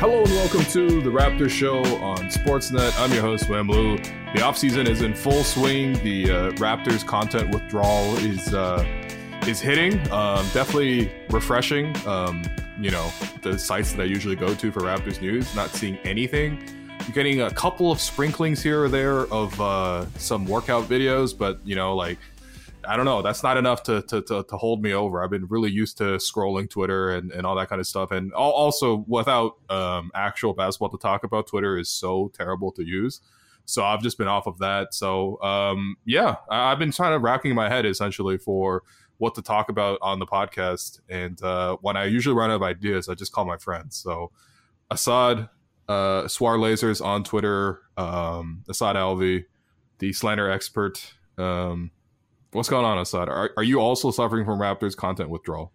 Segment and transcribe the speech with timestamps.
[0.00, 2.98] Hello and welcome to the Raptors Show on Sportsnet.
[2.98, 3.98] I'm your host, William Lou.
[3.98, 5.92] The offseason is in full swing.
[6.02, 8.82] The uh, Raptors content withdrawal is uh,
[9.46, 10.00] is hitting.
[10.10, 11.94] Um, definitely refreshing.
[12.06, 12.42] Um,
[12.80, 16.64] you know, the sites that I usually go to for Raptors news, not seeing anything.
[17.00, 21.58] You're getting a couple of sprinklings here or there of uh, some workout videos, but
[21.62, 22.16] you know, like
[22.90, 23.22] I don't know.
[23.22, 25.22] That's not enough to, to, to, to, hold me over.
[25.22, 28.10] I've been really used to scrolling Twitter and, and all that kind of stuff.
[28.10, 33.20] And also, without um, actual basketball to talk about, Twitter is so terrible to use.
[33.64, 34.92] So I've just been off of that.
[34.92, 38.82] So um, yeah, I, have been trying to racking my head essentially for
[39.18, 40.98] what to talk about on the podcast.
[41.08, 43.98] And uh, when I usually run out of ideas, I just call my friends.
[43.98, 44.32] So
[44.90, 45.48] Asad,
[45.88, 49.44] uh, Swar Lasers on Twitter, um, Asad Alvi,
[50.00, 51.14] the slander expert.
[51.38, 51.92] Um,
[52.52, 53.28] What's going on, Asad?
[53.28, 55.72] Are, are you also suffering from Raptors content withdrawal?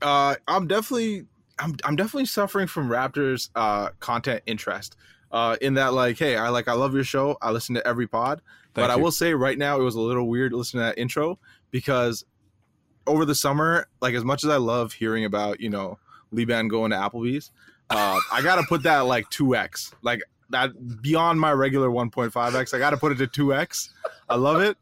[0.00, 1.26] Uh, I'm definitely,
[1.58, 4.96] I'm, I'm definitely suffering from Raptors uh, content interest.
[5.30, 7.36] Uh, in that, like, hey, I like, I love your show.
[7.42, 8.40] I listen to every pod,
[8.74, 8.92] Thank but you.
[8.92, 11.38] I will say right now it was a little weird listening to that intro
[11.70, 12.24] because
[13.06, 15.98] over the summer, like, as much as I love hearing about, you know,
[16.32, 17.50] Liban going to Applebee's,
[17.90, 22.74] uh, I gotta put that like two x, like that beyond my regular 1.5 x.
[22.74, 23.94] I gotta put it to two x.
[24.28, 24.76] I love it.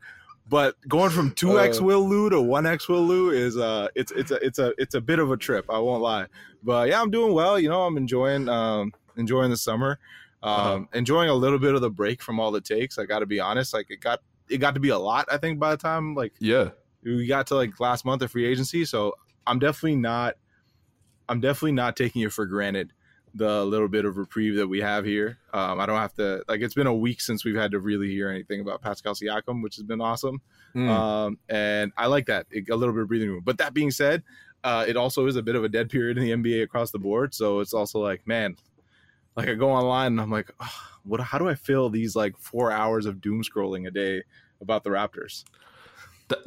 [0.48, 3.88] But going from two X uh, Will Lou to one X Will Lou is uh
[3.94, 5.66] it's it's a it's a it's a bit of a trip.
[5.68, 6.26] I won't lie.
[6.62, 7.58] But yeah, I'm doing well.
[7.58, 9.98] You know, I'm enjoying um enjoying the summer.
[10.42, 10.80] Um, uh-huh.
[10.94, 12.98] enjoying a little bit of the break from all the takes.
[12.98, 13.74] I got to be honest.
[13.74, 15.26] Like it got it got to be a lot.
[15.30, 16.70] I think by the time like yeah
[17.02, 18.84] we got to like last month of free agency.
[18.84, 19.14] So
[19.46, 20.36] I'm definitely not
[21.28, 22.92] I'm definitely not taking it for granted
[23.36, 25.38] the little bit of reprieve that we have here.
[25.52, 28.08] Um, I don't have to like it's been a week since we've had to really
[28.08, 30.40] hear anything about Pascal Siakam, which has been awesome.
[30.74, 30.88] Mm.
[30.88, 33.42] Um, and I like that it, a little bit of breathing room.
[33.44, 34.22] But that being said,
[34.64, 36.98] uh, it also is a bit of a dead period in the NBA across the
[36.98, 37.34] board.
[37.34, 38.56] So it's also like, man,
[39.36, 41.20] like I go online and I'm like, oh, what?
[41.20, 44.22] How do I fill these like four hours of doom scrolling a day
[44.60, 45.44] about the Raptors?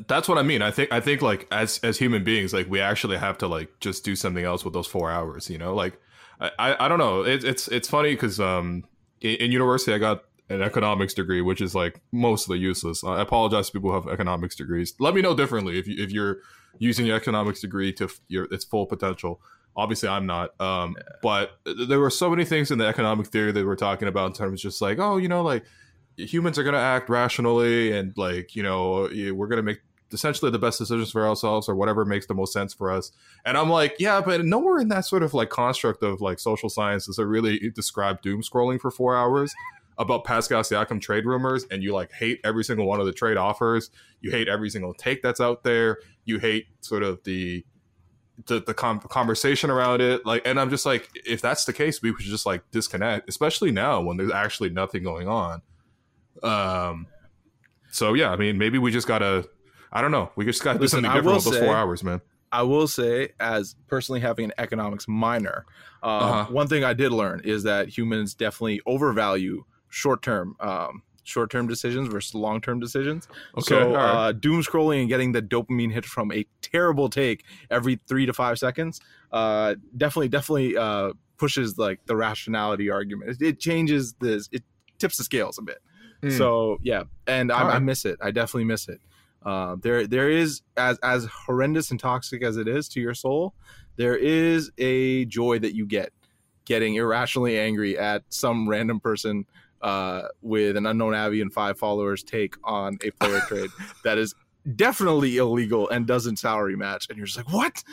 [0.08, 0.62] that's what I mean.
[0.62, 3.80] I think I think like as as human beings, like we actually have to like
[3.80, 5.50] just do something else with those four hours.
[5.50, 6.00] You know, like
[6.40, 7.24] I, I don't know.
[7.24, 8.86] It, it's it's funny because um
[9.22, 13.04] in, in, university I got an economics degree, which is like mostly useless.
[13.04, 14.94] I apologize to people who have economics degrees.
[15.00, 16.38] Let me know differently if you if you're
[16.78, 19.42] using your economics degree to your its full potential.
[19.76, 20.60] Obviously, I'm not.
[20.60, 21.04] Um, yeah.
[21.22, 24.34] but there were so many things in the economic theory that we're talking about in
[24.34, 25.64] terms of just like, oh, you know, like
[26.18, 29.80] humans are going to act rationally and like you know we're going to make
[30.12, 33.12] essentially the best decisions for ourselves or whatever makes the most sense for us.
[33.46, 36.70] And I'm like, yeah, but nowhere in that sort of like construct of like social
[36.70, 39.54] science does it really describe doom scrolling for four hours
[39.98, 43.38] about Pascal Siakam trade rumors and you like hate every single one of the trade
[43.38, 43.92] offers.
[44.22, 46.00] You hate every single take that's out there.
[46.26, 47.66] You hate sort of the
[48.48, 52.02] the, the com- conversation around it like and i'm just like if that's the case
[52.02, 55.62] we should just like disconnect especially now when there's actually nothing going on
[56.42, 57.06] um
[57.92, 59.46] so yeah i mean maybe we just gotta
[59.92, 60.32] I don't know.
[60.36, 62.22] We just got to do something different with those say, four hours, man.
[62.52, 65.66] I will say, as personally having an economics minor,
[66.02, 66.54] um, uh-huh.
[66.54, 70.56] one thing I did learn is that humans definitely overvalue short term.
[70.60, 73.28] Um, short-term decisions versus long-term decisions.
[73.56, 74.30] Okay, so right.
[74.30, 78.34] uh, doom scrolling and getting the dopamine hit from a terrible take every three to
[78.34, 79.00] five seconds
[79.32, 83.30] uh, definitely, definitely uh, pushes like the rationality argument.
[83.30, 84.50] It, it, changes this.
[84.52, 84.64] It
[84.98, 85.80] tips the scales a bit.
[86.22, 86.38] Mm.
[86.38, 87.76] So yeah, and I, right.
[87.76, 88.18] I, miss it.
[88.22, 89.00] I definitely miss it.
[89.44, 93.54] Uh, there there is as as horrendous and toxic as it is to your soul,
[93.96, 96.12] there is a joy that you get
[96.66, 99.46] getting irrationally angry at some random person
[99.82, 103.70] uh, with an unknown Avi and five followers take on a player trade
[104.04, 104.36] that is
[104.76, 107.84] definitely illegal and doesn't salary match, and you're just like, what?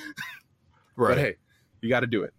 [0.96, 1.14] right.
[1.14, 1.36] But hey,
[1.80, 2.34] you got to do it.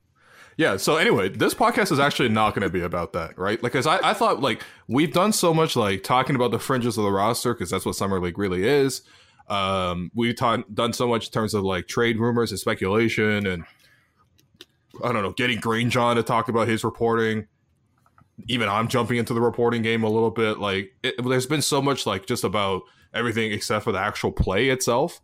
[0.57, 0.77] Yeah.
[0.77, 3.61] So anyway, this podcast is actually not going to be about that, right?
[3.61, 6.97] Like, cause I, I thought like we've done so much like talking about the fringes
[6.97, 9.03] of the roster because that's what summer league really is.
[9.49, 13.63] Um, we've ta- done so much in terms of like trade rumors and speculation, and
[15.03, 17.47] I don't know, getting Green John to talk about his reporting.
[18.47, 20.59] Even I'm jumping into the reporting game a little bit.
[20.59, 22.81] Like, it, there's been so much like just about
[23.13, 25.21] everything except for the actual play itself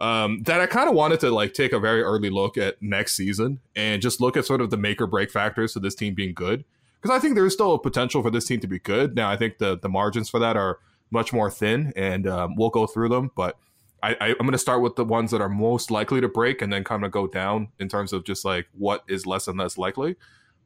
[0.00, 3.14] um, that I kind of wanted to like take a very early look at next
[3.14, 6.14] season and just look at sort of the make or break factors to this team
[6.14, 6.64] being good.
[7.00, 9.14] Because I think there's still a potential for this team to be good.
[9.14, 10.78] Now, I think the the margins for that are
[11.10, 13.30] much more thin, and um, we'll go through them.
[13.36, 13.58] But
[14.02, 16.72] I, am going to start with the ones that are most likely to break, and
[16.72, 19.78] then kind of go down in terms of just like what is less and less
[19.78, 20.16] likely.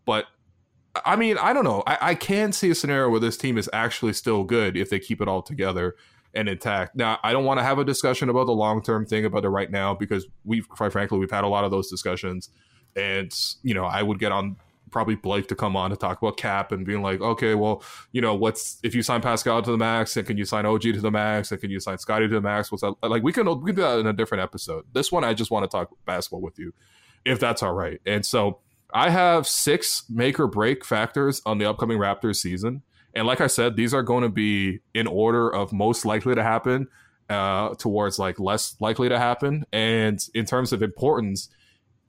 [0.05, 0.27] But
[1.05, 1.83] I mean, I don't know.
[1.87, 4.99] I, I can see a scenario where this team is actually still good if they
[4.99, 5.97] keep it all together
[6.39, 6.95] and intact.
[6.95, 9.49] Now, I don't want to have a discussion about the long term thing about it
[9.49, 12.51] right now because we've, quite frankly, we've had a lot of those discussions,
[12.95, 14.57] and you know, I would get on
[14.93, 17.83] probably Blake to come on to talk about cap and being like, okay, well,
[18.13, 20.83] you know, what's if you sign Pascal to the max and can you sign OG
[20.83, 22.71] to the max and can you sign Scottie to the max?
[22.71, 23.25] What's that like?
[23.25, 24.85] We can we can do that in a different episode.
[24.93, 26.73] This one, I just want to talk basketball with you,
[27.25, 28.01] if that's all right.
[28.07, 28.61] And so
[28.95, 32.83] I have six make or break factors on the upcoming Raptors season.
[33.15, 36.43] And like I said, these are going to be in order of most likely to
[36.43, 36.89] happen
[37.29, 39.65] uh, towards like less likely to happen.
[39.73, 41.49] And in terms of importance,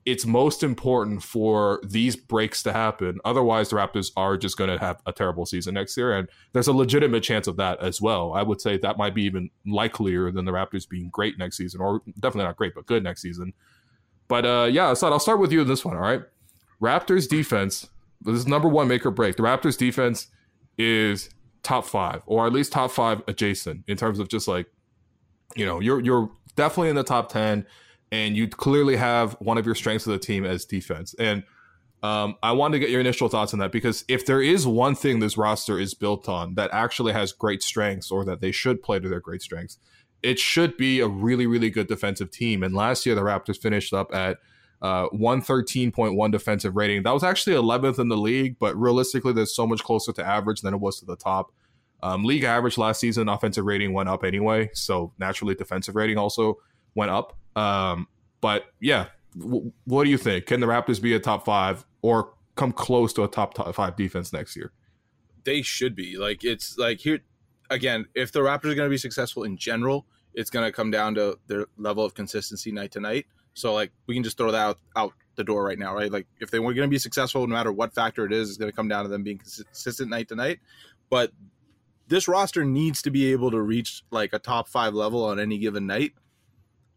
[0.06, 3.18] it's most important for these breaks to happen.
[3.24, 6.16] Otherwise, the Raptors are just going to have a terrible season next year.
[6.16, 8.32] And there's a legitimate chance of that as well.
[8.32, 11.80] I would say that might be even likelier than the Raptors being great next season,
[11.80, 13.52] or definitely not great, but good next season.
[14.26, 15.96] But uh, yeah, so I'll start with you in this one.
[15.96, 16.22] All right.
[16.80, 17.88] Raptors defense,
[18.22, 19.36] this is number one make or break.
[19.36, 20.28] The Raptors defense
[20.80, 21.30] is
[21.62, 24.66] top five, or at least top five adjacent in terms of just like,
[25.56, 27.66] you know, you're you're definitely in the top ten
[28.12, 31.14] and you clearly have one of your strengths of the team as defense.
[31.18, 31.44] And
[32.02, 34.94] um, I wanted to get your initial thoughts on that because if there is one
[34.94, 38.82] thing this roster is built on that actually has great strengths or that they should
[38.82, 39.76] play to their great strengths,
[40.22, 42.62] it should be a really, really good defensive team.
[42.62, 44.38] And last year, the Raptors finished up at
[44.82, 47.02] uh, 113.1 defensive rating.
[47.02, 50.62] That was actually 11th in the league, but realistically, there's so much closer to average
[50.62, 51.52] than it was to the top.
[52.02, 54.70] Um, league average last season, offensive rating went up anyway.
[54.72, 56.58] So naturally, defensive rating also
[56.94, 57.36] went up.
[57.56, 58.08] Um,
[58.40, 59.06] but yeah,
[59.38, 60.46] w- what do you think?
[60.46, 63.96] Can the Raptors be a top five or come close to a top, top five
[63.96, 64.72] defense next year?
[65.44, 66.16] They should be.
[66.16, 67.20] Like it's like here
[67.68, 68.06] again.
[68.14, 71.14] If the Raptors are going to be successful in general, it's going to come down
[71.16, 73.26] to their level of consistency night to night.
[73.54, 76.10] So like we can just throw that out, out the door right now, right?
[76.10, 78.58] Like if they were going to be successful, no matter what factor it is, it's
[78.58, 80.60] going to come down to them being consistent night to night.
[81.08, 81.32] But
[82.08, 85.58] this roster needs to be able to reach like a top five level on any
[85.58, 86.12] given night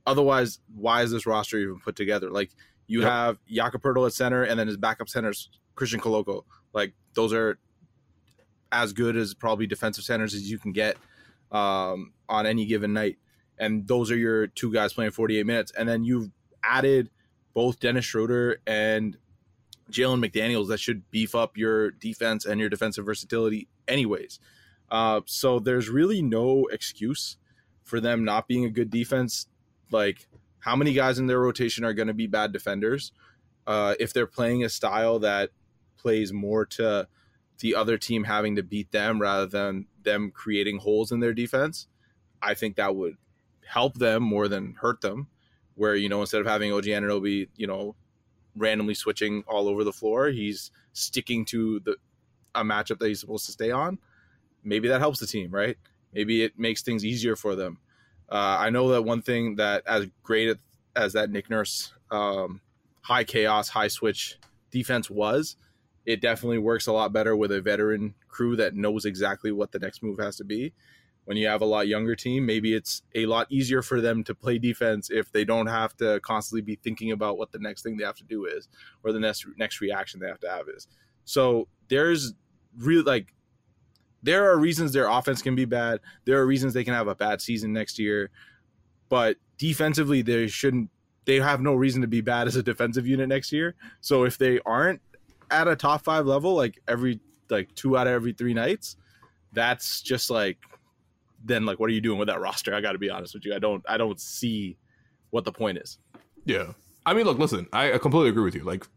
[0.05, 2.29] otherwise, why is this roster even put together?
[2.29, 2.51] Like
[2.87, 3.09] you yep.
[3.09, 6.43] have Jakob at center, and then his backup centers Christian Koloko.
[6.73, 7.57] Like those are
[8.71, 10.97] as good as probably defensive centers as you can get
[11.51, 13.17] um, on any given night.
[13.59, 15.71] And those are your two guys playing 48 minutes.
[15.77, 16.31] And then you've
[16.63, 17.09] added
[17.53, 19.17] both Dennis Schroeder and
[19.91, 24.39] Jalen McDaniels that should beef up your defense and your defensive versatility, anyways.
[24.89, 27.37] Uh, so there's really no excuse
[27.83, 29.47] for them not being a good defense.
[29.91, 30.27] Like
[30.59, 33.11] how many guys in their rotation are going to be bad defenders
[33.67, 35.51] uh, if they're playing a style that
[35.97, 37.07] plays more to
[37.59, 41.87] the other team having to beat them rather than them creating holes in their defense?
[42.41, 43.17] I think that would
[43.65, 45.27] help them more than hurt them
[45.75, 47.95] where you know instead of having OG Anunoby, you know
[48.55, 51.95] randomly switching all over the floor he's sticking to the
[52.53, 53.97] a matchup that he's supposed to stay on.
[54.63, 55.77] Maybe that helps the team right?
[56.13, 57.79] Maybe it makes things easier for them.
[58.29, 60.57] Uh, I know that one thing that as great
[60.95, 62.61] as that Nick Nurse um,
[63.01, 64.37] high chaos, high switch
[64.71, 65.55] defense was,
[66.05, 69.79] it definitely works a lot better with a veteran crew that knows exactly what the
[69.79, 70.73] next move has to be.
[71.25, 74.35] When you have a lot younger team, maybe it's a lot easier for them to
[74.35, 77.95] play defense if they don't have to constantly be thinking about what the next thing
[77.95, 78.67] they have to do is
[79.03, 80.87] or the next next reaction they have to have is.
[81.23, 82.33] So there's
[82.77, 83.33] really like
[84.23, 85.99] there are reasons their offense can be bad.
[86.25, 88.31] There are reasons they can have a bad season next year.
[89.09, 90.89] But defensively, they shouldn't.
[91.25, 93.75] They have no reason to be bad as a defensive unit next year.
[94.01, 95.01] So if they aren't
[95.51, 98.97] at a top five level, like every like two out of every three nights,
[99.51, 100.57] that's just like
[101.43, 102.73] then like what are you doing with that roster?
[102.73, 103.55] I got to be honest with you.
[103.55, 104.77] I don't I don't see
[105.29, 105.97] what the point is.
[106.45, 106.73] Yeah.
[107.05, 108.63] I mean, look, listen, I completely agree with you.
[108.63, 108.87] Like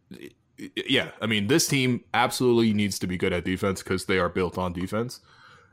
[0.88, 4.28] yeah, I mean, this team absolutely needs to be good at defense because they are
[4.28, 5.20] built on defense.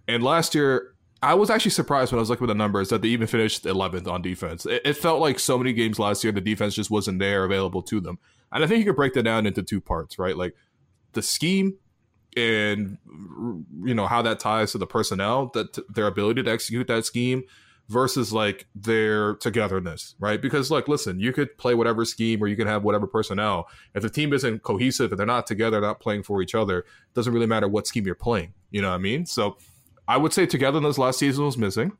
[0.08, 3.01] And last year, I was actually surprised when I was looking at the numbers that
[3.01, 4.65] they even finished 11th on defense.
[4.65, 7.82] It, it, felt like so many games last year, the defense just wasn't there available
[7.84, 8.20] to them.
[8.51, 10.36] And I think you could break that down into two parts, right?
[10.36, 10.53] Like
[11.13, 11.77] the scheme
[12.36, 12.98] and
[13.84, 17.44] you know how that ties to the personnel, that their ability to execute that scheme,
[17.90, 20.42] versus like their togetherness, right?
[20.42, 23.68] Because like, listen, you could play whatever scheme or you can have whatever personnel.
[23.94, 27.34] If the team isn't cohesive and they're not together, not playing for each other, doesn't
[27.34, 28.54] really matter what scheme you're playing.
[28.72, 29.25] You know what I mean?
[29.25, 29.58] So
[30.08, 31.92] I would say togetherness last season was missing.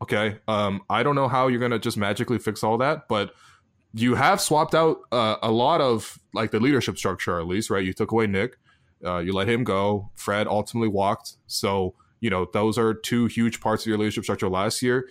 [0.00, 0.38] Okay.
[0.48, 3.32] Um, I don't know how you're gonna just magically fix all that, but
[3.94, 7.84] you have swapped out uh, a lot of like the leadership structure at least, right?
[7.84, 8.56] You took away Nick,
[9.04, 10.10] uh, you let him go.
[10.14, 14.48] Fred ultimately walked, so you know those are two huge parts of your leadership structure
[14.48, 15.08] last year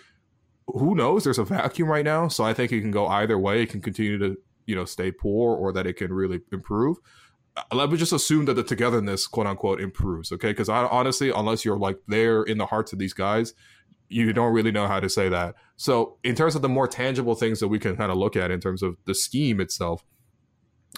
[0.73, 1.23] who knows?
[1.23, 3.63] There's a vacuum right now, so I think it can go either way.
[3.63, 6.97] It can continue to you know stay poor, or that it can really improve.
[7.57, 10.31] Uh, let me just assume that the togetherness, quote unquote, improves.
[10.31, 13.53] Okay, because I honestly, unless you're like there in the hearts of these guys,
[14.09, 15.55] you don't really know how to say that.
[15.75, 18.51] So, in terms of the more tangible things that we can kind of look at
[18.51, 20.05] in terms of the scheme itself,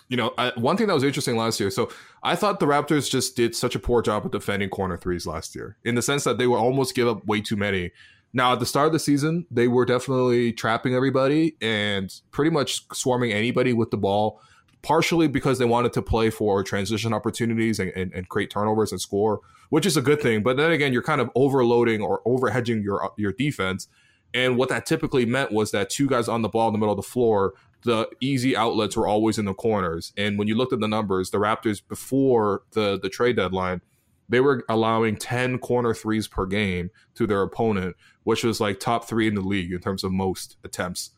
[0.10, 1.72] you know, I, one thing that was interesting last year.
[1.72, 1.90] So
[2.24, 5.56] I thought the Raptors just did such a poor job of defending corner threes last
[5.56, 7.92] year, in the sense that they would almost give up way too many.
[8.34, 12.86] Now, at the start of the season, they were definitely trapping everybody and pretty much
[12.92, 14.42] swarming anybody with the ball,
[14.82, 19.00] partially because they wanted to play for transition opportunities and, and, and create turnovers and
[19.00, 20.42] score, which is a good thing.
[20.42, 23.88] But then again, you're kind of overloading or overhedging your your defense.
[24.34, 26.94] And what that typically meant was that two guys on the ball in the middle
[26.94, 27.54] of the floor
[27.84, 30.14] the easy outlets were always in the corners.
[30.18, 33.82] And when you looked at the numbers, the Raptors before the the trade deadline,
[34.30, 39.06] they were allowing 10 corner threes per game to their opponent, which was like top
[39.08, 41.12] three in the league in terms of most attempts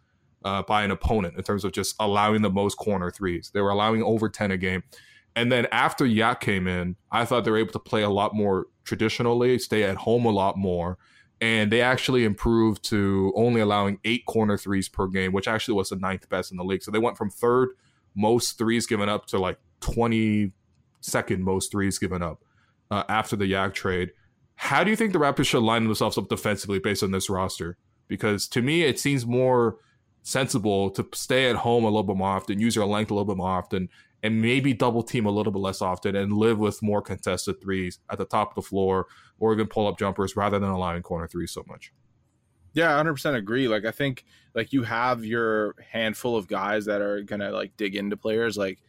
[0.43, 3.51] uh, by an opponent in terms of just allowing the most corner threes.
[3.53, 4.83] They were allowing over 10 a game.
[5.35, 8.33] And then after Yak came in, I thought they were able to play a lot
[8.33, 10.97] more traditionally, stay at home a lot more,
[11.45, 15.89] and they actually improved to only allowing eight corner threes per game, which actually was
[15.89, 16.81] the ninth best in the league.
[16.81, 17.69] So they went from third
[18.15, 20.51] most threes given up to like 22nd
[21.37, 22.43] most threes given up
[22.89, 24.11] uh, after the Yak trade.
[24.55, 27.77] How do you think the Raptors should line themselves up defensively based on this roster?
[28.07, 29.77] Because to me, it seems more
[30.23, 33.25] sensible to stay at home a little bit more often, use your length a little
[33.25, 33.87] bit more often,
[34.25, 37.99] and maybe double team a little bit less often and live with more contested threes
[38.09, 39.05] at the top of the floor
[39.37, 41.93] or even pull up jumpers rather than allowing corner threes so much.
[42.73, 43.67] Yeah, 100% agree.
[43.67, 47.77] Like I think like you have your handful of guys that are going to like
[47.77, 48.79] dig into players like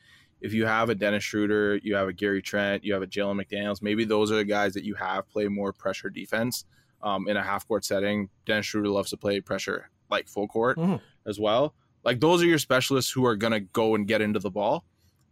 [0.41, 3.39] if you have a Dennis Schroeder, you have a Gary Trent, you have a Jalen
[3.39, 6.65] McDaniels, maybe those are the guys that you have play more pressure defense
[7.03, 8.31] um, in a half court setting.
[8.47, 10.97] Dennis Schroeder loves to play pressure like full court mm-hmm.
[11.29, 11.75] as well.
[12.05, 14.87] Like those are your specialists who are going to go and get into the ball.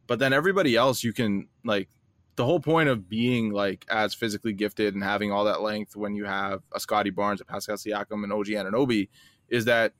[0.07, 1.89] But then everybody else, you can like
[2.37, 6.15] the whole point of being like as physically gifted and having all that length when
[6.15, 9.09] you have a Scottie Barnes, a Pascal Siakam, and OG Anunoby
[9.49, 9.93] is that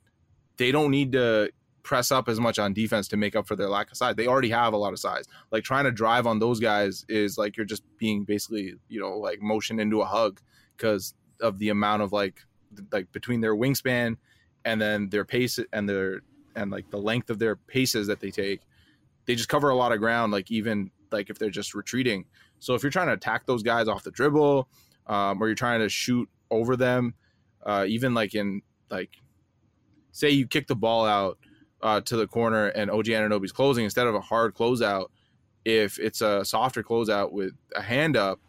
[0.57, 1.51] they don't need to
[1.83, 4.17] press up as much on defense to make up for their lack of size.
[4.17, 5.27] They already have a lot of size.
[5.53, 9.19] Like trying to drive on those guys is like you're just being basically, you know,
[9.19, 10.41] like motion into a hug
[10.77, 12.41] because of the amount of like
[12.91, 14.17] like between their wingspan
[14.65, 16.23] and then their pace and their
[16.57, 18.63] and like the length of their paces that they take
[19.27, 22.27] they just cover a lot of ground, like even like if they're just retreating.
[22.59, 24.69] So if you're trying to attack those guys off the dribble,
[25.07, 27.15] um, or you're trying to shoot over them,
[27.65, 29.11] uh, even like in like
[30.13, 31.39] say you kick the ball out
[31.83, 35.07] uh, to the corner and OG Anunoby's closing instead of a hard closeout,
[35.65, 38.41] if it's a softer closeout with a hand up,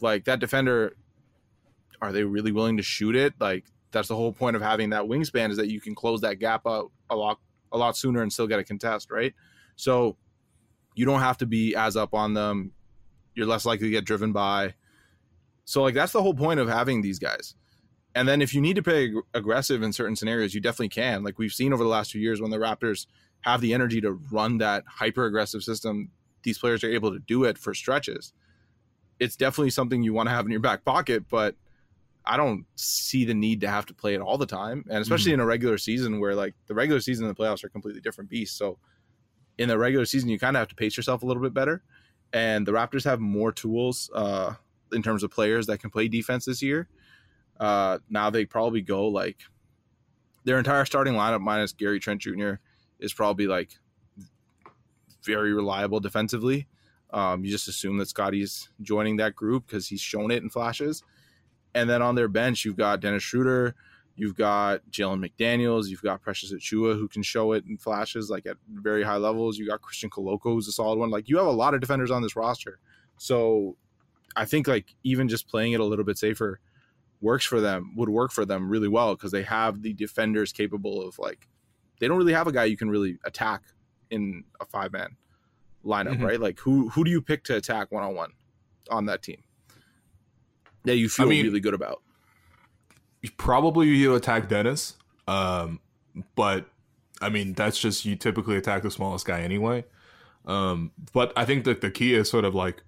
[0.00, 0.96] like that defender,
[2.00, 3.34] are they really willing to shoot it?
[3.40, 6.38] Like that's the whole point of having that wingspan is that you can close that
[6.38, 7.38] gap out a lot
[7.72, 9.34] a lot sooner and still get a contest, right?
[9.78, 10.16] So
[10.96, 12.72] you don't have to be as up on them.
[13.34, 14.74] You're less likely to get driven by.
[15.64, 17.54] So like that's the whole point of having these guys.
[18.14, 21.22] And then if you need to play aggressive in certain scenarios, you definitely can.
[21.22, 23.06] Like we've seen over the last few years when the Raptors
[23.42, 26.10] have the energy to run that hyper aggressive system,
[26.42, 28.32] these players are able to do it for stretches.
[29.20, 31.54] It's definitely something you want to have in your back pocket, but
[32.24, 34.84] I don't see the need to have to play it all the time.
[34.90, 35.40] And especially mm-hmm.
[35.40, 38.30] in a regular season where like the regular season and the playoffs are completely different
[38.30, 38.58] beasts.
[38.58, 38.78] So
[39.58, 41.82] in the regular season, you kind of have to pace yourself a little bit better.
[42.32, 44.54] And the Raptors have more tools uh,
[44.92, 46.88] in terms of players that can play defense this year.
[47.58, 49.38] Uh, now they probably go like
[50.44, 52.54] their entire starting lineup minus Gary Trent Jr.
[53.00, 53.78] is probably like
[55.24, 56.68] very reliable defensively.
[57.10, 61.02] Um, you just assume that Scottie's joining that group because he's shown it in flashes.
[61.74, 63.74] And then on their bench, you've got Dennis Schroeder,
[64.18, 65.86] You've got Jalen McDaniels.
[65.86, 69.58] You've got Precious Achiuwa who can show it in flashes, like at very high levels.
[69.58, 71.08] You got Christian Koloko who's a solid one.
[71.08, 72.80] Like you have a lot of defenders on this roster,
[73.16, 73.76] so
[74.34, 76.58] I think like even just playing it a little bit safer
[77.20, 77.92] works for them.
[77.96, 81.46] Would work for them really well because they have the defenders capable of like
[82.00, 83.62] they don't really have a guy you can really attack
[84.10, 85.16] in a five man
[85.84, 86.24] lineup, mm-hmm.
[86.24, 86.40] right?
[86.40, 88.32] Like who who do you pick to attack one on one
[88.90, 89.44] on that team
[90.82, 92.02] that you feel I mean, really good about?
[93.36, 94.94] Probably you attack Dennis.
[95.26, 95.80] Um,
[96.34, 96.66] but
[97.20, 99.84] I mean, that's just you typically attack the smallest guy anyway.
[100.46, 102.82] Um, but I think that the key is sort of like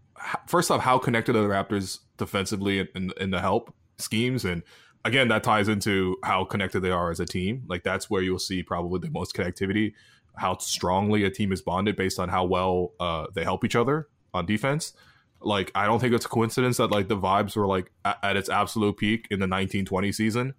[0.46, 4.62] first off, how connected are the Raptors defensively in, in, in the help schemes, and
[5.04, 7.64] again, that ties into how connected they are as a team.
[7.68, 9.94] Like that's where you'll see probably the most connectivity,
[10.36, 14.08] how strongly a team is bonded based on how well uh, they help each other
[14.32, 14.94] on defense
[15.42, 18.36] like I don't think it's a coincidence that like the vibes were like at, at
[18.36, 20.54] its absolute peak in the 1920 season,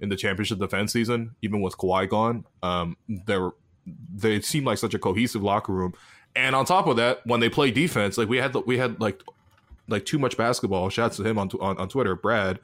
[0.00, 2.44] in the championship defense season, even with Kawhi gone.
[2.62, 3.50] Um, there
[4.14, 5.94] they seemed like such a cohesive locker room,
[6.34, 9.22] and on top of that, when they play defense, like we had we had like
[9.88, 10.90] like too much basketball.
[10.90, 12.58] Shouts to him on on, on Twitter, Brad.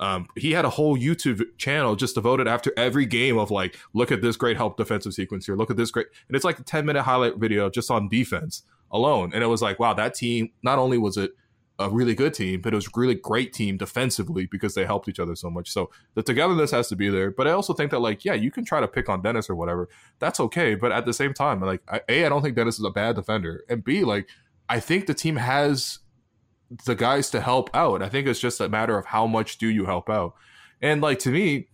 [0.00, 4.10] Um, he had a whole YouTube channel just devoted after every game of like, look
[4.10, 6.64] at this great help defensive sequence here, look at this great, and it's like a
[6.64, 9.32] 10 minute highlight video just on defense alone.
[9.34, 11.32] And it was like, wow, that team, not only was it
[11.78, 15.08] a really good team, but it was a really great team defensively because they helped
[15.08, 15.70] each other so much.
[15.70, 17.30] So the togetherness has to be there.
[17.30, 19.54] But I also think that like, yeah, you can try to pick on Dennis or
[19.54, 19.88] whatever.
[20.18, 20.74] That's okay.
[20.74, 23.16] But at the same time, like, I, a, I don't think Dennis is a bad
[23.16, 24.28] defender, and b, like,
[24.68, 25.98] I think the team has
[26.84, 28.02] the guys to help out.
[28.02, 30.34] I think it's just a matter of how much do you help out.
[30.80, 31.68] And like to me,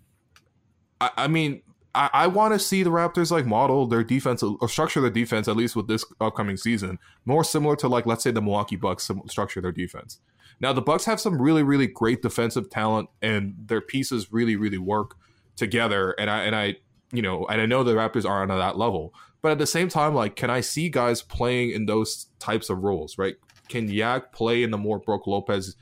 [1.00, 1.62] I, I mean,
[1.98, 5.48] I, I want to see the Raptors like model their defense or structure their defense
[5.48, 9.10] at least with this upcoming season more similar to like let's say the Milwaukee Bucks
[9.26, 10.20] structure their defense.
[10.60, 14.78] Now the Bucks have some really really great defensive talent and their pieces really really
[14.78, 15.16] work
[15.56, 16.12] together.
[16.12, 16.76] And I and I
[17.10, 19.12] you know and I know the Raptors are on that level,
[19.42, 22.78] but at the same time like can I see guys playing in those types of
[22.78, 23.34] roles right?
[23.68, 25.74] Can Yak play in the more Brook Lopez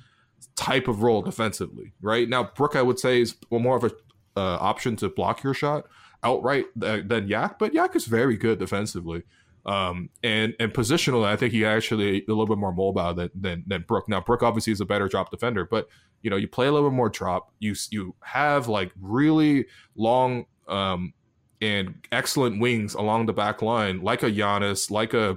[0.57, 1.93] type of role defensively?
[2.01, 3.91] Right now, Brook I would say is more of a
[4.35, 5.87] uh, option to block your shot
[6.23, 9.25] outright than Yak, but Yak is very good defensively.
[9.67, 13.65] Um, and and positionally, I think he actually a little bit more mobile than than
[13.67, 14.09] than Brook.
[14.09, 15.89] Now, Brook obviously is a better drop defender, but
[16.23, 17.53] you know, you play a little bit more drop.
[17.59, 21.15] You you have like really long um,
[21.61, 25.37] and excellent wings along the back line, like a Giannis, like a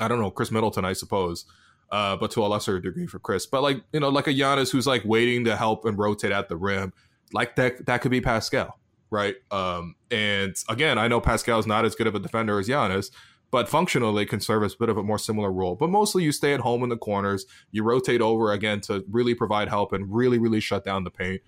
[0.00, 1.44] I don't know Khris Middleton, I suppose,
[1.90, 4.70] uh, but to a lesser degree for Khris, But like you know, like a Giannis
[4.70, 6.92] who's like waiting to help and rotate at the rim,
[7.32, 8.78] like that that could be Pascal
[9.14, 9.36] right?
[9.50, 13.10] Um, and again, I know Pascal is not as good of a defender as Giannis,
[13.50, 15.76] but functionally can serve as a bit of a more similar role.
[15.76, 19.34] But mostly you stay at home in the corners, you rotate over again to really
[19.34, 21.40] provide help and really, really shut down the paint.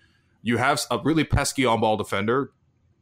[0.43, 2.53] You have a really pesky on ball defender.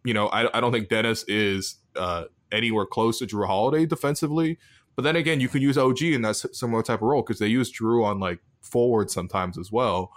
[0.04, 4.58] You know, I, I don't think Dennis is uh, anywhere close to Jrue Holiday defensively.
[4.96, 7.48] But then again, you can use OG in that similar type of role because they
[7.48, 10.12] use Jrue on like forward sometimes as well.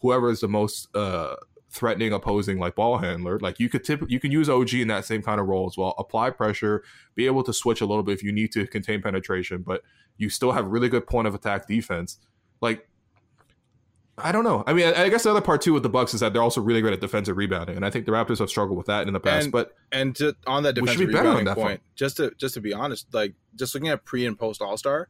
[0.00, 1.36] Whoever is the most uh,
[1.72, 3.38] threatening opposing like ball handler.
[3.40, 5.76] Like you could tip, you can use OG in that same kind of role as
[5.76, 5.94] well.
[5.98, 9.62] Apply pressure, be able to switch a little bit if you need to contain penetration,
[9.62, 9.82] but
[10.18, 12.18] you still have really good point of attack defense.
[12.60, 12.88] Like
[14.18, 14.62] I don't know.
[14.66, 16.60] I mean, I, guess the other part too with the Bucks is that they're also
[16.60, 19.14] really great at defensive rebounding, and I think the Raptors have struggled with that in
[19.14, 19.44] the past.
[19.44, 22.74] And, but and to, on that defensive rebounding that point, just to just to be
[22.74, 25.08] honest, like just looking at pre and post All Star,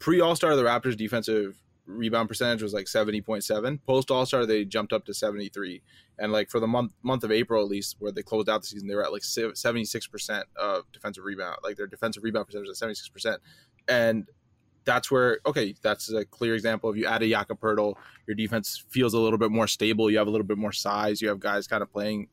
[0.00, 4.92] pre All Star, the Raptors' defensive rebound percentage was like 70.7 post all-star they jumped
[4.92, 5.82] up to 73
[6.18, 8.66] and like for the month month of april at least where they closed out the
[8.66, 12.80] season they were at like 76% of defensive rebound like their defensive rebound percentage was
[12.80, 13.38] 76%
[13.88, 14.26] and
[14.84, 16.88] that's where okay that's a clear example.
[16.88, 17.96] Of you add a Jakob Poeltl,
[18.26, 20.10] your defense feels a little bit more stable.
[20.10, 21.20] You have a little bit more size.
[21.20, 22.28] You have guys kind of playing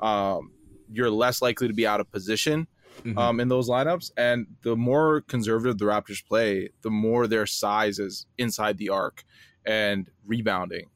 [0.00, 0.50] um,
[0.92, 2.66] you're less likely to be out of position
[2.98, 3.18] mm-hmm.
[3.18, 4.10] um, in those lineups.
[4.16, 9.24] And the more conservative the Raptors play, the more their size is inside the arc
[9.64, 10.90] and rebounding.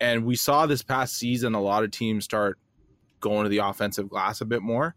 [0.00, 2.58] And we saw this past season a lot of teams start
[3.20, 4.94] going to the offensive glass a bit more.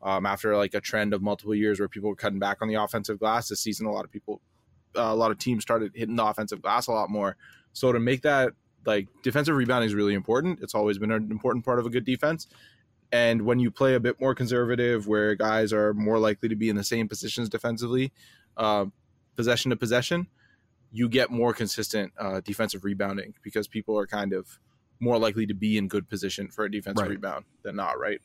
[0.00, 2.74] Um, after like a trend of multiple years where people were cutting back on the
[2.74, 4.40] offensive glass, this season a lot of people,
[4.96, 7.36] uh, a lot of teams started hitting the offensive glass a lot more.
[7.72, 8.52] So to make that
[8.86, 10.60] like defensive rebounding is really important.
[10.62, 12.48] It's always been an important part of a good defense.
[13.10, 16.68] And when you play a bit more conservative, where guys are more likely to be
[16.68, 18.12] in the same positions defensively,
[18.56, 18.86] uh,
[19.36, 20.26] possession to possession,
[20.90, 24.58] you get more consistent uh, defensive rebounding because people are kind of
[25.00, 27.10] more likely to be in good position for a defensive right.
[27.10, 28.20] rebound than not, right?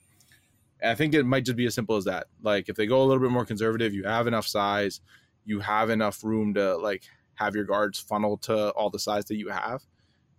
[0.81, 2.27] And I think it might just be as simple as that.
[2.41, 5.01] Like if they go a little bit more conservative, you have enough size,
[5.45, 7.03] you have enough room to like
[7.35, 9.81] have your guards funnel to all the size that you have.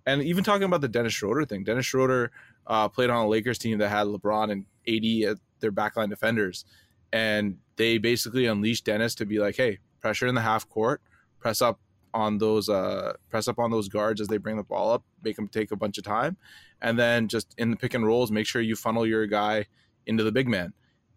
[0.07, 2.31] And even talking about the Dennis Schroeder thing, Dennis Schroeder
[2.67, 6.65] uh, played on a Lakers team that had LeBron and AD at their backline defenders,
[7.13, 11.01] and they basically unleashed Dennis to be like, "Hey, pressure in the half court,
[11.41, 11.81] press up
[12.13, 15.37] on those uh, press up on those guards as they bring the ball up, make
[15.37, 16.37] them take a bunch of time,
[16.81, 19.67] and then just in the pick and rolls, make sure you funnel your guy
[20.07, 20.73] into the big man."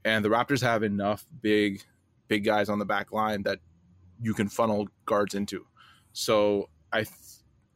[0.06, 1.84] And the Raptors have enough big,
[2.28, 3.60] big guys on the back line that
[4.22, 5.66] you can funnel guards into.
[6.14, 7.12] So I, th-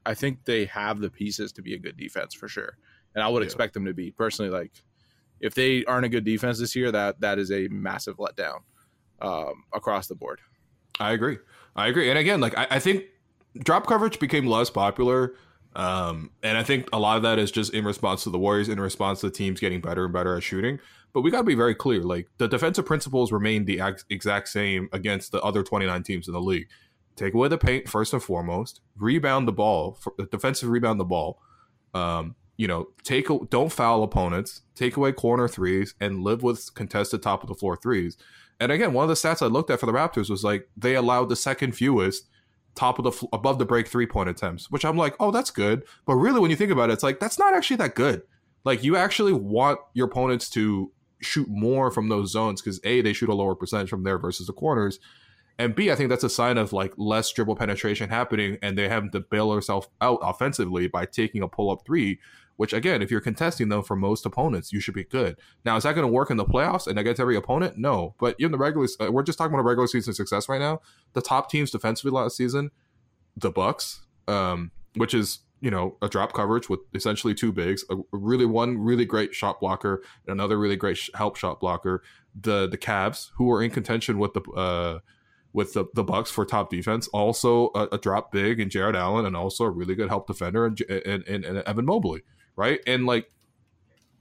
[0.06, 2.78] I think they have the pieces to be a good defense for sure
[3.16, 3.46] and I would yeah.
[3.46, 4.52] expect them to be personally.
[4.52, 4.72] Like,
[5.40, 8.60] if they aren't a good defense this year, that that is a massive letdown
[9.22, 10.40] um, across the board.
[11.00, 11.38] I agree.
[11.76, 12.10] I agree.
[12.10, 13.06] And again, like I, I think
[13.60, 15.36] drop coverage became less popular.
[15.76, 18.70] Um, and I think a lot of that is just in response to the Warriors,
[18.70, 20.80] in response to the teams getting better and better at shooting.
[21.14, 24.50] But we got to be very clear: like the defensive principles remain the ex- exact
[24.50, 26.68] same against the other 29 teams in the league.
[27.16, 28.82] Take away the paint first and foremost.
[28.98, 29.98] Rebound the ball,
[30.32, 31.42] defensive rebound the ball.
[31.94, 37.22] Um, you know, take don't foul opponents, take away corner threes, and live with contested
[37.22, 38.18] top of the floor threes.
[38.60, 40.96] And again, one of the stats I looked at for the Raptors was like they
[40.96, 42.30] allowed the second fewest
[42.76, 45.84] top of the above the break three point attempts, which I'm like, oh, that's good.
[46.06, 48.22] But really, when you think about it, it's like that's not actually that good.
[48.64, 53.14] Like you actually want your opponents to shoot more from those zones because a they
[53.14, 55.00] shoot a lower percentage from there versus the corners,
[55.62, 58.90] and b I think that's a sign of like less dribble penetration happening, and they
[58.90, 62.20] have to bail themselves out offensively by taking a pull up three.
[62.58, 65.38] Which again, if you're contesting them for most opponents, you should be good.
[65.66, 67.76] Now, is that going to work in the playoffs and against every opponent?
[67.78, 70.60] No, but in the regular, uh, we're just talking about a regular season success right
[70.60, 70.82] now.
[71.14, 72.70] The top teams defensively last season,
[73.36, 77.96] the Bucks, um, which is you know a drop coverage with essentially two bigs, a
[78.12, 82.04] really one really great shot blocker and another really great help shot blocker.
[82.40, 85.00] The the Cavs, who were in contention with the uh,
[85.54, 89.26] with the, the Bucks for top defense, also a, a drop big in Jarrett Allen,
[89.26, 92.24] and also a really good help defender and and, and, and Evan Mobley
[92.56, 92.80] right?
[92.88, 93.32] And like,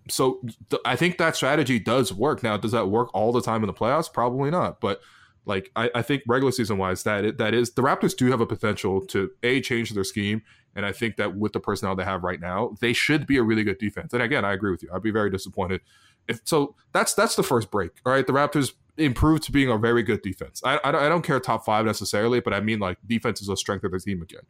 [0.09, 0.41] so
[0.71, 2.43] th- I think that strategy does work.
[2.43, 4.13] Now, does that work all the time in the playoffs?
[4.13, 4.81] Probably not.
[4.81, 5.01] But
[5.45, 8.41] like, I, I think regular season wise, that it, that is the Raptors do have
[8.41, 10.43] a potential to a change their scheme,
[10.75, 13.43] and I think that with the personnel they have right now, they should be a
[13.43, 14.13] really good defense.
[14.13, 14.91] And again, I agree with you.
[14.93, 15.81] I'd be very disappointed
[16.29, 16.77] if so.
[16.93, 17.91] That's that's the first break.
[18.07, 20.61] All right, the Raptors improved to being a very good defense.
[20.65, 23.85] I, I, don't care top five necessarily, but I mean like defense is a strength
[23.85, 24.43] of the team again.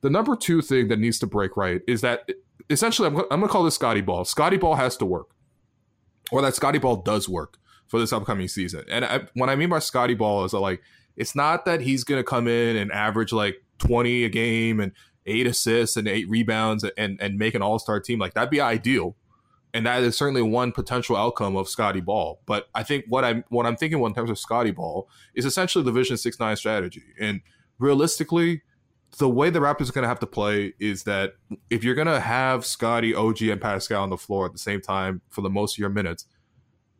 [0.00, 2.30] The number two thing that needs to break right is that
[2.70, 4.24] essentially, I'm, I'm going to call this Scottie Ball.
[4.24, 5.30] Scottie Ball has to work,
[6.30, 7.58] or that Scottie Ball does work
[7.88, 8.84] for this upcoming season.
[8.88, 10.80] And I, what I mean by Scottie Ball is that, like,
[11.16, 14.92] it's not that he's going to come in and average like 20 a game and
[15.26, 18.18] eight assists and eight rebounds and, and make an all star team.
[18.18, 19.16] Like, that'd be ideal.
[19.72, 22.40] And that is certainly one potential outcome of Scottie Ball.
[22.46, 25.84] But I think what I'm what I'm thinking in terms of Scottie Ball is essentially
[25.84, 27.02] the Vision Six Nine strategy.
[27.20, 27.40] And
[27.78, 28.62] realistically,
[29.18, 31.34] the way the Raptors are going to have to play is that
[31.68, 34.80] if you're going to have Scottie, OG, and Pascal on the floor at the same
[34.80, 36.26] time for the most of your minutes,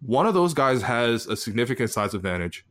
[0.01, 2.65] one of those guys has a significant size advantage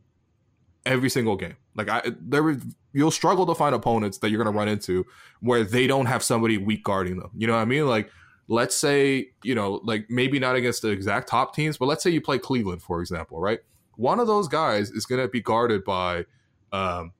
[0.86, 1.56] every single game.
[1.74, 2.58] Like I, there,
[2.92, 5.06] you'll struggle to find opponents that you're going to run into
[5.40, 7.30] where they don't have somebody weak guarding them.
[7.36, 7.86] You know what I mean?
[7.86, 8.10] Like,
[8.50, 12.10] let's say you know, like maybe not against the exact top teams, but let's say
[12.10, 13.60] you play Cleveland, for example, right?
[13.96, 16.26] One of those guys is going to be guarded by
[16.72, 17.12] um,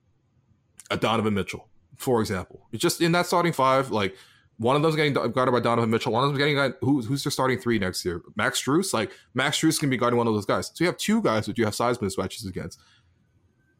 [0.91, 1.67] a Donovan Mitchell
[2.01, 2.67] for example.
[2.73, 4.15] Just in that starting five, like
[4.57, 6.11] one of them's getting guarded by Donovan Mitchell.
[6.11, 8.21] One of them's getting who, who's their starting three next year?
[8.35, 8.93] Max Strus.
[8.93, 10.67] Like Max Strus can be guarding one of those guys.
[10.73, 12.79] So you have two guys that you have size mismatches against.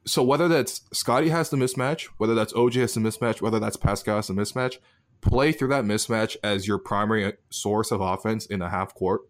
[0.06, 3.78] So whether that's Scottie has the mismatch, whether that's OG has the mismatch, whether that's
[3.78, 4.78] Pascal has the mismatch,
[5.22, 9.22] play through that mismatch as your primary source of offense in a half court.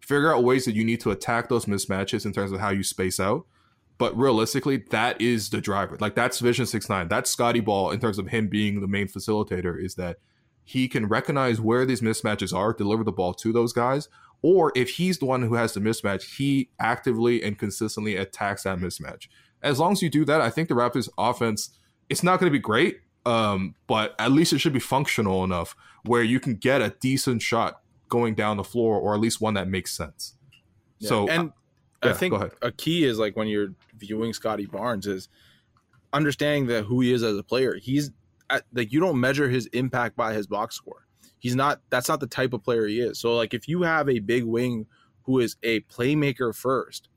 [0.00, 2.82] Figure out ways that you need to attack those mismatches in terms of how you
[2.82, 3.46] space out
[3.98, 5.96] but realistically, that is the driver.
[6.00, 7.08] Like that's Vision Six Nine.
[7.08, 9.82] That's Scottie Ball in terms of him being the main facilitator.
[9.82, 10.18] Is that
[10.64, 14.08] he can recognize where these mismatches are, deliver the ball to those guys,
[14.42, 18.78] or if he's the one who has the mismatch, he actively and consistently attacks that
[18.78, 19.28] mismatch.
[19.62, 21.70] As long as you do that, I think the Raptors' offense
[22.08, 25.74] it's not going to be great, um, but at least it should be functional enough
[26.04, 29.54] where you can get a decent shot going down the floor, or at least one
[29.54, 30.34] that makes sense.
[30.98, 31.08] Yeah.
[31.08, 31.52] So and.
[32.04, 35.28] Yeah, I think a key is like when you're viewing Scottie Barnes is
[36.12, 37.74] understanding that who he is as a player.
[37.74, 38.10] He's
[38.50, 41.06] at, like you don't measure his impact by his box score.
[41.38, 41.80] He's not.
[41.90, 43.18] That's not the type of player he is.
[43.18, 44.86] So like if you have a big wing
[45.22, 47.08] who is a playmaker first,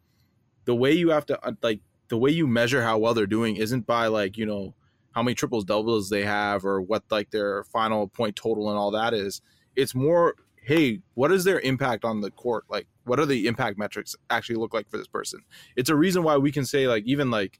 [0.65, 3.57] the way you have to uh, like the way you measure how well they're doing
[3.57, 4.73] isn't by like you know
[5.11, 8.91] how many triples doubles they have or what like their final point total and all
[8.91, 9.41] that is.
[9.75, 10.35] It's more
[10.69, 12.63] hey, what is their impact on the court?
[12.69, 15.41] Like, what are the impact metrics actually look like for this person?
[15.75, 17.59] It's a reason why we can say like even like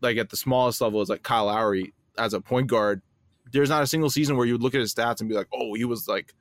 [0.00, 3.02] like at the smallest level is like Kyle Lowry as a point guard.
[3.52, 5.48] There's not a single season where you would look at his stats and be like,
[5.52, 6.32] oh, he was like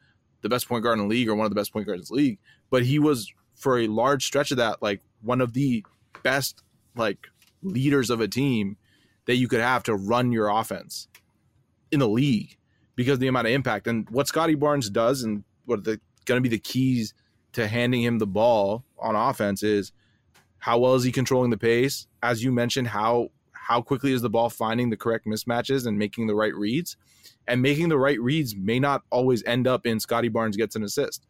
[0.42, 2.16] the best point guard in the league or one of the best point guards in
[2.16, 2.40] the league.
[2.70, 5.84] But he was for a large stretch of that like one of the
[6.24, 6.64] best
[6.96, 7.28] like
[7.62, 8.78] leaders of a team
[9.30, 11.08] that you could have to run your offense
[11.92, 12.58] in the league
[12.96, 13.86] because the amount of impact.
[13.86, 17.14] And what Scottie Barnes does, and what the going to be the keys
[17.54, 19.92] to handing him the ball on offense is
[20.58, 22.08] how well is he controlling the pace?
[22.24, 26.26] As you mentioned, how how quickly is the ball finding the correct mismatches and making
[26.26, 26.98] the right reads?
[27.48, 30.82] And making the right reads may not always end up in Scottie Barnes gets an
[30.82, 31.28] assist.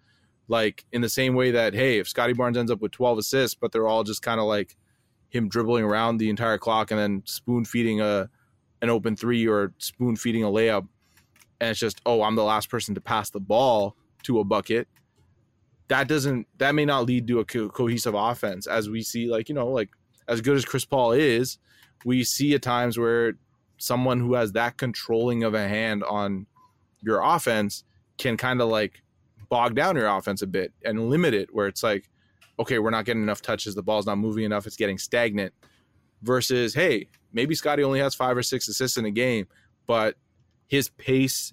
[0.48, 3.56] Like in the same way that hey, if Scottie Barnes ends up with 12 assists,
[3.56, 4.78] but they're all just kind of like
[5.30, 8.30] him dribbling around the entire clock and then spoon feeding a
[8.82, 10.88] an open three or spoon feeding a layup,
[11.60, 14.88] and it's just oh, I'm the last person to pass the ball to a bucket.
[15.88, 19.50] That doesn't that may not lead to a co- cohesive offense as we see like
[19.50, 19.90] you know like
[20.28, 21.58] as good as Chris Paul is
[22.06, 23.34] we see at times where
[23.78, 26.46] someone who has that controlling of a hand on
[27.02, 27.84] your offense
[28.18, 29.02] can kind of like
[29.50, 32.10] bog down your offense a bit and limit it where it's like
[32.60, 35.54] okay we're not getting enough touches the ball's not moving enough it's getting stagnant
[36.22, 39.48] versus hey maybe Scottie only has 5 or 6 assists in a game
[39.88, 40.16] but
[40.70, 41.52] his pace,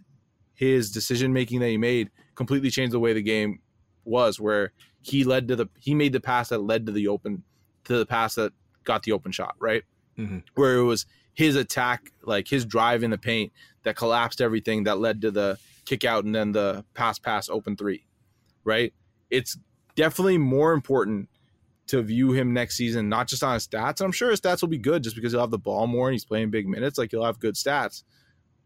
[0.54, 3.60] his decision making that he made completely changed the way the game
[4.04, 4.38] was.
[4.38, 7.42] Where he led to the he made the pass that led to the open
[7.84, 8.52] to the pass that
[8.84, 9.82] got the open shot, right?
[10.18, 10.40] Mm-hmm.
[10.54, 14.98] Where it was his attack, like his drive in the paint that collapsed everything that
[14.98, 18.04] led to the kick out and then the pass pass open three,
[18.64, 18.92] right?
[19.30, 19.56] It's
[19.96, 21.28] definitely more important
[21.88, 24.00] to view him next season, not just on his stats.
[24.00, 26.08] And I'm sure his stats will be good just because he'll have the ball more
[26.08, 26.98] and he's playing big minutes.
[26.98, 28.04] Like he'll have good stats,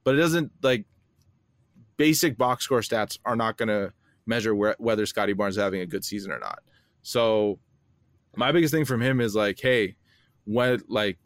[0.04, 0.84] but it doesn't like
[1.96, 3.92] basic box score stats are not going to
[4.26, 6.60] measure where, whether Scottie Barnes is having a good season or not.
[7.02, 7.58] So
[8.36, 9.96] my biggest thing from him is like, hey,
[10.44, 11.18] when like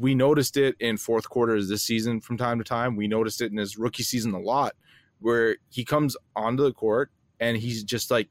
[0.00, 2.96] we noticed it in fourth quarters this season from time to time.
[2.96, 4.72] We noticed it in his rookie season a lot,
[5.18, 8.28] where he comes onto the court and he's just like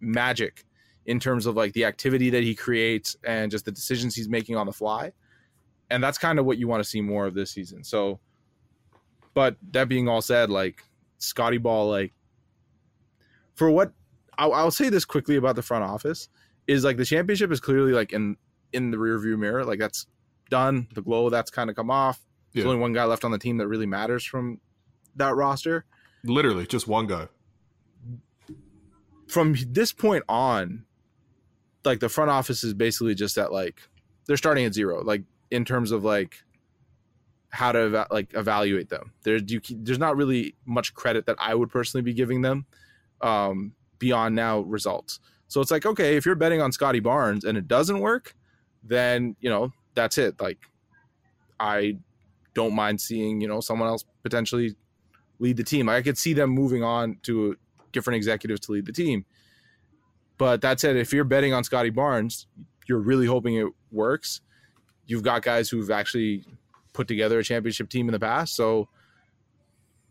[0.00, 0.64] magic
[1.06, 4.56] in terms of like the activity that he creates and just the decisions he's making
[4.56, 5.12] on the fly.
[5.90, 7.82] And that's kind of what you want to see more of this season.
[7.82, 8.20] So,
[9.34, 10.84] but that being all said, like
[11.18, 12.12] Scotty Ball, like
[13.54, 13.92] for what
[14.38, 16.28] I'll, I'll say this quickly about the front office
[16.66, 18.36] is like the championship is clearly like in
[18.72, 19.64] in the rearview mirror.
[19.64, 20.06] Like that's
[20.48, 20.86] done.
[20.94, 22.20] The glow that's kind of come off.
[22.52, 24.60] There's only one guy left on the team that really matters from
[25.16, 25.84] that roster.
[26.24, 27.28] Literally, just one guy.
[29.30, 30.84] From this point on,
[31.84, 33.80] like the front office is basically just at like
[34.26, 36.42] they're starting at zero, like in terms of like
[37.50, 39.12] how to eva- like evaluate them.
[39.22, 42.66] There's you, there's not really much credit that I would personally be giving them
[43.20, 45.20] um, beyond now results.
[45.48, 48.34] So it's like okay, if you're betting on Scottie Barnes and it doesn't work,
[48.82, 50.40] then you know that's it.
[50.40, 50.58] Like
[51.58, 51.98] I
[52.54, 54.74] don't mind seeing, you know, someone else potentially
[55.38, 55.88] lead the team.
[55.88, 57.56] I could see them moving on to
[57.92, 59.24] different executives to lead the team.
[60.38, 62.46] But that said, if you're betting on Scottie Barnes,
[62.88, 64.40] you're really hoping it works.
[65.06, 66.44] You've got guys who've actually
[66.92, 68.56] put together a championship team in the past.
[68.56, 68.88] So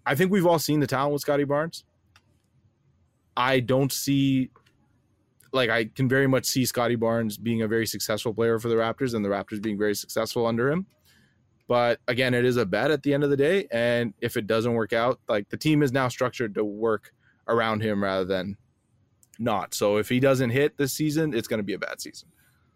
[0.06, 1.84] I think we've all seen the talent with Scottie Barnes.
[3.36, 4.52] I don't see
[5.52, 8.76] like I can very much see Scottie Barnes being a very successful player for the
[8.76, 10.86] Raptors and the Raptors being very successful under him.
[11.68, 13.68] But again, it is a bet at the end of the day.
[13.72, 17.13] And if it doesn't work out, like the team is now structured to work
[17.50, 18.58] around him rather than
[19.38, 19.74] not.
[19.74, 22.30] So if he doesn't hit this season, it's going to be a bad season.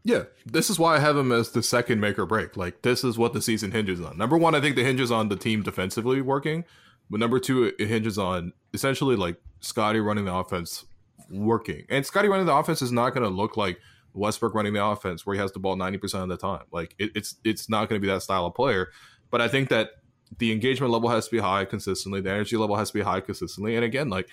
[0.05, 2.57] Yeah, this is why I have him as the second make or break.
[2.57, 4.17] Like this is what the season hinges on.
[4.17, 6.65] Number one, I think the hinges on the team defensively working,
[7.09, 10.83] but number two, it hinges on essentially like Scottie running the offense
[11.29, 11.85] working.
[11.89, 13.79] And Scottie running the offense is not going to look like
[14.13, 16.65] Westbrook running the offense where he has the ball 90% of the time.
[16.71, 18.89] Like it, it's it's not going to be that style of player.
[19.31, 19.91] But I think that
[20.37, 22.21] the engagement level has to be high consistently.
[22.21, 23.75] The energy level has to be high consistently.
[23.75, 24.27] And again, like,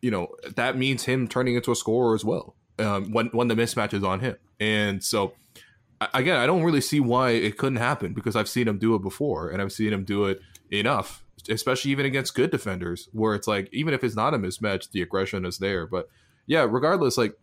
[0.00, 3.54] you know, that means him turning into a scorer as well um, when, when the
[3.54, 4.36] mismatch is on him.
[4.60, 5.32] And so,
[6.14, 9.02] again, I don't really see why it couldn't happen because I've seen him do it
[9.02, 13.48] before and I've seen him do it enough, especially even against good defenders where it's
[13.48, 15.86] like, even if it's not a mismatch, the aggression is there.
[15.86, 16.08] But
[16.46, 17.34] yeah, regardless, like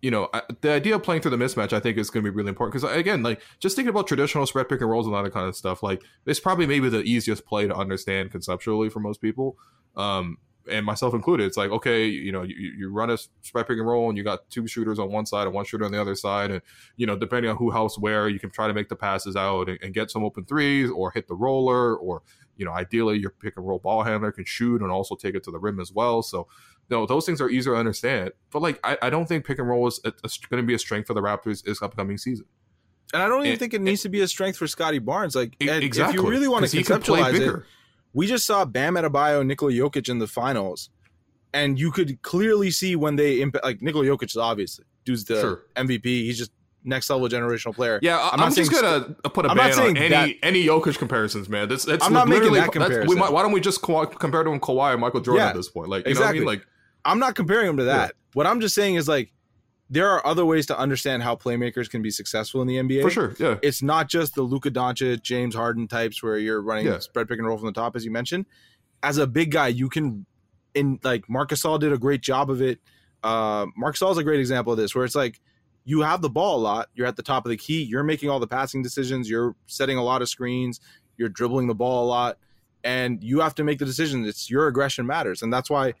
[0.00, 0.28] you know,
[0.60, 2.80] the idea of playing through the mismatch, I think, is going to be really important.
[2.80, 5.48] Because again, like just thinking about traditional spread pick and rolls and all that kind
[5.48, 9.56] of stuff, like it's probably maybe the easiest play to understand conceptually for most people,
[9.96, 10.38] um,
[10.70, 11.46] and myself included.
[11.46, 14.24] It's like okay, you know, you, you run a spread pick and roll, and you
[14.24, 16.62] got two shooters on one side and one shooter on the other side, and
[16.96, 19.68] you know, depending on who helps where, you can try to make the passes out
[19.68, 22.22] and, and get some open threes or hit the roller, or
[22.56, 25.44] you know, ideally your pick and roll ball handler can shoot and also take it
[25.44, 26.22] to the rim as well.
[26.22, 26.48] So
[26.90, 28.32] no, those things are easier to understand.
[28.50, 31.06] But like, I, I don't think pick and roll is going to be a strength
[31.06, 32.46] for the Raptors this upcoming season.
[33.12, 35.34] And I don't even and, think it needs to be a strength for Scottie Barnes.
[35.34, 36.18] Like, exactly.
[36.18, 37.62] if you really want to conceptualize it,
[38.12, 40.90] we just saw Bam Adebayo, Nikola Jokic in the finals,
[41.52, 43.64] and you could clearly see when they impact.
[43.64, 45.62] Like Nikola Jokic is obviously dude's the sure.
[45.76, 46.04] MVP.
[46.04, 46.52] He's just
[46.84, 47.98] next level generational player.
[48.02, 51.68] Yeah, I'm, I'm just gonna put a ban on any that, any Jokic comparisons, man.
[51.68, 53.18] That's, that's I'm not making that comparison.
[53.18, 55.68] Might, why don't we just compare to him Kawhi and Michael Jordan yeah, at this
[55.68, 55.88] point?
[55.88, 56.40] Like, you exactly.
[56.40, 56.60] know what I mean?
[56.60, 56.66] Like,
[57.04, 58.08] I'm not comparing him to that.
[58.08, 58.30] Yeah.
[58.34, 59.32] What I'm just saying is like
[59.90, 63.02] there are other ways to understand how playmakers can be successful in the NBA.
[63.02, 63.58] For sure, yeah.
[63.62, 66.98] It's not just the Luka Doncic, James Harden types where you're running yeah.
[66.98, 68.46] spread pick and roll from the top, as you mentioned.
[69.02, 70.26] As a big guy, you can,
[70.74, 72.80] in like Marc Gasol did a great job of it.
[73.22, 75.40] Uh, Marc Gasol is a great example of this, where it's like
[75.84, 78.28] you have the ball a lot, you're at the top of the key, you're making
[78.28, 80.80] all the passing decisions, you're setting a lot of screens,
[81.16, 82.36] you're dribbling the ball a lot,
[82.84, 84.28] and you have to make the decisions.
[84.28, 85.94] It's your aggression matters, and that's why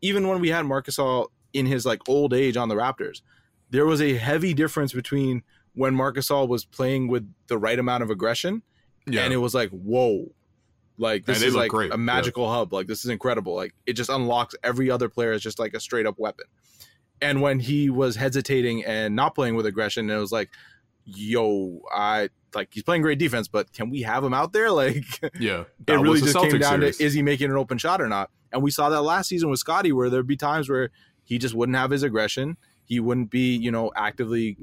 [0.00, 3.22] even when we had Marc Gasol in his like old age on the Raptors,
[3.70, 5.42] there was a heavy difference between
[5.74, 8.62] when Marc Gasol was playing with the right amount of aggression,
[9.06, 9.22] yeah.
[9.22, 10.32] and it was like, whoa,
[10.98, 11.92] like this is like great.
[11.92, 12.54] a magical yeah.
[12.54, 12.72] hub.
[12.72, 13.54] Like this is incredible.
[13.54, 16.46] Like it just unlocks every other player as just like a straight up weapon.
[17.20, 20.50] And when he was hesitating and not playing with aggression, it was like,
[21.04, 24.70] yo, I like he's playing great defense, but can we have him out there?
[24.76, 25.04] Like,
[25.38, 26.98] yeah, it really just came down series.
[26.98, 28.30] to is he making an open shot or not?
[28.52, 30.90] And we saw that last season with Scottie, where there'd be times where
[31.26, 32.56] he just wouldn't have his aggression.
[32.84, 34.56] He wouldn't be, you know, actively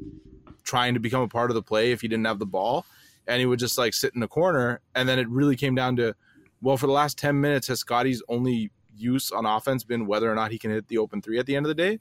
[0.63, 2.86] trying to become a part of the play if he didn't have the ball.
[3.28, 4.80] And he would just like sit in the corner.
[4.95, 6.15] And then it really came down to,
[6.62, 10.36] well, for the last 10 minutes, has Scottie's only use on offense been whether or
[10.36, 11.99] not he can hit the open three at the end of the day?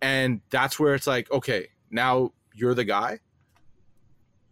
[0.00, 3.18] And that's where it's like, okay, now you're the guy.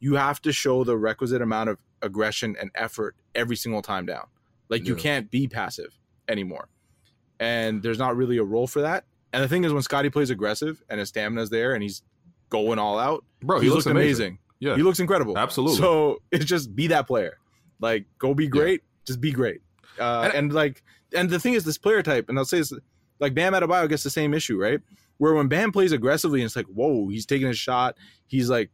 [0.00, 4.26] You have to show the requisite amount of aggression and effort every single time down.
[4.68, 4.88] Like yeah.
[4.88, 6.68] you can't be passive anymore.
[7.40, 9.04] And there's not really a role for that.
[9.32, 12.02] And the thing is, when Scottie plays aggressive and his stamina's there and he's
[12.50, 14.04] going all out, bro, he, he looks amazing.
[14.04, 14.38] amazing.
[14.60, 15.36] Yeah, he looks incredible.
[15.36, 15.78] Absolutely.
[15.78, 17.38] So it's just be that player.
[17.80, 18.82] Like go be great.
[18.82, 19.04] Yeah.
[19.06, 19.60] Just be great.
[19.98, 20.82] Uh, and, and, like,
[21.14, 22.72] and the thing is, this player type, and I'll say this,
[23.20, 24.80] like Bam Adebayo gets the same issue, right?
[25.18, 27.96] Where when Bam plays aggressively, and it's like, whoa, he's taking a shot.
[28.26, 28.70] He's like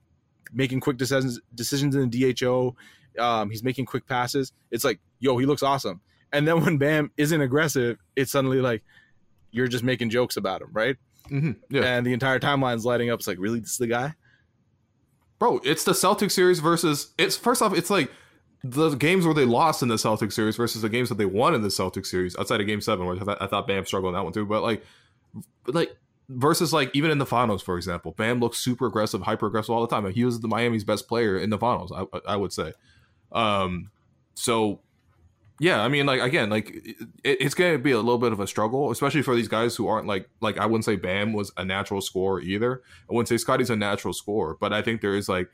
[0.52, 2.76] making quick decisions decisions in the DHO.
[3.18, 4.52] Um, he's making quick passes.
[4.70, 6.00] It's like, yo, he looks awesome.
[6.32, 8.82] And then when Bam isn't aggressive, it's suddenly like
[9.50, 10.96] you're just making jokes about him, right?
[11.28, 11.52] Mm-hmm.
[11.74, 11.82] Yeah.
[11.82, 13.18] And the entire timeline's lighting up.
[13.18, 14.14] It's like, really, this is the guy,
[15.38, 15.60] bro.
[15.64, 17.12] It's the Celtic series versus.
[17.18, 18.10] It's first off, it's like
[18.62, 21.54] the games where they lost in the Celtic series versus the games that they won
[21.54, 24.10] in the Celtic series outside of Game Seven, where I thought, I thought Bam struggled
[24.10, 24.46] in that one too.
[24.46, 24.84] But like,
[25.66, 25.96] like
[26.28, 29.80] versus like even in the finals, for example, Bam looks super aggressive, hyper aggressive all
[29.80, 31.92] the time, he was the Miami's best player in the finals.
[31.92, 32.72] I, I would say.
[33.32, 33.90] Um,
[34.34, 34.80] so
[35.60, 38.40] yeah, I mean, like again, like it, it's going to be a little bit of
[38.40, 41.52] a struggle, especially for these guys who aren't like like I wouldn't say Bam was
[41.58, 42.82] a natural scorer either.
[43.10, 45.50] I wouldn't say Scottie's a natural scorer, but I think there is like,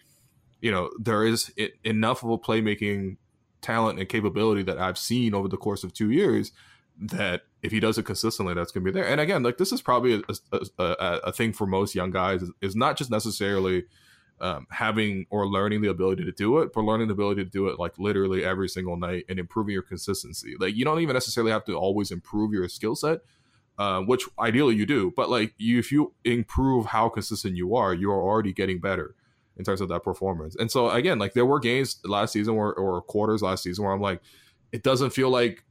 [0.60, 3.16] you know, there is it, enough of a playmaking
[3.62, 6.52] talent and capability that I've seen over the course of two years
[7.00, 9.08] that if he does it consistently, that's going to be there.
[9.08, 12.42] And again, like this is probably a, a, a, a thing for most young guys
[12.42, 13.86] is, is not just necessarily
[14.40, 17.68] um, having or learning the ability to do it, but learning the ability to do
[17.68, 20.54] it like literally every single night and improving your consistency.
[20.58, 23.20] Like you don't even necessarily have to always improve your skill set,
[23.78, 27.94] uh, which ideally you do, but like you, if you improve how consistent you are,
[27.94, 29.14] you are already getting better
[29.56, 30.54] in terms of that performance.
[30.56, 34.02] And so again, like there were games last season or quarters last season where I'm
[34.02, 34.20] like,
[34.70, 35.64] it doesn't feel like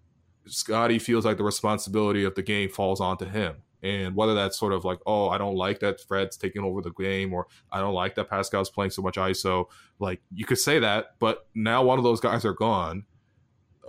[0.48, 4.74] Scottie feels like the responsibility of the game falls onto him and whether that's sort
[4.74, 7.94] of like, oh, I don't like that Fred's taking over the game, or I don't
[7.94, 9.66] like that Pascal's playing so much ISO.
[10.00, 13.06] Like you could say that, but now one of those guys are gone,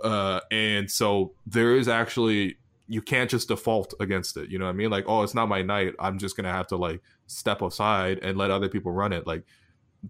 [0.03, 2.57] uh, and so there is actually
[2.87, 4.49] you can't just default against it.
[4.49, 4.91] You know what I mean?
[4.91, 5.93] Like, oh, it's not my night.
[5.99, 9.25] I'm just gonna have to like step aside and let other people run it.
[9.25, 9.43] Like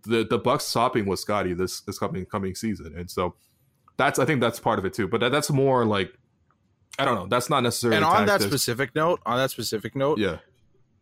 [0.03, 3.35] the the Bucks stopping with Scottie this this coming coming season, and so
[3.95, 5.07] that's I think that's part of it too.
[5.07, 6.13] But that, that's more like
[6.99, 7.27] I don't know.
[7.27, 7.97] That's not necessarily.
[7.97, 10.37] And on that specific note, on that specific note, yeah.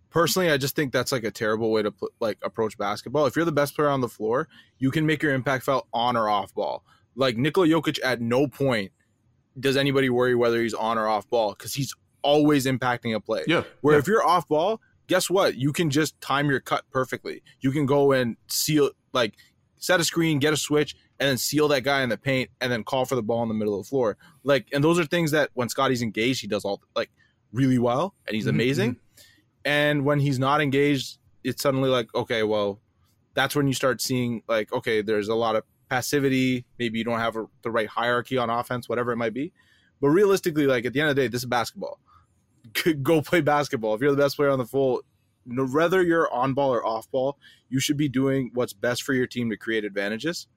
[0.09, 3.25] Personally, I just think that's like a terrible way to put, like approach basketball.
[3.25, 4.47] If you're the best player on the floor,
[4.79, 6.85] you can make your impact felt on or off ball.
[7.15, 8.93] Like Nikola Jokic, at no point
[9.59, 13.43] does anybody worry whether he's on or off ball because he's always impacting a play.
[13.45, 13.63] Yeah.
[13.81, 13.99] Where yeah.
[13.99, 15.55] if you're off ball, guess what?
[15.55, 17.43] You can just time your cut perfectly.
[17.59, 19.33] You can go and seal, like,
[19.77, 22.71] set a screen, get a switch, and then seal that guy in the paint and
[22.71, 24.17] then call for the ball in the middle of the floor.
[24.43, 27.09] Like, and those are things that when Scottie's engaged, he does all like
[27.53, 28.91] really well and he's mm-hmm, amazing.
[28.91, 29.21] Mm-hmm.
[29.65, 32.79] And when he's not engaged, it's suddenly like, okay, well,
[33.33, 36.65] that's when you start seeing like, okay, there's a lot of passivity.
[36.77, 39.53] Maybe you don't have a, the right hierarchy on offense, whatever it might be.
[40.01, 41.99] But realistically, like at the end of the day, this is basketball.
[43.01, 43.95] Go play basketball.
[43.95, 45.01] If you're the best player on the full,
[45.47, 47.37] whether you're on ball or off ball,
[47.69, 50.47] you should be doing what's best for your team to create advantages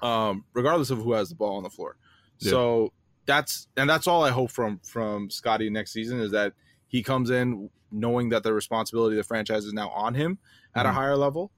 [0.00, 1.96] um, regardless of who has the ball on the floor.
[2.38, 2.50] Yeah.
[2.50, 2.92] So
[3.26, 6.52] that's and that's all I hope from from Scottie next season is that
[6.88, 10.38] he comes in knowing that the responsibility of the franchise is now on him
[10.74, 10.90] at mm-hmm.
[10.90, 11.50] a higher level,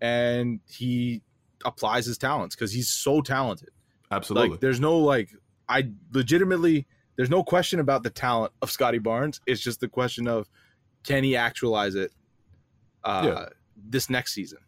[0.00, 1.22] and he
[1.64, 3.70] applies his talents because he's so talented.
[4.10, 5.30] Absolutely, like, there's no like
[5.68, 9.40] I legitimately there's no question about the talent of Scottie Barnes.
[9.46, 10.48] It's just the question of
[11.04, 12.12] can he actualize it
[13.04, 13.46] uh, yeah.
[13.76, 14.58] this next season,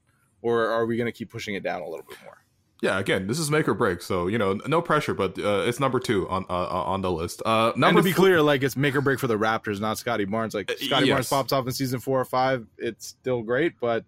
[0.42, 2.38] or are we going to keep pushing it down a little bit more?
[2.82, 5.80] Yeah, again, this is make or break, so you know, no pressure, but uh, it's
[5.80, 7.42] number two on uh, uh on the list.
[7.44, 9.96] Uh, number and to be clear, like it's make or break for the Raptors, not
[9.96, 10.54] Scottie Barnes.
[10.54, 11.14] Like uh, Scottie yes.
[11.14, 14.04] Barnes pops off in season four or five, it's still great, but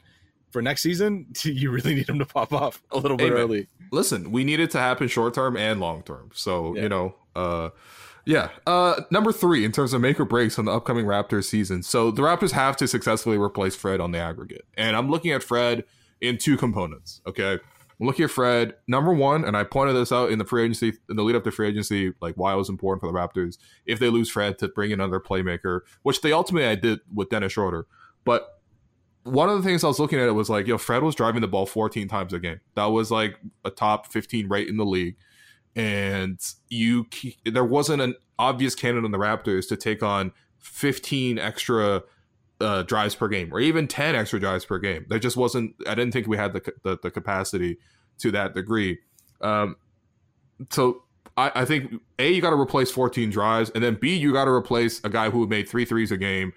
[0.51, 3.69] for next season, you really need him to pop off a little bit early.
[3.91, 6.31] Listen, we need it to happen short term and long term.
[6.35, 6.83] So yeah.
[6.83, 7.71] you know, uh,
[8.27, 8.51] yeah.
[8.67, 11.83] Uh, number three in terms of make or breaks on the upcoming Raptors season.
[11.83, 15.43] So the Raptors have to successfully replace Fred on the aggregate, and I'm looking at
[15.43, 15.85] Fred
[16.21, 17.23] in two components.
[17.27, 17.61] Okay
[18.07, 18.75] look here, Fred.
[18.87, 21.45] Number one, and I pointed this out in the free agency, in the lead up
[21.45, 24.59] to free agency, like why it was important for the Raptors if they lose Fred
[24.59, 27.87] to bring in another playmaker, which they ultimately I did with Dennis Schroeder.
[28.25, 28.61] But
[29.25, 31.41] one of the things I was looking at it was like, yo, Fred was driving
[31.41, 32.61] the ball 14 times a game.
[32.75, 35.17] That was like a top 15 rate in the league.
[35.75, 37.07] And you,
[37.45, 42.03] there wasn't an obvious candidate on the Raptors to take on 15 extra
[42.61, 45.07] uh, drives per game or even 10 extra drives per game.
[45.09, 47.79] There just wasn't, I didn't think we had the, the, the capacity
[48.19, 48.99] to that degree.
[49.41, 49.77] Um,
[50.71, 51.05] so
[51.37, 54.47] I, I think A, you got to replace 14 drives, and then B, you got
[54.47, 56.53] to replace a guy who made three threes a game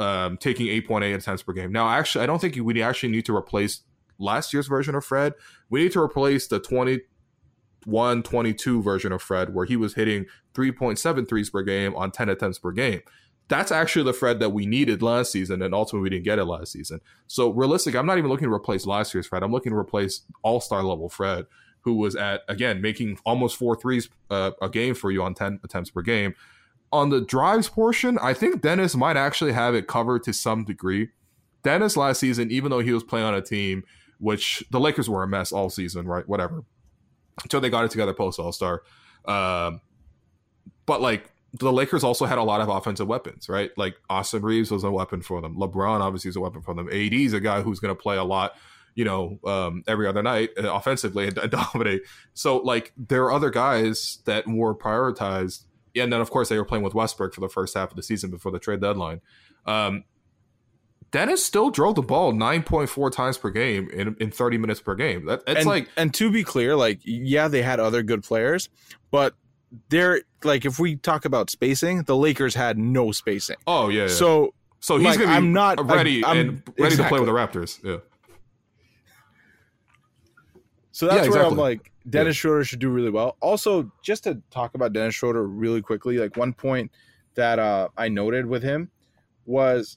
[0.00, 1.70] um, taking 8.8 attempts per game.
[1.70, 3.82] Now, actually, I don't think we actually need to replace
[4.18, 5.34] last year's version of Fred.
[5.68, 11.28] We need to replace the 21 22 version of Fred, where he was hitting 3.7
[11.28, 13.02] threes per game on 10 attempts per game.
[13.48, 16.44] That's actually the Fred that we needed last season, and ultimately we didn't get it
[16.44, 17.00] last season.
[17.26, 19.42] So, realistic, I'm not even looking to replace last year's Fred.
[19.42, 21.46] I'm looking to replace all star level Fred,
[21.80, 25.60] who was at, again, making almost four threes uh, a game for you on 10
[25.64, 26.34] attempts per game
[26.92, 31.08] on the drives portion, I think Dennis might actually have it covered to some degree.
[31.62, 33.82] Dennis last season, even though he was playing on a team
[34.18, 36.28] which the Lakers were a mess all season, right?
[36.28, 36.62] Whatever.
[37.42, 38.82] Until they got it together post All Star.
[39.24, 39.80] Um,
[40.86, 43.70] but like the Lakers also had a lot of offensive weapons, right?
[43.76, 45.56] Like Austin Reaves was a weapon for them.
[45.56, 46.88] LeBron obviously is a weapon for them.
[46.88, 48.54] AD is a guy who's going to play a lot,
[48.94, 52.02] you know, um, every other night uh, offensively and, and dominate.
[52.32, 56.64] So like there are other guys that were prioritized and then of course they were
[56.64, 59.20] playing with Westbrook for the first half of the season before the trade deadline.
[59.66, 60.04] Um,
[61.10, 65.26] Dennis still drove the ball 9.4 times per game in, in 30 minutes per game.
[65.26, 68.70] That, it's and, like and to be clear, like yeah, they had other good players,
[69.10, 69.34] but
[69.88, 73.56] they're like if we talk about spacing, the Lakers had no spacing.
[73.66, 74.02] Oh yeah.
[74.02, 74.08] yeah.
[74.08, 76.48] So so he's like, gonna be I'm not ready I'm, and
[76.78, 76.96] ready exactly.
[76.96, 77.82] to play with the Raptors.
[77.84, 77.98] Yeah.
[80.90, 81.40] So that's yeah, exactly.
[81.40, 82.40] where I'm like, Dennis yeah.
[82.40, 83.36] Schroeder should do really well.
[83.40, 86.90] Also, just to talk about Dennis Schroeder really quickly, like one point
[87.34, 88.90] that uh, I noted with him
[89.46, 89.96] was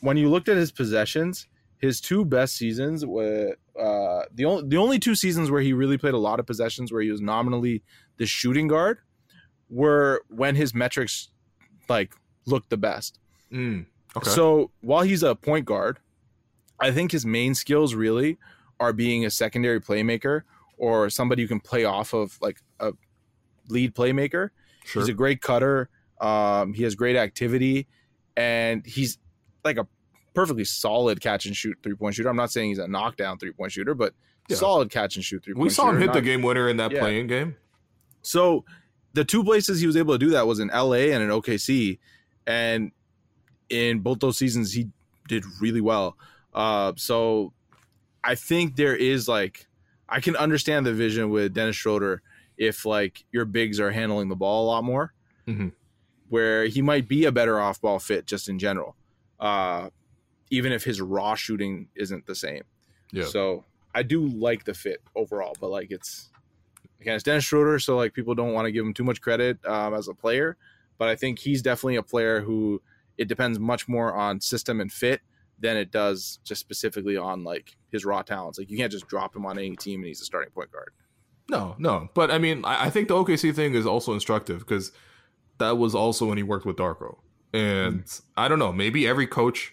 [0.00, 1.48] when you looked at his possessions,
[1.78, 5.98] his two best seasons were uh, the only the only two seasons where he really
[5.98, 7.82] played a lot of possessions where he was nominally
[8.18, 8.98] the shooting guard
[9.68, 11.28] were when his metrics
[11.88, 12.14] like
[12.46, 13.18] looked the best.
[13.52, 13.86] Mm,
[14.16, 14.30] okay.
[14.30, 15.98] So while he's a point guard,
[16.80, 18.38] I think his main skills really
[18.78, 20.42] are being a secondary playmaker
[20.78, 22.92] or somebody who can play off of like a
[23.68, 24.50] lead playmaker.
[24.84, 25.02] Sure.
[25.02, 25.88] He's a great cutter.
[26.20, 27.88] Um, he has great activity,
[28.36, 29.18] and he's
[29.64, 29.86] like a
[30.34, 32.28] perfectly solid catch and shoot three point shooter.
[32.28, 34.14] I'm not saying he's a knockdown three point shooter, but
[34.48, 34.56] yeah.
[34.56, 35.54] solid catch and shoot three.
[35.54, 37.00] We saw him hit not, the game winner in that yeah.
[37.00, 37.56] play-in game.
[38.26, 38.64] So
[39.12, 41.98] the two places he was able to do that was in LA and in OKC,
[42.46, 42.92] and
[43.68, 44.88] in both those seasons he
[45.28, 46.16] did really well.
[46.54, 47.52] Uh, so
[48.22, 49.66] I think there is like
[50.08, 52.22] I can understand the vision with Dennis Schroeder
[52.56, 55.12] if like your bigs are handling the ball a lot more,
[55.46, 55.68] mm-hmm.
[56.28, 58.96] where he might be a better off ball fit just in general,
[59.40, 59.90] uh,
[60.50, 62.62] even if his raw shooting isn't the same.
[63.12, 63.24] Yeah.
[63.24, 63.64] So
[63.94, 66.30] I do like the fit overall, but like it's
[67.00, 69.58] again it's Dennis Schroeder, so like people don't want to give him too much credit
[69.66, 70.56] um, as a player,
[70.98, 72.82] but I think he's definitely a player who
[73.18, 75.20] it depends much more on system and fit
[75.58, 78.58] than it does just specifically on like his raw talents.
[78.58, 80.90] Like you can't just drop him on any team and he's a starting point guard.
[81.48, 82.08] No, no.
[82.14, 84.92] But I mean, I, I think the OKC thing is also instructive because
[85.58, 87.18] that was also when he worked with Darko.
[87.52, 89.72] And mm I don't know, maybe every coach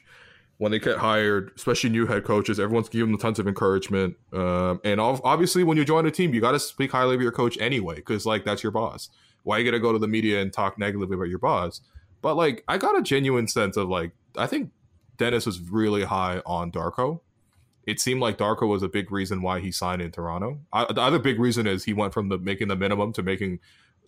[0.63, 4.15] when they get hired, especially new head coaches, everyone's giving them tons of encouragement.
[4.31, 7.33] Um, and obviously, when you join a team, you got to speak highly of your
[7.33, 9.09] coach anyway, because like that's your boss.
[9.43, 11.81] Why you gonna go to the media and talk negatively about your boss?
[12.21, 14.71] But like, I got a genuine sense of like, I think
[15.17, 17.19] Dennis was really high on Darko.
[17.85, 20.61] It seemed like Darko was a big reason why he signed in Toronto.
[20.71, 23.59] I, the other big reason is he went from the making the minimum to making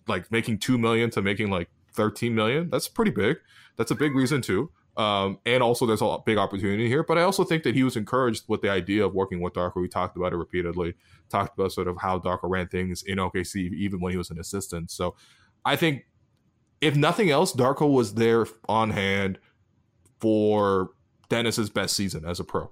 [0.08, 2.70] like making two million to making like thirteen million.
[2.70, 3.36] That's pretty big.
[3.76, 4.70] That's a big reason too.
[4.96, 7.02] Um, and also there's a big opportunity here.
[7.02, 9.82] But I also think that he was encouraged with the idea of working with Darko.
[9.82, 10.94] We talked about it repeatedly.
[11.28, 14.38] Talked about sort of how Darko ran things in OKC even when he was an
[14.38, 14.90] assistant.
[14.90, 15.14] So
[15.64, 16.06] I think
[16.80, 19.38] if nothing else, Darko was there on hand
[20.20, 20.90] for
[21.28, 22.70] Dennis's best season as a pro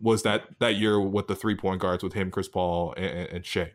[0.00, 3.46] was that that year with the three point guards with him, Chris Paul, and, and
[3.46, 3.72] Shai.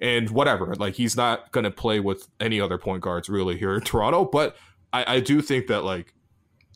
[0.00, 3.74] And whatever, like he's not going to play with any other point guards really here
[3.74, 4.24] in Toronto.
[4.24, 4.56] But
[4.92, 6.14] I, I do think that like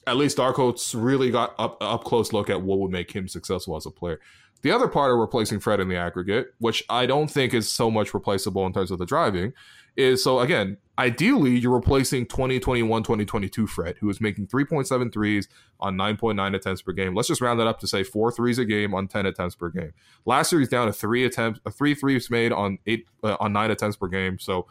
[0.06, 3.76] at least Darko's really got up up close look at what would make him successful
[3.76, 4.20] as a player.
[4.62, 7.90] The other part of replacing Fred in the aggregate, which I don't think is so
[7.90, 9.52] much replaceable in terms of the driving,
[9.96, 15.48] is so again, ideally you're replacing 2021 2022 Fred, who is making 3.7 threes
[15.80, 17.14] on 9.9 attempts per game.
[17.14, 19.68] Let's just round that up to say four threes a game on 10 attempts per
[19.68, 19.92] game.
[20.24, 23.52] Last year he's down to three attempts, uh, three threes made on eight uh, on
[23.52, 24.38] nine attempts per game.
[24.38, 24.66] So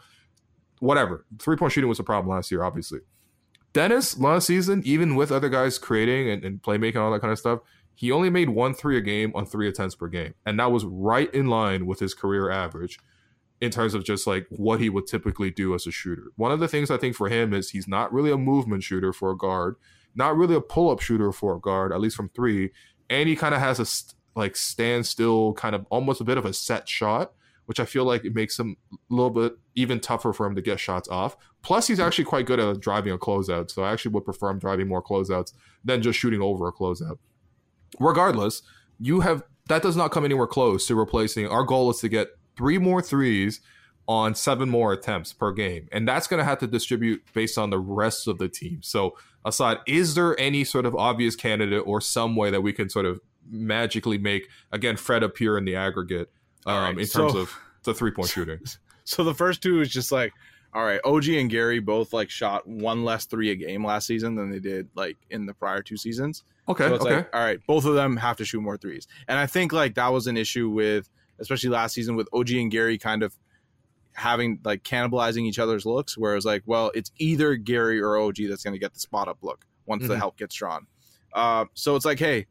[0.80, 3.00] whatever, three point shooting was a problem last year, obviously.
[3.76, 7.38] Dennis last season, even with other guys creating and, and playmaking all that kind of
[7.38, 7.60] stuff,
[7.94, 10.32] he only made one three a game on three attempts per game.
[10.46, 12.98] And that was right in line with his career average
[13.60, 16.32] in terms of just like what he would typically do as a shooter.
[16.36, 19.12] One of the things I think for him is he's not really a movement shooter
[19.12, 19.76] for a guard,
[20.14, 22.70] not really a pull up shooter for a guard, at least from three.
[23.10, 26.46] And he kind of has a st- like standstill, kind of almost a bit of
[26.46, 27.34] a set shot,
[27.66, 30.62] which I feel like it makes him a little bit even tougher for him to
[30.62, 31.36] get shots off.
[31.62, 33.70] Plus, he's actually quite good at driving a closeout.
[33.70, 35.52] So I actually would prefer him driving more closeouts
[35.84, 37.18] than just shooting over a closeout.
[38.00, 38.62] Regardless,
[38.98, 41.48] you have that does not come anywhere close to replacing.
[41.48, 43.60] Our goal is to get three more threes
[44.08, 45.88] on seven more attempts per game.
[45.90, 48.80] And that's going to have to distribute based on the rest of the team.
[48.82, 52.88] So, aside, is there any sort of obvious candidate or some way that we can
[52.88, 56.30] sort of magically make, again, Fred appear in the aggregate
[56.74, 58.60] um, right, in terms so, of the three point shooting?
[59.04, 60.32] So, the first two is just like,
[60.74, 64.34] all right, OG and Gary both like shot one less three a game last season
[64.34, 66.44] than they did like in the prior two seasons.
[66.68, 66.88] Okay.
[66.88, 67.16] So okay.
[67.16, 69.06] Like, all right, both of them have to shoot more threes.
[69.28, 71.08] And I think like that was an issue with
[71.38, 73.34] especially last season with OG and Gary kind of
[74.12, 78.36] having like cannibalizing each other's looks, where it's like, well, it's either Gary or OG
[78.48, 80.12] that's going to get the spot up look once mm-hmm.
[80.12, 80.86] the help gets drawn.
[81.34, 82.46] Uh, so it's like, hey,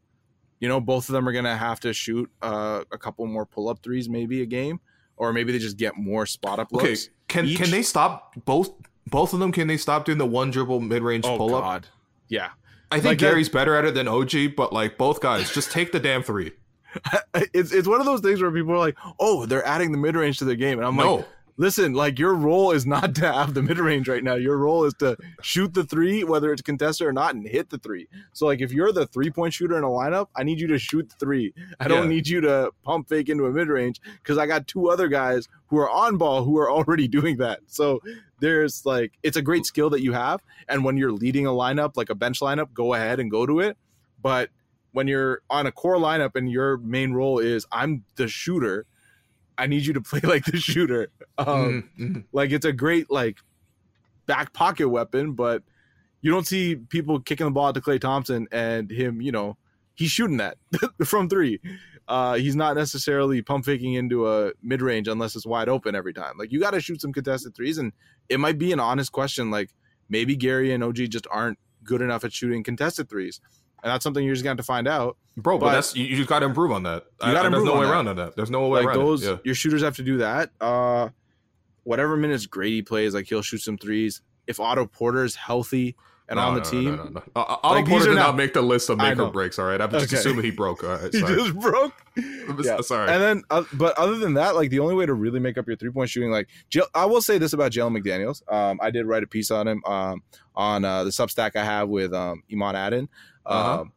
[0.60, 3.46] you know, both of them are going to have to shoot uh, a couple more
[3.46, 4.80] pull up threes, maybe a game,
[5.16, 6.84] or maybe they just get more spot up looks.
[6.84, 6.96] Okay,
[7.28, 7.58] can Each...
[7.58, 8.72] can they stop both
[9.06, 9.52] both of them?
[9.52, 11.84] Can they stop doing the one dribble mid range oh, pull up?
[12.28, 12.50] Yeah,
[12.90, 13.54] I think like Gary's that...
[13.54, 16.52] better at it than OG, but like both guys, just take the damn three.
[17.34, 20.16] it's it's one of those things where people are like, "Oh, they're adding the mid
[20.16, 21.16] range to their game," and I'm no.
[21.16, 24.34] like, "Listen, like your role is not to have the mid range right now.
[24.34, 27.78] Your role is to shoot the three, whether it's contested or not, and hit the
[27.78, 28.08] three.
[28.32, 30.78] So, like, if you're the three point shooter in a lineup, I need you to
[30.78, 31.54] shoot three.
[31.80, 32.08] I don't yeah.
[32.08, 35.48] need you to pump fake into a mid range because I got two other guys
[35.68, 37.60] who are on ball who are already doing that.
[37.66, 38.00] So
[38.40, 41.96] there's like, it's a great skill that you have, and when you're leading a lineup,
[41.96, 43.76] like a bench lineup, go ahead and go to it,
[44.22, 44.50] but
[44.96, 48.86] when you're on a core lineup and your main role is I'm the shooter,
[49.58, 51.08] I need you to play like the shooter.
[51.38, 52.20] Um, mm-hmm.
[52.32, 53.38] Like it's a great like
[54.26, 55.62] back pocket weapon, but
[56.20, 59.56] you don't see people kicking the ball to Klay Thompson and him, you know,
[59.94, 60.58] he's shooting that
[61.04, 61.60] from three.
[62.08, 66.12] Uh, he's not necessarily pump faking into a mid range unless it's wide open every
[66.12, 66.34] time.
[66.38, 67.92] Like you got to shoot some contested threes, and
[68.28, 69.50] it might be an honest question.
[69.50, 69.70] Like
[70.08, 73.40] maybe Gary and OG just aren't good enough at shooting contested threes
[73.82, 75.16] and that's something you're just going to find out.
[75.36, 77.04] Bro, but, but that's you, you just got to improve on that.
[77.24, 77.64] You got to improve.
[77.64, 77.92] There's no way that.
[77.92, 78.36] around on that.
[78.36, 79.24] There's no way like around those.
[79.24, 79.36] Yeah.
[79.44, 80.50] Your shooters have to do that.
[80.60, 81.10] Uh,
[81.84, 84.22] whatever minutes Gradey plays, like he'll shoot some threes.
[84.46, 85.96] If Otto Porter's healthy
[86.28, 87.22] and no, on the no, team, no, no, no.
[87.36, 89.58] Uh, Otto like, Porter did not, make the list of make or breaks.
[89.58, 90.16] All right, I'm just okay.
[90.16, 90.82] assuming he broke.
[90.82, 91.94] All right, he just broke.
[92.64, 92.80] yeah.
[92.80, 93.10] Sorry.
[93.10, 95.66] And then, uh, but other than that, like the only way to really make up
[95.66, 96.48] your three point shooting, like
[96.94, 98.42] I will say this about Jalen McDaniels.
[98.52, 100.22] Um, I did write a piece on him um,
[100.54, 103.08] on uh, the Substack I have with um, Iman Adden.
[103.46, 103.80] Uh-huh.
[103.80, 103.92] Um,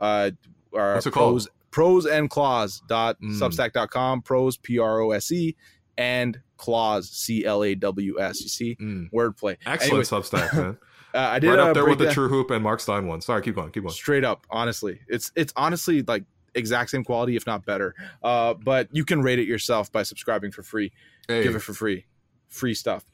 [0.00, 0.30] uh,
[0.74, 1.54] our What's it prose, called?
[1.70, 3.32] prose and claws dot mm.
[3.38, 5.56] substack.com prose p-r-o-s-e
[5.96, 8.76] and claws c-l-a-w-s you see?
[8.76, 9.10] Mm.
[9.10, 9.56] wordplay.
[9.66, 10.78] Excellent anyway, substack man.
[11.14, 13.20] Uh, i did right up uh, there with the TrueHoop and Marc Stein one.
[13.20, 13.94] Sorry keep going keep going.
[13.94, 14.98] Straight up honestly.
[15.06, 16.24] It's it's honestly like
[16.56, 17.94] exact same quality if not better.
[18.20, 20.90] Uh, but you can rate it yourself by subscribing for free.
[21.28, 21.44] Hey.
[21.44, 22.06] give it for free.
[22.48, 23.06] Free stuff.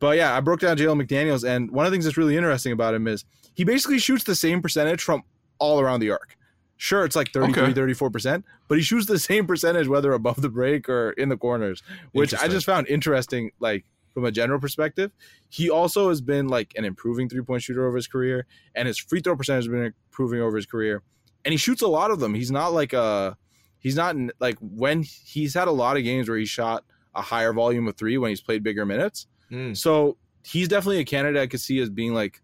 [0.00, 2.72] But yeah i broke down jalen mcdaniels and one of the things that's really interesting
[2.72, 3.24] about him is
[3.54, 5.22] he basically shoots the same percentage from
[5.64, 6.36] all around the arc.
[6.76, 7.72] Sure, it's like 33, okay.
[7.72, 11.82] 34%, but he shoots the same percentage whether above the break or in the corners,
[12.12, 15.10] which I just found interesting, like from a general perspective.
[15.48, 18.98] He also has been like an improving three point shooter over his career, and his
[18.98, 21.02] free throw percentage has been improving over his career.
[21.44, 22.34] And he shoots a lot of them.
[22.34, 23.36] He's not like a,
[23.78, 26.84] he's not like when he's had a lot of games where he shot
[27.14, 29.26] a higher volume of three when he's played bigger minutes.
[29.50, 29.76] Mm.
[29.76, 32.40] So he's definitely a candidate I could see as being like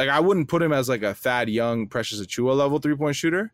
[0.00, 3.16] like I wouldn't put him as like a Thad Young, Precious Achiuwa level three point
[3.16, 3.52] shooter.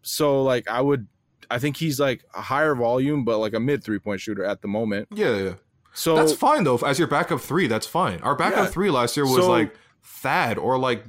[0.00, 1.06] So like I would,
[1.50, 4.62] I think he's like a higher volume, but like a mid three point shooter at
[4.62, 5.08] the moment.
[5.12, 5.54] Yeah, yeah.
[5.92, 6.78] So that's fine though.
[6.78, 8.20] As your backup three, that's fine.
[8.20, 8.70] Our backup yeah.
[8.70, 11.04] three last year was so, like Thad or like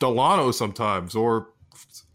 [0.00, 1.48] Dalano sometimes, or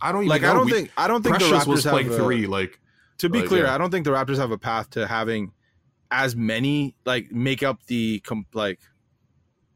[0.01, 0.41] I don't even like.
[0.41, 0.49] Know.
[0.49, 2.47] I don't we, think I don't think Precious the Raptors was playing a, three.
[2.47, 2.79] Like
[3.19, 3.75] to be like, clear, yeah.
[3.75, 5.51] I don't think the Raptors have a path to having
[6.09, 8.23] as many like make up the
[8.53, 8.79] like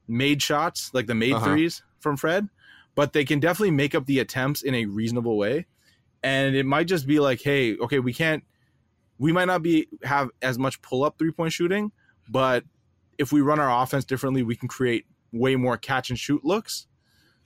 [0.09, 1.45] made shots, like the made uh-huh.
[1.45, 2.49] threes from Fred,
[2.95, 5.67] but they can definitely make up the attempts in a reasonable way.
[6.23, 8.43] And it might just be like, hey, okay, we can't,
[9.19, 11.91] we might not be have as much pull up three point shooting,
[12.29, 12.63] but
[13.17, 16.87] if we run our offense differently, we can create way more catch and shoot looks.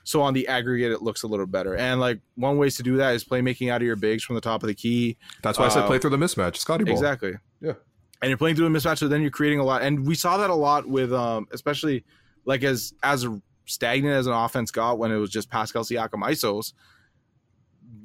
[0.06, 1.76] So on the aggregate, it looks a little better.
[1.76, 4.42] And like one ways to do that is playmaking out of your bigs from the
[4.42, 5.18] top of the key.
[5.42, 6.94] That's why uh, I said play uh, through the mismatch, Scottie Ball.
[6.94, 7.34] Exactly.
[7.62, 7.74] Yeah.
[8.22, 9.82] And you're playing through a mismatch, so then you're creating a lot.
[9.82, 12.04] And we saw that a lot with, um, especially
[12.46, 13.28] like as as
[13.66, 16.74] stagnant as an offense got when it was just Pascal Siakam isos,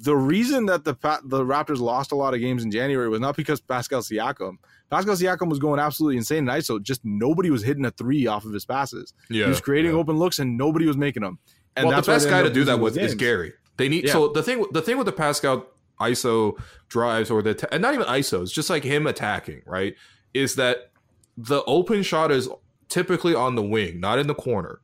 [0.01, 3.35] the reason that the the Raptors lost a lot of games in January was not
[3.35, 4.57] because Pascal Siakam.
[4.89, 6.81] Pascal Siakam was going absolutely insane in ISO.
[6.81, 9.13] Just nobody was hitting a three off of his passes.
[9.29, 9.97] Yeah, he was creating yeah.
[9.97, 11.39] open looks and nobody was making them.
[11.75, 13.53] And well, the best guy to do that with is Gary.
[13.77, 14.13] They need yeah.
[14.13, 15.67] so the thing the thing with the Pascal
[15.99, 19.95] ISO drives or the and not even ISOs, just like him attacking, right?
[20.33, 20.91] Is that
[21.37, 22.49] the open shot is
[22.89, 24.81] typically on the wing, not in the corner.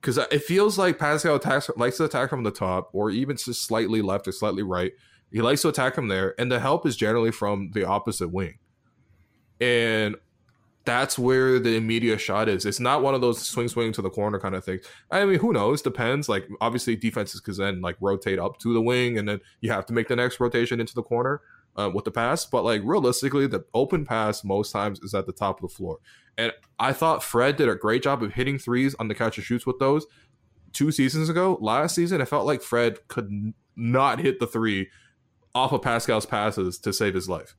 [0.00, 3.66] Because it feels like Pascal attacks, likes to attack from the top, or even just
[3.66, 4.92] slightly left or slightly right.
[5.30, 8.58] He likes to attack from there, and the help is generally from the opposite wing.
[9.60, 10.16] And
[10.84, 12.64] that's where the immediate shot is.
[12.64, 14.86] It's not one of those swing swing to the corner kind of things.
[15.10, 15.82] I mean, who knows?
[15.82, 16.28] Depends.
[16.28, 19.84] Like obviously defenses can then like rotate up to the wing, and then you have
[19.86, 21.42] to make the next rotation into the corner
[21.80, 22.44] uh, with the pass.
[22.44, 25.98] But like realistically, the open pass most times is at the top of the floor.
[26.38, 29.44] And I thought Fred did a great job of hitting threes on the catch and
[29.44, 30.06] shoots with those
[30.72, 31.58] two seasons ago.
[31.60, 34.88] Last season, I felt like Fred could not hit the three
[35.54, 37.56] off of Pascal's passes to save his life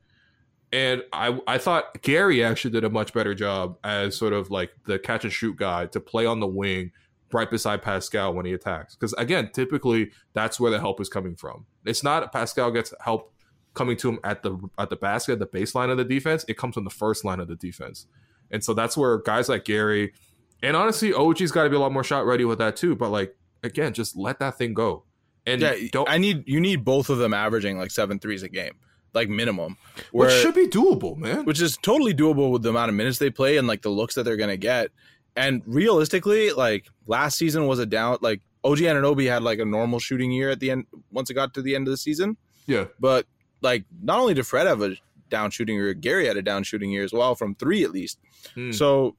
[0.72, 4.72] and I I thought Gary actually did a much better job as sort of like
[4.86, 6.91] the catch and shoot guy to play on the wing
[7.34, 8.95] right beside Pascal when he attacks.
[8.95, 11.65] Because again, typically that's where the help is coming from.
[11.86, 13.34] It's not Pascal gets help
[13.74, 16.45] coming to him at the at the basket, the baseline of the defense.
[16.47, 18.07] It comes from the first line of the defense,
[18.49, 20.13] and so that's where guys like Gary
[20.63, 22.95] and honestly OG's got to be a lot more shot ready with that too.
[22.95, 25.03] But like again, just let that thing go.
[25.45, 28.49] And yeah, don't I need you need both of them averaging like seven threes a
[28.49, 28.74] game
[29.13, 29.78] like minimum.
[30.11, 31.45] Where, which should be doable, man.
[31.45, 34.15] Which is totally doable with the amount of minutes they play and like the looks
[34.15, 34.91] that they're gonna get.
[35.36, 39.99] And realistically, like last season was a down like OG Anunoby had like a normal
[39.99, 42.38] shooting year at the end once it got to the end of the season.
[42.67, 42.86] Yeah.
[42.99, 43.26] But
[43.62, 44.95] like not only did Fred have a
[45.30, 48.20] down shooting year, Gary had a down shooting year as well, from three at least.
[48.53, 48.72] Hmm.
[48.72, 49.16] So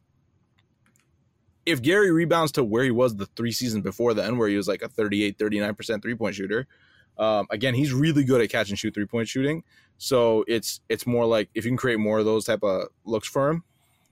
[1.64, 4.68] if Gary rebounds to where he was the three seasons before then, where he was
[4.68, 6.66] like a 38, 39% three point shooter,
[7.18, 9.62] um, again, he's really good at catch and shoot three point shooting.
[9.98, 13.28] So it's it's more like if you can create more of those type of looks
[13.28, 13.62] for him,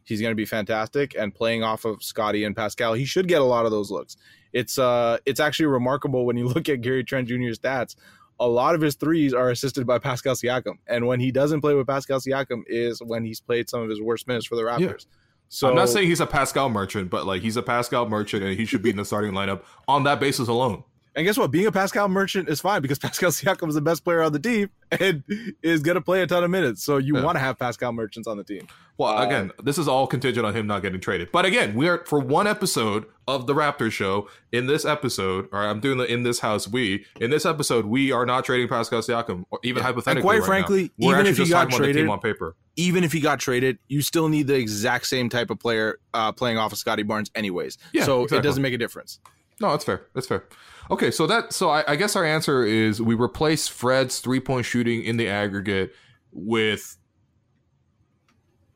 [0.05, 1.14] he's going to be fantastic.
[1.18, 4.16] And playing off of Scottie and Pascal, he should get a lot of those looks.
[4.53, 7.97] It's uh it's actually remarkable when you look at Gary Trent Jr.'s stats.
[8.41, 11.74] A lot of his threes are assisted by Pascal Siakam, and when he doesn't play
[11.74, 14.80] with Pascal Siakam is when he's played some of his worst minutes for the Raptors.
[14.80, 15.16] Yeah.
[15.53, 18.57] So I'm not saying he's a Pascal merchant, but like he's a Pascal merchant, and
[18.57, 20.84] he should be in the starting lineup on that basis alone.
[21.17, 21.51] And guess what?
[21.51, 24.39] Being a Pascal merchant is fine because Pascal Siakam is the best player on the
[24.39, 25.25] team and
[25.63, 26.83] is going to play a ton of minutes.
[26.83, 27.25] So you yeah.
[27.25, 28.69] want to have Pascal merchants on the team.
[28.97, 31.33] Well, uh, again, this is all contingent on him not getting traded.
[31.33, 34.29] But again, we are for one episode of the Raptors show.
[34.53, 36.69] In this episode, or I'm doing the in this house.
[36.69, 39.87] We in this episode, we are not trading Pascal Siakam, or even yeah.
[39.87, 40.21] hypothetically.
[40.21, 43.39] And quite right frankly, even if he got traded on paper, even if he got
[43.39, 47.03] traded, you still need the exact same type of player uh, playing off of Scottie
[47.03, 47.79] Barnes, anyways.
[47.93, 48.39] Yeah, so exactly.
[48.39, 49.19] it doesn't make a difference.
[49.61, 50.07] No, that's fair.
[50.15, 50.45] That's fair.
[50.91, 54.66] Okay, so that so I, I guess our answer is we replace Fred's three point
[54.66, 55.95] shooting in the aggregate
[56.32, 56.97] with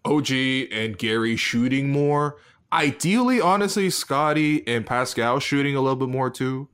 [0.04, 0.30] OG
[0.72, 2.36] and Gary shooting more.
[2.72, 6.68] Ideally, honestly, Scottie and Pascal shooting a little bit more too.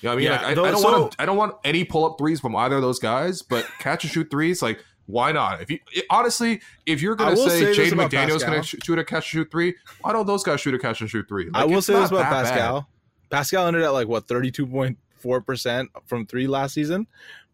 [0.00, 0.24] You know I mean?
[0.26, 2.56] Yeah, like, I, I, don't so, want I don't want any pull up threes from
[2.56, 5.62] either of those guys, but catch and shoot threes, like why not?
[5.62, 5.78] If you
[6.10, 9.74] honestly, if you're gonna say, say Jalen McDaniel's gonna shoot a catch and shoot three,
[10.00, 11.46] why don't those guys shoot a catch and shoot three?
[11.50, 12.80] Like, I will say this about Pascal.
[12.80, 12.86] Bad.
[13.32, 17.06] Pascal ended at like what 32.4% from three last season.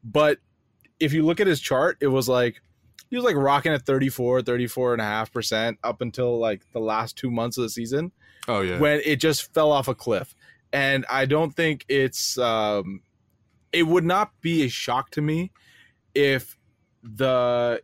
[0.03, 0.39] But
[0.99, 2.61] if you look at his chart, it was like
[3.09, 6.81] he was like rocking at 34, 34 and a half percent up until like the
[6.81, 8.11] last two months of the season.
[8.49, 8.81] Oh yeah.
[8.81, 10.35] When it just fell off a cliff.
[10.72, 13.03] And I don't think it's um
[13.72, 15.53] it would not be a shock to me
[16.12, 16.59] if
[17.05, 17.81] the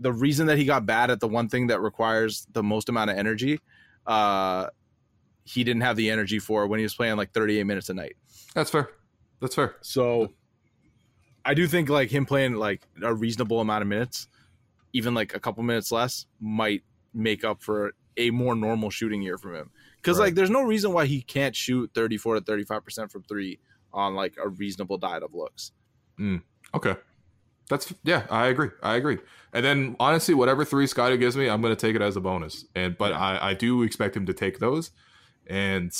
[0.00, 3.10] the reason that he got bad at the one thing that requires the most amount
[3.10, 3.60] of energy
[4.06, 4.66] uh
[5.48, 8.16] he didn't have the energy for when he was playing like 38 minutes a night.
[8.54, 8.90] That's fair.
[9.40, 9.76] That's fair.
[9.80, 10.32] So
[11.44, 14.28] I do think like him playing like a reasonable amount of minutes,
[14.92, 16.82] even like a couple minutes less, might
[17.14, 19.70] make up for a more normal shooting year from him.
[19.96, 20.26] Because right.
[20.26, 23.58] like there's no reason why he can't shoot 34 to 35 percent from three
[23.92, 25.72] on like a reasonable diet of looks.
[26.20, 26.42] Mm,
[26.74, 26.96] okay.
[27.70, 28.70] That's yeah, I agree.
[28.82, 29.18] I agree.
[29.54, 32.66] And then honestly, whatever three Scottie gives me, I'm gonna take it as a bonus.
[32.74, 34.90] And but I, I do expect him to take those
[35.48, 35.92] and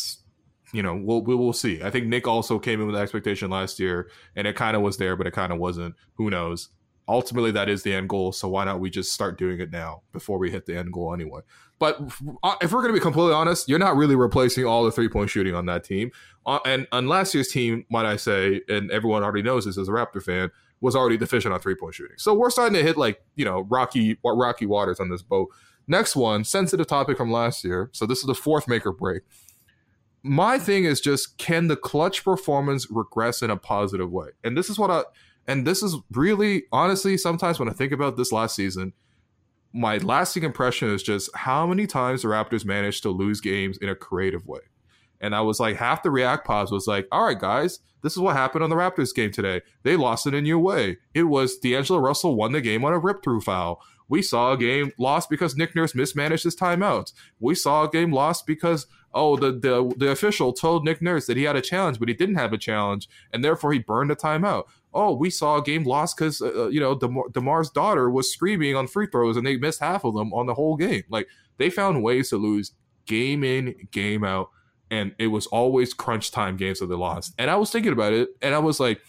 [0.72, 1.82] you know we'll we will see.
[1.82, 4.96] I think Nick also came in with expectation last year, and it kind of was
[4.96, 5.94] there, but it kind of wasn't.
[6.14, 6.68] Who knows?
[7.09, 8.32] Ultimately, that is the end goal.
[8.32, 11.14] So why not we just start doing it now before we hit the end goal
[11.14, 11.40] anyway?
[11.78, 12.01] But
[12.42, 15.09] uh, if we're going to be completely honest, you're not really replacing all the three
[15.09, 16.11] point shooting on that team.
[16.44, 19.88] Uh, and on last year's team, might I say, and everyone already knows this as
[19.88, 22.16] a Raptor fan, was already deficient on three point shooting.
[22.18, 25.49] So we're starting to hit like you know rocky rocky waters on this boat.
[25.89, 27.89] Next one, sensitive topic from last year.
[27.93, 29.22] So this is the fourth make or break.
[30.22, 34.28] my thing is just can the clutch performance regress in a positive way?
[34.45, 35.05] And this is what I
[35.47, 38.93] and this is really honestly sometimes when I think about this last season,
[39.72, 43.89] my lasting impression is just how many times the Raptors managed to lose games in
[43.89, 44.61] a creative way.
[45.20, 48.18] And I was like, half the react pause was like, all right, guys, this is
[48.18, 49.62] what happened on the Raptors game today.
[49.82, 50.99] They lost it in your way.
[51.14, 53.82] It was D'Angelo Russell won the game on a rip through foul.
[54.09, 57.12] We saw a game lost because Nick Nurse mismanaged his timeouts.
[57.40, 61.36] We saw a game lost because oh the the the official told Nick Nurse that
[61.36, 64.16] he had a challenge, but he didn't have a challenge, and therefore he burned a
[64.16, 64.64] timeout.
[64.94, 68.32] Oh, we saw a game lost because uh, uh, you know Demar- Demar's daughter was
[68.32, 71.04] screaming on free throws and they missed half of them on the whole game.
[71.11, 71.28] Like
[71.59, 72.72] they found ways to lose
[73.06, 74.50] game in game out,
[74.90, 77.34] and it was always crunch time games that they lost.
[77.38, 79.00] And I was thinking about it, and I was like,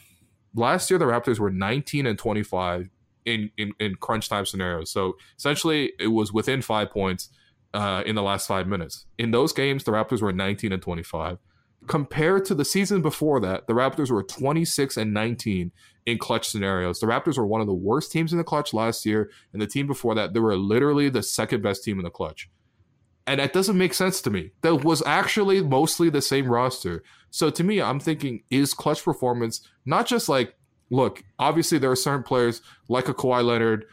[0.53, 2.89] last year the Raptors were 19 and 25
[3.25, 4.91] in, in, in crunch time scenarios.
[4.91, 7.29] So essentially, it was within five points
[7.73, 9.05] uh, in the last five minutes.
[9.17, 11.37] In those games, the Raptors were 19 and 25.
[11.87, 15.71] Compared to the season before that, the Raptors were 26 and 19
[16.05, 16.99] in clutch scenarios.
[16.99, 19.67] The Raptors were one of the worst teams in the clutch last year, and the
[19.67, 22.49] team before that, they were literally the second best team in the clutch.
[23.25, 24.51] And that doesn't make sense to me.
[24.61, 27.03] That was actually mostly the same roster.
[27.29, 30.55] So to me, I'm thinking, is clutch performance not just like
[30.89, 33.85] look, obviously there are certain players like a Kawhi Leonard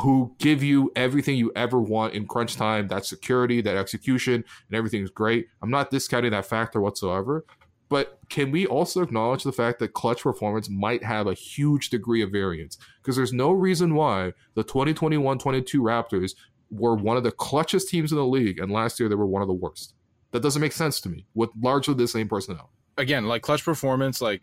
[0.00, 4.76] who give you everything you ever want in crunch time, that security, that execution, and
[4.76, 5.48] everything's great.
[5.62, 7.44] I'm not discounting that factor whatsoever.
[7.88, 12.22] But can we also acknowledge the fact that clutch performance might have a huge degree
[12.22, 12.76] of variance?
[13.00, 16.34] Because there's no reason why the 2021 22 Raptors
[16.70, 19.40] were one of the clutchest teams in the league, and last year they were one
[19.40, 19.94] of the worst.
[20.32, 22.70] That doesn't make sense to me with largely the same personnel.
[22.98, 24.42] Again, like clutch performance, like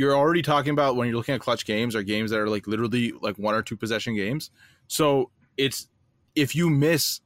[0.00, 2.66] you're already talking about when you're looking at clutch games or games that are like
[2.66, 4.50] literally like one or two possession games.
[4.86, 5.88] So it's
[6.34, 7.20] if you miss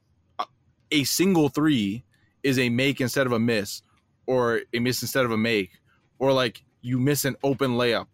[0.91, 2.03] a single three
[2.43, 3.81] is a make instead of a miss,
[4.27, 5.71] or a miss instead of a make,
[6.19, 8.07] or like you miss an open layup,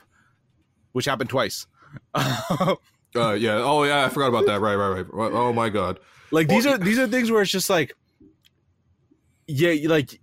[0.91, 1.65] which happened twice.
[2.13, 2.75] uh,
[3.15, 3.63] yeah.
[3.63, 4.61] Oh yeah, I forgot about that.
[4.61, 5.31] Right, right, right.
[5.31, 5.99] Oh my god.
[6.29, 7.93] Like these are these are things where it's just like,
[9.47, 10.21] yeah, like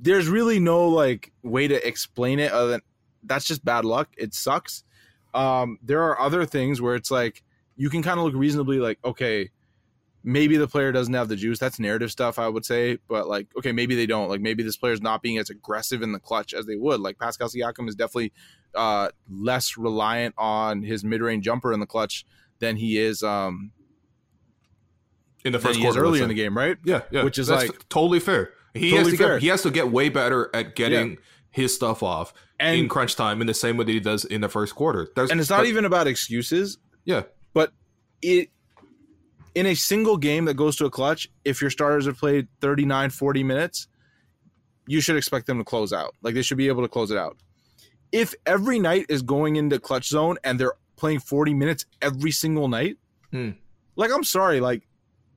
[0.00, 2.80] there's really no like way to explain it other than
[3.22, 4.08] that's just bad luck.
[4.16, 4.84] It sucks.
[5.34, 7.42] Um, there are other things where it's like
[7.76, 9.50] you can kind of look reasonably like, okay,
[10.24, 11.58] maybe the player doesn't have the juice.
[11.58, 12.98] That's narrative stuff, I would say.
[13.08, 14.28] But like, okay, maybe they don't.
[14.28, 17.00] Like maybe this player's not being as aggressive in the clutch as they would.
[17.00, 18.32] Like Pascal Siakam is definitely
[18.74, 22.24] uh, less reliant on his mid-range jumper in the clutch
[22.58, 23.72] than he is um,
[25.44, 26.76] in the first quarter early in the game, right?
[26.84, 27.24] Yeah, yeah.
[27.24, 28.52] Which is That's like totally fair.
[28.74, 29.34] He totally has to fair.
[29.34, 31.16] get he has to get way better at getting yeah.
[31.52, 34.40] His stuff off and, in crunch time in the same way that he does in
[34.40, 35.08] the first quarter.
[35.14, 36.78] There's, and it's not but, even about excuses.
[37.04, 37.22] Yeah,
[37.54, 37.72] but
[38.20, 38.48] it
[39.54, 43.10] in a single game that goes to a clutch, if your starters have played 39,
[43.10, 43.86] 40 minutes,
[44.86, 46.14] you should expect them to close out.
[46.22, 47.36] Like they should be able to close it out.
[48.10, 52.68] If every night is going into clutch zone and they're playing 40 minutes every single
[52.68, 52.96] night,
[53.30, 53.50] hmm.
[53.96, 54.88] like I'm sorry, like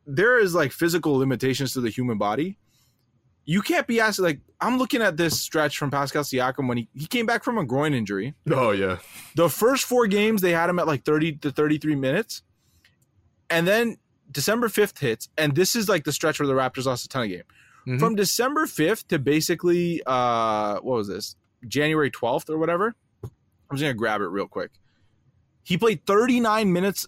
[0.08, 2.58] there is like physical limitations to the human body
[3.46, 6.90] you can't be asked like I'm looking at this stretch from Pascal Siakam when he,
[6.94, 8.34] he came back from a groin injury.
[8.52, 8.98] Oh yeah.
[9.36, 12.42] The first four games they had him at like 30 to 33 minutes.
[13.50, 13.98] And then
[14.32, 17.24] December 5th hits, and this is like the stretch where the Raptors lost a ton
[17.24, 17.44] of game.
[17.88, 18.00] Mm-hmm.
[18.00, 21.36] From December 5th to basically uh what was this?
[21.68, 22.96] January 12th or whatever.
[23.24, 24.72] I'm just gonna grab it real quick.
[25.64, 27.08] He played 39 minutes,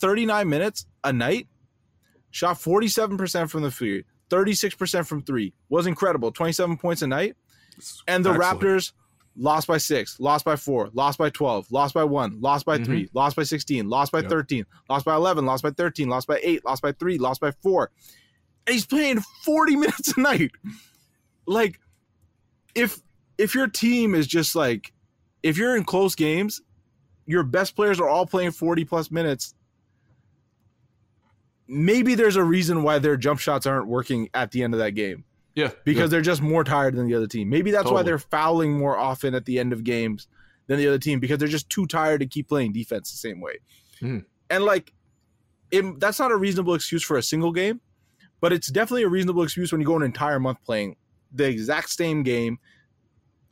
[0.00, 1.46] 39 minutes a night,
[2.30, 5.52] shot 47% from the field, 36% from three.
[5.68, 6.32] Was incredible.
[6.32, 7.36] 27 points a night.
[8.06, 8.60] And the Excellent.
[8.60, 8.92] Raptors
[9.38, 12.84] lost by six, lost by four, lost by 12, lost by one, lost by mm-hmm.
[12.84, 14.28] three, lost by 16, lost by yep.
[14.28, 17.52] 13, lost by 11, lost by 13, lost by eight, lost by three, lost by
[17.62, 17.90] four.
[18.66, 20.50] And he's playing 40 minutes a night.
[21.46, 21.80] Like,
[22.74, 23.00] if
[23.38, 24.92] if your team is just like,
[25.42, 26.60] if you're in close games,
[27.26, 29.54] your best players are all playing 40 plus minutes
[31.68, 34.92] maybe there's a reason why their jump shots aren't working at the end of that
[34.92, 35.24] game.
[35.54, 35.70] Yeah.
[35.84, 36.06] Because yeah.
[36.06, 37.48] they're just more tired than the other team.
[37.50, 38.00] Maybe that's totally.
[38.00, 40.28] why they're fouling more often at the end of games
[40.66, 43.40] than the other team because they're just too tired to keep playing defense the same
[43.40, 43.58] way.
[44.00, 44.24] Mm.
[44.50, 44.92] And like
[45.70, 47.80] it, that's not a reasonable excuse for a single game,
[48.40, 50.96] but it's definitely a reasonable excuse when you go an entire month playing
[51.32, 52.58] the exact same game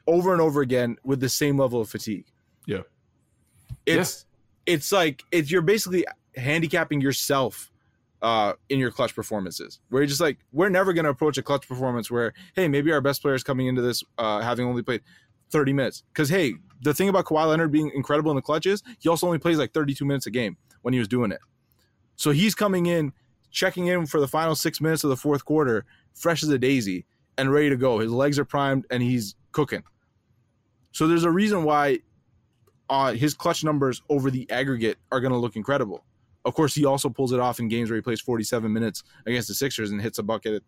[0.07, 2.27] over and over again with the same level of fatigue.
[2.67, 2.83] Yeah.
[3.85, 4.25] It's
[4.67, 4.75] yeah.
[4.75, 6.07] it's like it's you're basically
[6.37, 7.71] handicapping yourself
[8.23, 9.81] uh, in your clutch performances.
[9.91, 12.93] Where you're just like, we're never going to approach a clutch performance where, hey, maybe
[12.93, 15.03] our best player is coming into this uh, having only played
[15.51, 16.03] 30 minutes.
[16.13, 19.27] Because, hey, the thing about Kawhi Leonard being incredible in the clutch is he also
[19.27, 21.41] only plays like 32 minutes a game when he was doing it.
[22.17, 23.13] So he's coming in,
[23.51, 27.05] checking in for the final six minutes of the fourth quarter, fresh as a daisy.
[27.39, 27.99] and ready to go.
[27.99, 29.83] His legs are primed and he's cooking.
[30.93, 31.99] So there's a reason why
[32.89, 36.05] uh, his clutch numbers over the aggregate are going to look incredible.
[36.47, 39.49] Of course, he also pulls it off in games where he plays 47 minutes against
[39.49, 40.63] the Sixers and hits a bucket,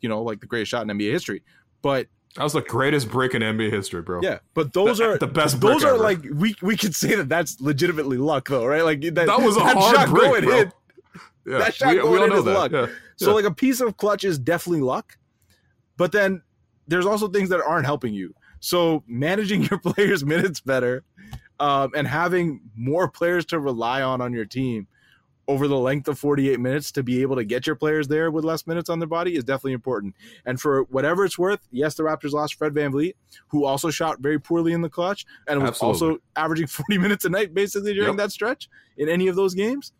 [0.00, 1.42] you know, like the greatest shot in NBA history.
[1.82, 2.06] But
[2.36, 4.20] that was the greatest break in NBA history, bro.
[4.22, 5.60] Yeah, but those the, are the best.
[5.60, 6.02] Those are ever.
[6.02, 8.82] like we we could say that that's legitimately luck, though, right?
[8.84, 10.58] Like that, that was a that hard shot break, going bro.
[10.60, 10.72] in.
[11.46, 11.58] Yeah.
[11.58, 12.54] That shot we, going we all in know is that.
[12.54, 12.72] luck.
[12.72, 12.86] Yeah.
[13.16, 13.34] So Yeah.
[13.34, 15.18] like a piece of clutch is definitely luck,
[15.96, 16.42] but then
[16.88, 18.34] there's also things that aren't helping you.
[18.60, 21.04] So managing your players' minutes better,
[21.60, 24.86] um, and having more players to rely on on your team
[25.46, 28.44] over the length of 48 minutes to be able to get your players there with
[28.44, 30.14] less minutes on their body is definitely important.
[30.46, 33.12] And for whatever it's worth, yes, the Raptors lost Fred VanVleet,
[33.48, 36.06] who also shot very poorly in the clutch and was Absolutely.
[36.08, 38.16] also averaging 40 minutes a night basically during Yep.
[38.16, 39.92] that stretch in any of those games.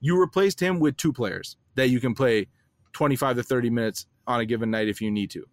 [0.00, 2.46] You replaced him with two players that you can play
[2.92, 5.44] 25 to 30 minutes on a given night if you need to.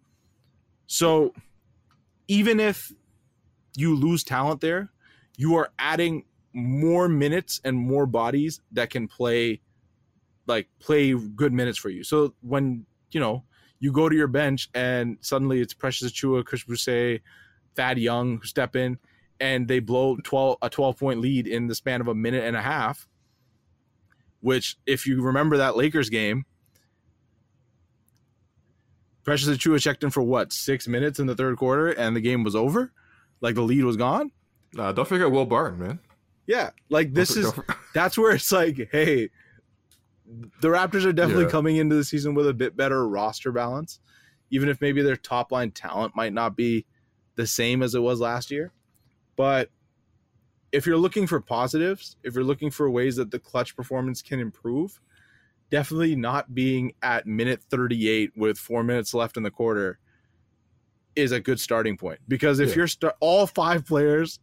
[0.86, 1.32] So
[2.28, 2.92] even if
[3.76, 4.90] you lose talent there,
[5.36, 9.60] you are adding more minutes and more bodies that can play
[10.46, 12.02] like play good minutes for you.
[12.02, 13.44] So when, you know,
[13.78, 17.20] you go to your bench and suddenly it's Precious Achiuwa, Chris Boucher,
[17.76, 18.98] Thad Young who step in
[19.38, 22.56] and they blow 12 a 12 point lead in the span of a minute and
[22.56, 23.08] a half,
[24.40, 26.44] which if you remember that Lakers game,
[29.24, 32.42] Precious Achiuwa checked in for what, 6 minutes in the third quarter and the game
[32.42, 32.92] was over?
[33.40, 34.32] Like the lead was gone?
[34.74, 36.00] Nah, don't forget Will Barton, man.
[36.50, 39.30] Yeah, like this is for- don't for- that's where it's like, hey,
[40.60, 41.50] the Raptors are definitely Yeah.
[41.50, 44.00] coming into the season with a bit better roster balance,
[44.50, 46.86] even if maybe their top line talent might not be
[47.36, 48.72] the same as it was last year.
[49.36, 49.70] But
[50.72, 54.40] if you're looking for positives, if you're looking for ways that the clutch performance can
[54.40, 55.00] improve,
[55.70, 59.98] definitely not being at minute 38 with four minutes left in the quarter
[61.14, 62.18] is a good starting point.
[62.28, 62.74] Because if Yeah.
[62.76, 64.40] you're st- all five players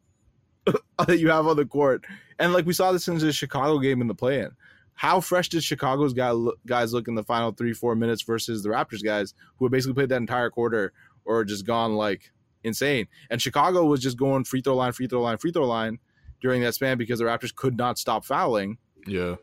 [1.07, 2.05] that you have on the court,
[2.39, 4.51] and like we saw this in the Chicago game in the play-in,
[4.93, 6.33] how fresh did Chicago's guy
[6.65, 9.93] guys look in the final three four minutes versus the Raptors guys who had basically
[9.93, 10.91] played that entire quarter
[11.23, 12.31] or just gone like
[12.63, 13.07] insane?
[13.29, 15.99] And Chicago was just going free throw line, free throw line, free throw line
[16.41, 18.77] during that span because the Raptors could not stop fouling.
[19.05, 19.35] yeah.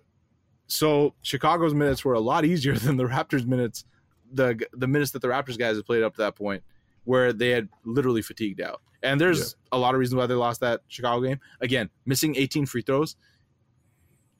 [0.67, 3.85] So Chicago's minutes were a lot easier than the Raptors minutes,
[4.33, 6.63] the the minutes that the Raptors guys had played up to that point,
[7.05, 8.81] where they had literally fatigued out.
[9.05, 11.41] And there's a lot of reasons why they lost that Chicago game.
[11.61, 13.17] Again, missing 18 free throws.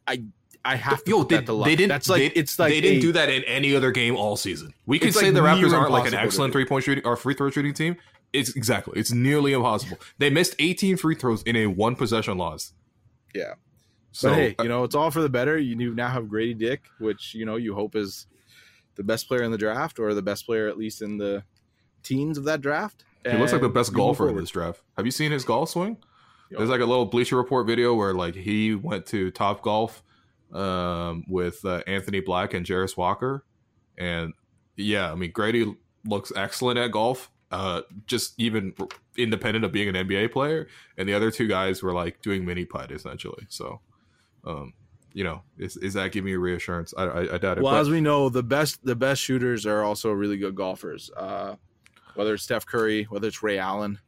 [0.07, 0.25] I
[0.65, 1.91] I have to Yo, they, that to they didn't.
[1.91, 4.37] That's like they, it's like they didn't a- do that in any other game all
[4.37, 4.73] season.
[4.87, 7.35] We could say like the Raptors aren't like an excellent three point shooting or free
[7.35, 7.97] throw shooting team.
[8.33, 8.99] It's exactly.
[8.99, 9.99] It's nearly impossible.
[10.19, 12.73] They missed 18 free throws in a one possession loss.
[13.35, 13.55] Yeah.
[14.11, 15.59] So but hey, uh, you know, it's all for the better.
[15.59, 18.27] You you now have Gradey Dick, which you know you hope is
[18.95, 21.45] the best player in the draft, or the best player at least in the
[22.03, 23.05] teens of that draft.
[23.25, 24.83] He looks like the best golfer in this draft.
[24.97, 25.97] Have you seen his golf swing?
[26.51, 26.59] Yo.
[26.59, 30.03] There's like a little Bleacher Report video where like he went to Top Golf
[30.53, 33.45] um, with uh, Anthony Black and Jarace Walker,
[33.97, 34.35] and
[34.77, 37.31] yeah, I mean Gradey looks excellent at golf.
[37.51, 38.75] Uh, just even
[39.17, 40.67] independent of being an NBA player,
[40.99, 43.47] and the other two guys were like doing mini putt essentially.
[43.49, 43.81] So,
[44.45, 44.75] um,
[45.13, 46.93] you know, is, is that giving you reassurance?
[46.97, 47.65] I, I, I doubt it.
[47.65, 51.11] Well, but- as we know, the best the best shooters are also really good golfers.
[51.17, 51.55] Uh,
[52.15, 53.99] whether it's Steph Curry, whether it's Ray Allen,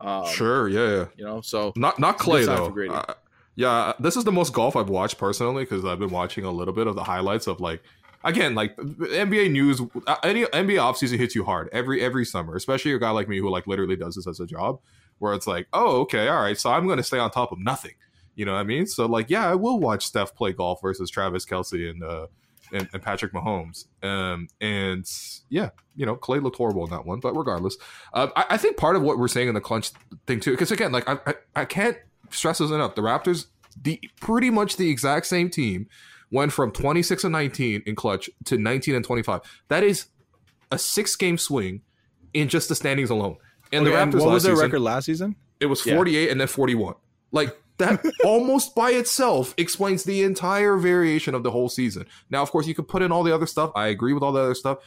[0.00, 1.04] um, sure, yeah, yeah.
[1.16, 1.40] you know.
[1.40, 2.74] So Not not Klay though.
[2.92, 3.14] Uh,
[3.56, 6.74] yeah, this is the most golf I've watched personally because I've been watching a little
[6.74, 7.82] bit of the highlights of like
[8.24, 9.80] again like NBA news.
[10.06, 13.38] uh, Any NBA offseason hits you hard every every summer, especially a guy like me
[13.38, 14.80] who like literally does this as a job,
[15.18, 17.94] where it's like, oh okay, all right, so I'm gonna stay on top of nothing.
[18.34, 18.86] You know what I mean?
[18.86, 22.26] So like, yeah, I will watch Steph play golf versus Travis Kelce and uh
[22.74, 23.86] and, and Patrick Mahomes.
[24.02, 25.10] Um and
[25.48, 27.76] yeah, you know, Klay looked horrible in that one, but regardless,
[28.12, 29.90] uh, I, I think part of what we're saying in the clutch
[30.26, 31.96] thing too, because again, like I, I I can't
[32.30, 32.94] stress this enough.
[32.94, 33.46] The Raptors,
[33.80, 35.86] the pretty much the exact same team,
[36.30, 39.40] went from 26 and 19 in clutch to 19 and 25.
[39.68, 40.06] That is
[40.72, 41.82] a six game swing
[42.32, 43.36] in just the standings alone.
[43.72, 45.36] And Okay, the and Raptors what last was their season, record last season?
[45.60, 45.94] it was Yeah.
[45.96, 46.94] 48 and then 41.
[47.30, 52.06] Like that almost by itself explains the entire variation of the whole season.
[52.30, 53.72] Now, of course, you could put in all the other stuff.
[53.74, 54.78] I agree with all the other stuff.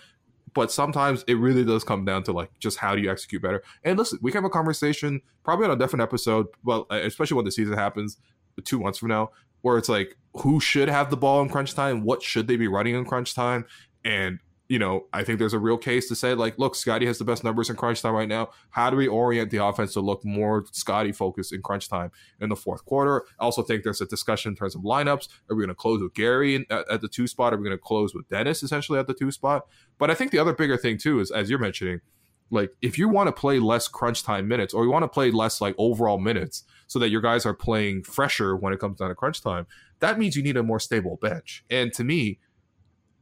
[0.53, 3.61] But sometimes it really does come down to like just how do you execute better.
[3.83, 6.47] And listen, we can have a conversation probably on a different episode.
[6.63, 8.17] Well, uh, especially when the season happens
[8.63, 9.29] two months from now,
[9.61, 12.67] where it's like who should have the ball in crunch time, what should they be
[12.67, 13.65] running in crunch time,
[14.03, 17.17] and you know, I think there's a real case to say, like, look, Scottie has
[17.17, 18.49] the best numbers in crunch time right now.
[18.71, 22.11] How do we orient the offense to look more Scottie focused in crunch time
[22.41, 23.23] in the fourth quarter?
[23.39, 25.29] I also think there's a discussion in terms of lineups.
[25.49, 27.53] Are we going to close with Gary in, at, at the two spot?
[27.53, 29.67] Are we going to close with Dennis essentially at the two spot?
[29.97, 32.01] But I think the other bigger thing too is, as you're mentioning,
[32.49, 35.31] Like if you want to play less crunch time minutes or you want to play
[35.31, 39.09] less like overall minutes so that your guys are playing fresher when it comes down
[39.09, 39.67] to crunch time,
[39.99, 41.63] that means you need a more stable bench.
[41.69, 42.39] And to me,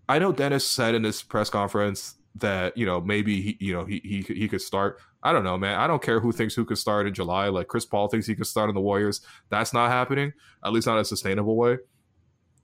[0.08, 3.86] I know Dennis said in this press conference that you know maybe he you know
[3.86, 5.00] he he he could start.
[5.24, 5.80] I don't know, man.
[5.80, 7.48] I don't care who thinks who could start in July.
[7.48, 9.22] Like Chris Paul thinks he could start in the Warriors.
[9.50, 10.34] That's not happening.
[10.64, 11.78] At least not a sustainable way.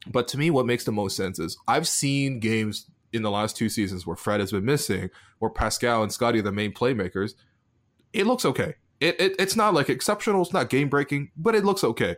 [0.08, 3.56] But to me, what makes the most sense is I've seen games in the last
[3.56, 7.34] two seasons where Fred has been missing, where Pascal and Scotty are the main playmakers.
[8.14, 8.76] It looks okay.
[9.00, 10.42] It, it it's not like exceptional.
[10.42, 12.18] It's not game breaking, but it looks okay.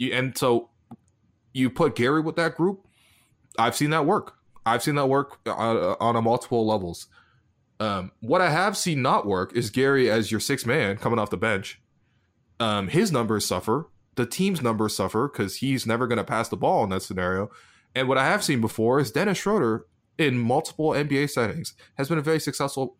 [0.00, 0.70] And so
[1.52, 2.86] you put Gary with that group.
[3.58, 4.36] I've seen that work.
[4.66, 7.06] I've seen that work on, on a multiple levels.
[7.80, 11.30] Um, what I have seen not work is Gary as your sixth man coming off
[11.30, 11.80] the bench.
[12.60, 13.88] Um, his numbers suffer.
[14.14, 17.50] The team's numbers suffer because he's never going to pass the ball in that scenario.
[17.94, 19.86] And what I have seen before is Dennis Schroeder
[20.18, 22.96] in multiple NBA settings has been a very successful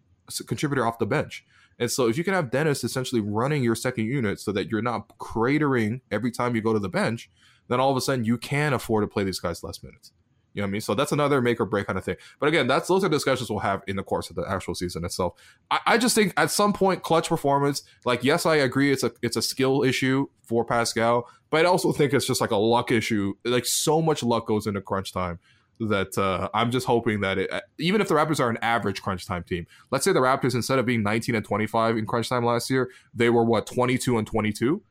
[0.47, 1.45] contributor off the bench.
[1.79, 4.83] And so if you can have Dennis essentially running your second unit so that you're
[4.83, 7.31] not cratering every time you go to the bench,
[7.69, 10.13] then all of a sudden you can afford to play these guys less minutes.
[10.55, 10.81] You know what I mean?
[10.81, 12.17] So that's another make or break kind of thing.
[12.39, 15.05] But again, that's those are discussions we'll have in the course of the actual season
[15.05, 15.35] itself.
[15.71, 19.13] I, I, just think at some point, clutch performance, like yes, I agree it's a
[19.21, 22.93] it's a skill issue for Pascal, but I also think it's just like a luck
[22.93, 23.35] issue.
[23.45, 25.41] Like so much luck goes into crunch time
[25.81, 29.27] that uh, I'm just hoping that it, even if the Raptors are an average crunch
[29.27, 32.45] time team, let's say the Raptors instead of being 19 and 25 in crunch time
[32.45, 34.83] last year, they were what 22 and 22.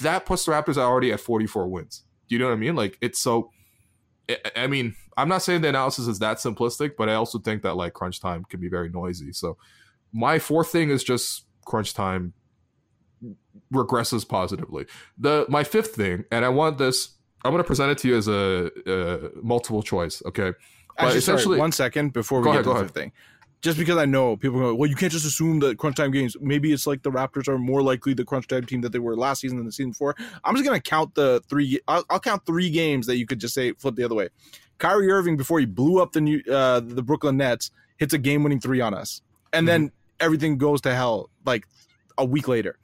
[0.00, 2.04] That puts the Raptors already at 44 wins.
[2.28, 2.74] Do you know what I mean?
[2.74, 3.50] Like it's so.
[4.56, 7.76] I mean, I'm not saying the analysis is that simplistic, but I also think that
[7.76, 9.32] like crunch time can be very noisy.
[9.32, 9.58] So
[10.12, 12.32] my fourth thing is just crunch time
[13.72, 14.86] regresses positively.
[15.18, 17.14] The my fifth thing, and I want this
[17.44, 20.22] I'm going to present it to you as a, a multiple choice.
[20.26, 20.52] Okay.
[20.96, 23.12] But Actually, essentially, sorry, one second before we get ahead, to the fifth thing.
[23.64, 26.36] Just because I know people go, well, you can't just assume that crunch time games.
[26.38, 29.16] Maybe it's like the Raptors are more likely the crunch time team that they were
[29.16, 30.14] last season than the season before.
[30.44, 31.80] I'm just gonna count the three.
[31.88, 34.28] I'll, I'll count three games that you could just say flip the other way.
[34.76, 38.42] Kyrie Irving before he blew up the new uh, the Brooklyn Nets hits a game
[38.42, 39.84] winning three on us, and mm-hmm.
[39.84, 41.64] then everything goes to hell like
[42.18, 42.76] a week later.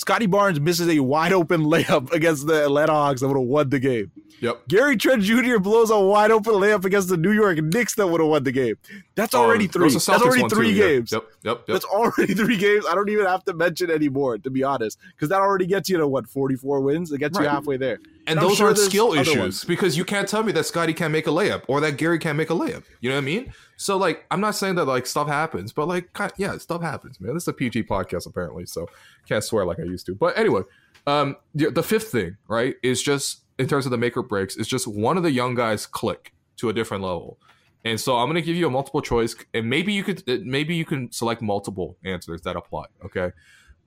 [0.00, 3.68] Scottie Barnes misses a wide open layup against the Atlanta Hawks that would have won
[3.68, 4.10] the game.
[4.40, 4.68] Yep.
[4.68, 5.58] Gary Trent Jr.
[5.58, 8.50] blows a wide open layup against the New York Knicks that would have won the
[8.50, 8.76] game.
[9.14, 9.90] That's oh, already three.
[9.90, 11.12] That's already three too, games.
[11.12, 11.24] Yep.
[11.42, 11.56] Yep.
[11.58, 11.66] Yep.
[11.66, 12.86] That's already three games.
[12.88, 15.98] I don't even have to mention anymore, to be honest, because that already gets you
[15.98, 17.12] to what forty four wins.
[17.12, 17.44] It gets right.
[17.44, 17.98] you halfway there.
[18.26, 19.64] And, and those sure are skill issues ones.
[19.64, 22.36] because you can't tell me that Scottie can't make a layup or that Gary can't
[22.36, 22.84] make a layup.
[23.00, 23.52] You know what I mean?
[23.76, 27.34] So like, I'm not saying that like stuff happens, but like, yeah, stuff happens, man.
[27.34, 28.88] This is a PG podcast apparently, so
[29.26, 30.14] can't swear like I used to.
[30.14, 30.62] But anyway,
[31.06, 34.56] um, the, the fifth thing, right, is just in terms of the make or breaks,
[34.56, 37.38] is just one of the young guys click to a different level.
[37.84, 40.74] And so I'm going to give you a multiple choice, and maybe you could, maybe
[40.74, 42.84] you can select multiple answers that apply.
[43.06, 43.32] Okay,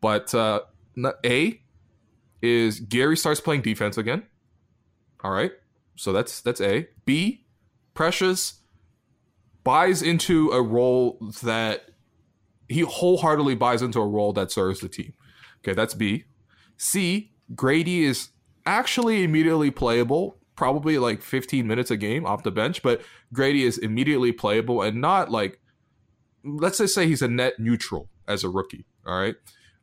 [0.02, 0.62] but uh,
[1.24, 1.62] A
[2.44, 4.24] is Gary starts playing defense again.
[5.24, 5.54] All right,
[5.96, 6.88] so that's that's A.
[7.06, 7.46] B,
[7.94, 8.60] Precious
[9.64, 11.90] buys into a role that
[12.68, 15.14] he wholeheartedly buys into a role that serves the team.
[15.64, 16.26] Okay, that's B.
[16.76, 18.30] C, Gradey is
[18.66, 23.02] actually immediately playable, probably like 15 minutes a game off the bench, but
[23.34, 25.60] Gradey is immediately playable and not like,
[26.44, 28.86] let's just say he's a net neutral as a rookie.
[29.06, 29.36] All right.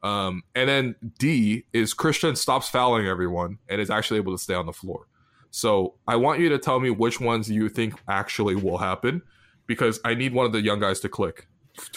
[0.02, 4.54] Um, and then D is Christian stops fouling everyone and is actually able to stay
[4.54, 5.06] on the floor.
[5.50, 9.22] So I want you to tell me which ones you think actually will happen
[9.66, 11.48] because I need one of the young guys to click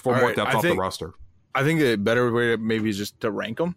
[0.01, 1.13] for All more right, depth I off think, the roster.
[1.55, 3.75] I think a better way to maybe is just to rank them.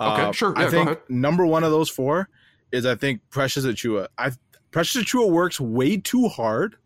[0.00, 0.54] Okay, uh, sure.
[0.56, 2.28] Yeah, I think number one of those four
[2.72, 4.08] is I think Precious Achiuwa.
[4.16, 4.32] I
[4.70, 6.76] Precious Achiuwa works way too hard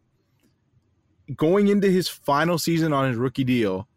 [1.36, 3.88] going into his final season on his rookie deal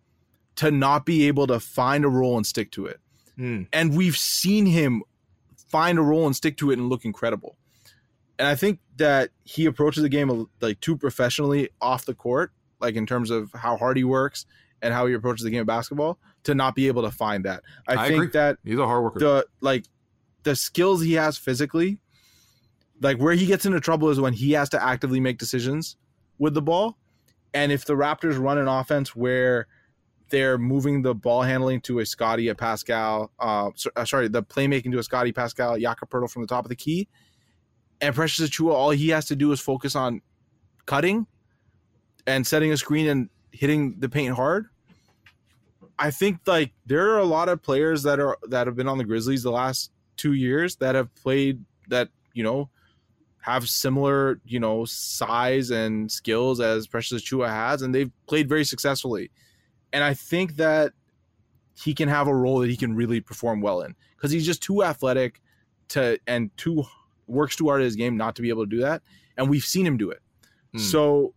[0.58, 3.00] to not be able to find a role and stick to it.
[3.38, 3.68] Mm.
[3.74, 5.04] And we've seen him
[5.56, 7.58] find a role and stick to it and look incredible
[8.38, 12.96] and I think that he approaches the game like too professionally off the court, like
[12.96, 14.46] in terms of how hard he works
[14.82, 17.64] and how he approaches the game of basketball, to not be able to find that.
[17.88, 18.32] I, I think agree.
[18.34, 19.20] that he's a hard worker.
[19.20, 19.86] The like
[20.44, 22.00] the skills he has physically,
[23.02, 25.96] like where he gets into trouble is when he has to actively make decisions
[26.38, 26.98] with the ball.
[27.54, 29.68] And if the Raptors run an offense where
[30.30, 34.92] they're moving the ball handling to a Scottie, a Pascal, uh, uh sorry, the playmaking
[34.92, 37.08] to a Scottie, Pascal, Jakob from the top of the key,
[38.02, 40.22] and Precious Achiuwa, all he has to do is focus on
[40.86, 41.28] cutting
[42.28, 44.68] and setting a screen and hitting the paint hard.
[45.98, 48.98] I think like there are a lot of players that are that have been on
[48.98, 52.70] the Grizzlies the last two years that have played that you know
[53.42, 58.66] have similar you know size and skills as Precious Achiuwa has, and they've played very
[58.66, 59.32] successfully.
[59.96, 60.92] And I think that
[61.74, 64.62] he can have a role that he can really perform well in because he's just
[64.62, 65.42] too athletic
[65.88, 66.84] to and too
[67.28, 69.02] works too hard at his game not to be able to do that.
[69.38, 70.20] And we've seen him do it.
[70.74, 70.80] Hmm.
[70.80, 71.34] So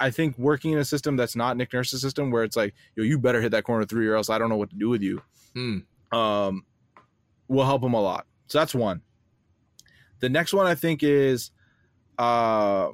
[0.00, 3.04] I think working in a system that's not Nick Nurse's system, where it's like, yo,
[3.04, 5.02] you better hit that corner three, or else I don't know what to do with
[5.02, 5.20] you,
[5.54, 5.80] hmm.
[6.16, 6.64] um,
[7.48, 8.26] will help him a lot.
[8.46, 9.02] So that's one.
[10.20, 11.50] The next one I think is,
[12.18, 12.88] uh,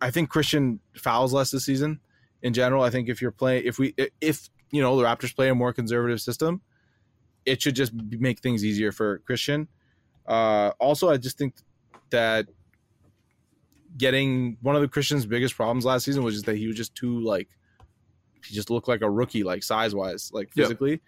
[0.00, 1.98] I think Christian fouls less this season.
[2.42, 5.48] In general, I think if you're playing, if we, if you know the Raptors play
[5.48, 6.62] a more conservative system,
[7.44, 9.68] it should just make things easier for Christian.
[10.26, 11.54] Uh, also, I just think
[12.10, 12.46] that
[13.96, 16.94] getting one of the Christian's biggest problems last season was just that he was just
[16.94, 17.48] too like
[18.46, 20.92] he just looked like a rookie, like size wise, like physically.
[20.92, 21.00] Yep.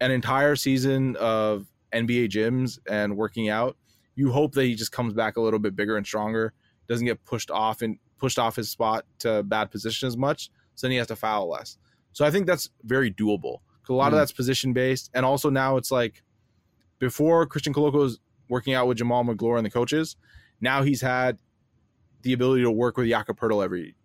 [0.00, 3.76] An entire season of NBA gyms and working out,
[4.14, 6.52] you hope that he just comes back a little bit bigger and stronger,
[6.88, 10.86] doesn't get pushed off and pushed off his spot to bad position as much, so
[10.86, 11.76] then he has to foul less.
[12.12, 13.58] So I think that's very doable.
[13.88, 14.12] A lot mm.
[14.12, 16.22] of that's position based, and also now it's like
[17.00, 20.14] before Christian Koloko was working out with Jamaal Magloire and the coaches.
[20.60, 21.36] Now he's had
[22.22, 23.96] the ability to work with Jakob every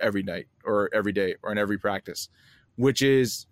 [0.00, 2.30] every night or every day or in every practice,
[2.76, 3.46] which is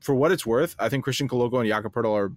[0.00, 0.76] for what it's worth.
[0.78, 2.32] I think Christian Koloko and Jakob are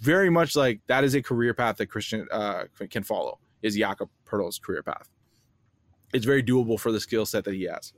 [0.00, 3.38] very much like that is a career path that Christian uh, can follow.
[3.62, 5.08] Is Jakob career path?
[6.16, 7.92] It's very doable for the skill set that he has.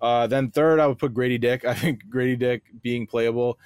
[0.00, 1.64] Uh, then third, I would put Gradey Dick.
[1.66, 3.58] I think Gradey Dick being playable.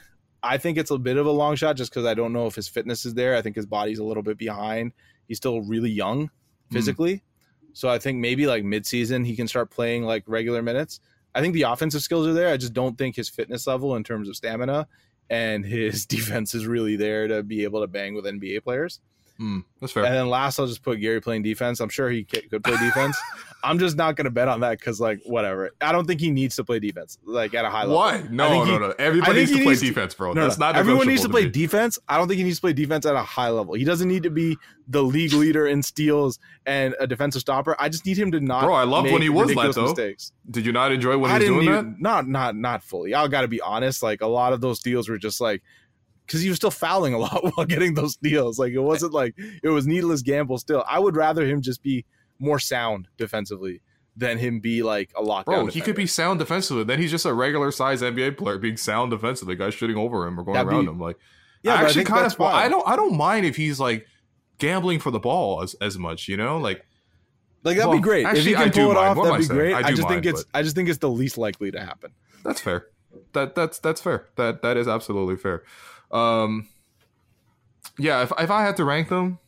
[0.43, 2.55] I think it's a bit of a long shot just because I don't know if
[2.55, 3.35] his fitness is there.
[3.35, 4.93] I think his body's a little bit behind.
[5.27, 6.31] He's still really young
[6.71, 7.17] physically.
[7.17, 7.21] Mm.
[7.73, 11.01] So I think maybe like midseason he can start playing like regular minutes.
[11.35, 12.49] I think the offensive skills are there.
[12.49, 14.87] I just don't think his fitness level in terms of stamina
[15.31, 19.01] and his defense is really there to be able to bang with NBA players.
[19.41, 20.05] Mm, that's fair.
[20.05, 21.79] And then last, I'll just put Gary playing defense.
[21.79, 23.17] I'm sure he could play defense.
[23.63, 25.71] I'm just not going to bet on that because, like, whatever.
[25.81, 27.97] I don't think he needs to play defense, like, at a high level.
[27.97, 28.23] Why?
[28.31, 28.95] No, no, he, no.
[28.99, 30.33] Everybody needs to play defense, bro.
[30.33, 30.67] No, That's no.
[30.67, 30.77] not.
[30.77, 31.51] Everyone needs to, to play me.
[31.51, 31.99] defense.
[32.09, 33.75] I don't think he needs to play defense at a high level.
[33.75, 34.57] He doesn't need to be
[34.89, 37.77] the league leader in steals and a defensive stopper.
[37.79, 38.65] I just need him to not.
[38.65, 39.87] Bro, I love when he was that though.
[39.87, 40.33] Mistakes.
[40.51, 42.01] Did you not enjoy when he was doing need, that?
[42.01, 43.15] Not, not, not fully.
[43.15, 44.03] I got to be honest.
[44.03, 45.63] Like, a lot of those deals were just like
[46.29, 48.59] because he was still fouling a lot while getting those deals.
[48.59, 50.59] Like it wasn't like it was needless gamble.
[50.59, 52.05] Still, I would rather him just be
[52.39, 53.81] more sound defensively
[54.17, 55.45] than him be like a lockdown.
[55.45, 55.73] Bro, defender.
[55.73, 56.85] he could be sound defensively.
[56.85, 59.57] Then he's just a regular size NBA player being sound defensively.
[59.57, 61.01] Guys shooting over him or going That'd around be, him.
[61.01, 61.19] Like,
[61.63, 62.41] yeah, I actually kind of.
[62.41, 62.87] I don't.
[62.87, 64.07] I don't mind if he's like
[64.59, 66.29] gambling for the ball as as much.
[66.29, 66.85] You know, like.
[67.65, 68.99] Like that'd well, be great actually, if he can pull it mind.
[68.99, 69.17] off.
[69.17, 69.75] What that'd be great.
[69.75, 70.45] I, I just mind, think it's.
[70.55, 72.13] I just think it's the least likely to happen.
[72.45, 72.87] That's fair.
[73.33, 74.29] That that's that's fair.
[74.37, 75.65] That that is absolutely fair.
[76.11, 76.69] Um,
[77.99, 79.39] yeah, if if I had to rank them,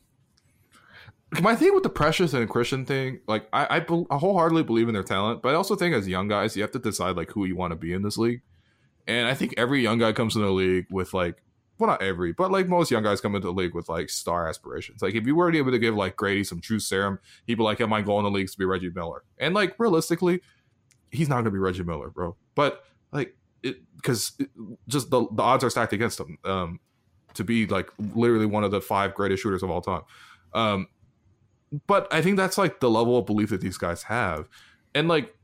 [1.39, 4.93] my thing with the Precious and Christian thing, like I, I, I, wholeheartedly believe in
[4.93, 7.45] their talent, but I also think as young guys, you have to decide like who
[7.45, 8.41] you want to be in this league.
[9.07, 11.41] And I think every young guy comes in the league with like,
[11.77, 14.47] well, not every, but like most young guys come into the league with like star
[14.47, 15.01] aspirations.
[15.01, 17.81] Like if you were able to give like Gradey some true serum, he'd be like,
[17.81, 20.41] "Am I going to the league to be Reggie Miller?" And like realistically,
[21.09, 22.35] he's not going to be Reggie Miller, bro.
[22.53, 23.35] But like
[23.95, 24.37] because
[24.87, 26.79] just the, the odds are stacked against him um,
[27.33, 30.01] to be like literally one of the five greatest shooters of all time.
[30.53, 30.87] Um,
[31.87, 34.47] but I think that's like the level of belief that these guys have,
[34.93, 35.35] and like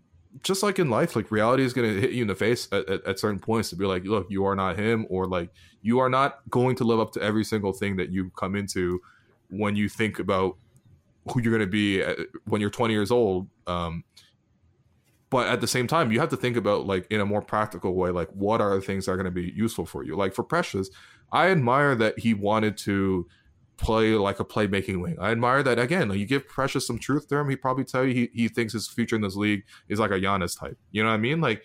[0.43, 2.87] just like in life, like reality is going to hit you in the face at,
[2.89, 5.49] at, at, certain points to be like, look, you are not him, or like
[5.81, 8.99] you are not going to live up to every single thing that you come into
[9.49, 10.57] when you think about
[11.31, 13.47] who you're going to be at, when you're 20 years old.
[13.65, 14.03] Um,
[15.29, 17.95] but at the same time you have to think about like in a more practical
[17.95, 20.15] way like what are the things that are going to be useful for you?
[20.15, 20.89] Like for precious
[21.31, 23.27] i admire that he wanted to
[23.75, 25.17] play like a playmaking wing.
[25.19, 28.05] I admire that again like you give precious some truth to him he probably tell
[28.05, 30.77] you he, he thinks his future in this league is like a Giannis type.
[30.91, 31.41] You know what i mean?
[31.41, 31.63] Like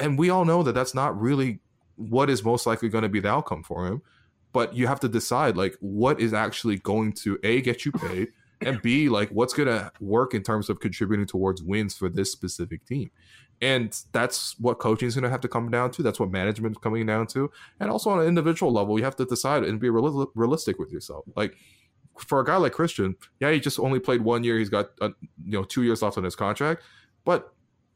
[0.00, 1.60] and we all know that that's not really
[1.96, 4.02] what is most likely going to be the outcome for him
[4.52, 8.28] but you have to decide like what is actually going to a get you paid
[8.60, 12.84] and B, like what's gonna work in terms of contributing towards wins for this specific
[12.86, 13.10] team.
[13.62, 16.02] And that's what coaching is going to have to come down to.
[16.02, 17.50] That's what management is coming down to.
[17.80, 20.92] And also on an individual level, you have to decide and be real- realistic with
[20.92, 21.24] yourself.
[21.36, 21.56] Like
[22.18, 24.58] for a guy like Christian, yeah, he just only played one year.
[24.58, 25.10] He's got uh,
[25.44, 26.82] you know two years left on his contract.
[27.24, 27.52] But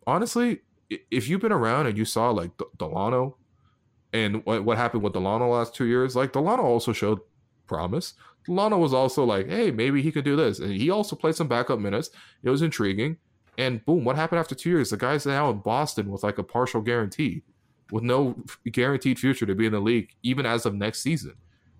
[0.07, 0.61] honestly,
[1.11, 3.35] if you've been around and you saw like Dalano
[4.13, 7.21] and what, what happened with Dalano last two years, like Dalano also showed
[7.67, 8.15] promise.
[8.49, 10.59] Lana was also like, hey, maybe he could do this.
[10.59, 12.11] And he also played some backup minutes.
[12.43, 13.19] It was intriguing.
[13.59, 14.91] And boom, what happened after two years?
[14.91, 17.43] The guy's now in Boston with like a partial guarantee,
[17.91, 18.37] with no
[18.71, 21.35] guaranteed future to be in the league, even as of next season.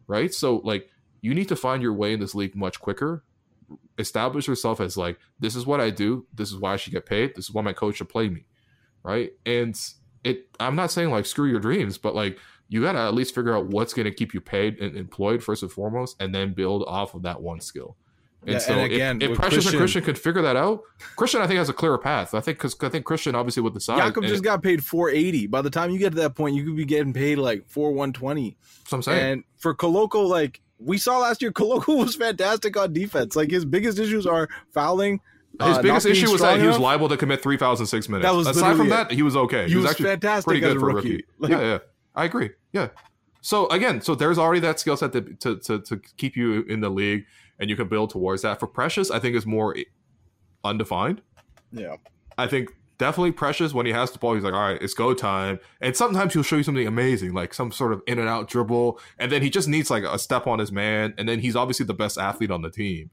[0.07, 0.35] Right?
[0.35, 0.91] So, like,
[1.23, 3.25] you need to find your way in this league much quicker.
[3.99, 6.27] Establish yourself as like, this is what I do.
[6.35, 7.37] This is why I should get paid.
[7.37, 8.45] This is why my coach should play me.
[9.03, 9.33] Right?
[9.47, 9.81] And
[10.25, 10.49] it.
[10.59, 12.39] I'm not saying like screw your dreams, but like
[12.71, 15.43] you got to at least figure out what's going to keep you paid and employed
[15.43, 17.97] first and foremost, and then build off of that one skill.
[18.43, 20.83] And yeah, so and again, if, if Precious Christian, and Christian could figure that out,
[21.17, 22.33] Christian I think has a clearer path.
[22.33, 25.11] I think because I think Christian obviously with the size, Jakob just got paid four
[25.11, 25.47] eighty.
[25.47, 27.93] By the time you get to that point, you could be getting paid like four
[27.93, 28.57] one twenty.
[28.87, 32.95] So I'm saying, and for Koloko, like we saw last year, Koloko was fantastic on
[32.95, 33.37] defense.
[33.37, 35.21] Like his biggest issues are fouling.
[35.61, 36.63] His uh, biggest issue was that enough.
[36.63, 38.27] he was liable to commit three thousand six minutes.
[38.27, 38.91] That was Aside from it.
[38.91, 39.65] that, he was okay.
[39.65, 41.13] He, he was, was, actually fantastic pretty good for a rookie.
[41.13, 41.25] rookie.
[41.39, 41.79] Like, yeah, yeah,
[42.15, 42.51] I agree.
[42.73, 42.89] Yeah.
[43.41, 46.81] So again, so there's already that skill set to, to, to to keep you in
[46.81, 47.25] the league
[47.59, 48.59] and you can build towards that.
[48.59, 49.77] For Precious, I think is more
[50.65, 51.23] undefined.
[51.73, 51.97] Yeah.
[52.37, 55.15] I think definitely Precious when he has the ball, he's like, all right, it's go
[55.15, 55.59] time.
[55.81, 59.01] And sometimes he'll show you something amazing, like some sort of in and out dribble,
[59.19, 61.87] and then he just needs like a step on his man, and then he's obviously
[61.87, 63.11] the best athlete on the team.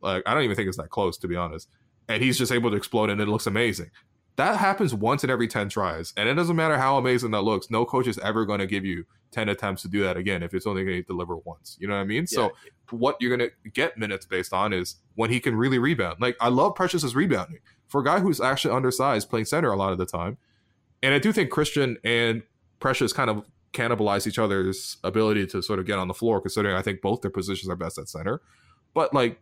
[0.00, 1.68] Like I don't even think it's that close to be honest.
[2.08, 3.90] And he's just able to explode, and it looks amazing.
[4.38, 7.70] That happens once in every ten tries, and it doesn't matter how amazing that looks.
[7.70, 10.54] No coach is ever going to give you 10 attempts to do that again if
[10.54, 11.76] it's only going to deliver once.
[11.80, 12.22] You know what I mean?
[12.30, 12.36] Yeah.
[12.36, 12.52] So
[12.90, 16.20] what you're going to get minutes based on is when he can really rebound.
[16.20, 17.58] Like I love Precious's rebounding
[17.88, 20.38] for a guy who's actually undersized playing center a lot of the time.
[21.02, 22.42] And I do think Christian and
[22.78, 26.76] Precious kind of cannibalize each other's ability to sort of get on the floor considering
[26.76, 28.40] I think both their positions are best at center.
[28.94, 29.40] But like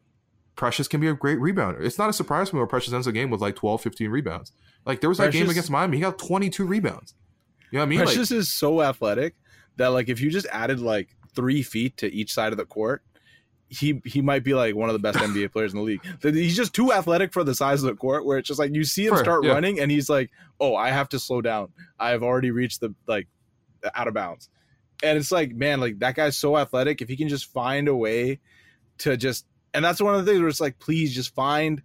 [0.56, 1.82] Precious can be a great rebounder.
[1.82, 4.10] It's not a surprise for me where Precious ends the game with like 12, 15
[4.10, 4.52] rebounds.
[4.86, 7.14] Like there was Precious, that game against Miami, he got 22 rebounds.
[7.70, 7.98] You know what I mean?
[7.98, 9.34] Precious like, is so athletic
[9.76, 13.02] that like if you just added like three feet to each side of the court,
[13.68, 16.00] he he might be like one of the best NBA players in the league.
[16.22, 18.24] He's just too athletic for the size of the court.
[18.24, 19.52] Where it's just like you see him start yeah.
[19.52, 20.30] running, and he's like,
[20.60, 21.72] "Oh, I have to slow down.
[21.98, 23.26] I've already reached the like
[23.94, 24.48] out of bounds."
[25.02, 27.02] And it's like, man, like that guy's so athletic.
[27.02, 28.40] If he can just find a way
[28.98, 29.44] to just,
[29.74, 31.82] and that's one of the things where it's like, please just find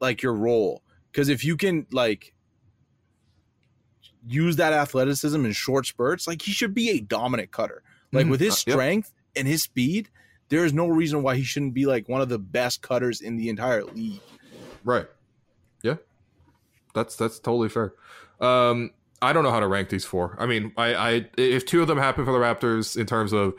[0.00, 0.82] like your role.
[1.16, 2.34] Because if you can like
[4.26, 7.82] use that athleticism in short spurts, like he should be a dominant cutter.
[8.12, 9.40] Like mm, with his uh, strength yep.
[9.40, 10.10] and his speed,
[10.50, 13.36] there is no reason why he shouldn't be like one of the best cutters in
[13.36, 14.20] the entire league.
[14.84, 15.06] Right.
[15.82, 15.94] Yeah.
[16.92, 17.94] That's that's totally fair.
[18.38, 18.90] Um
[19.22, 20.36] I don't know how to rank these four.
[20.38, 23.54] I mean, I, I if two of them happen for the Raptors in terms of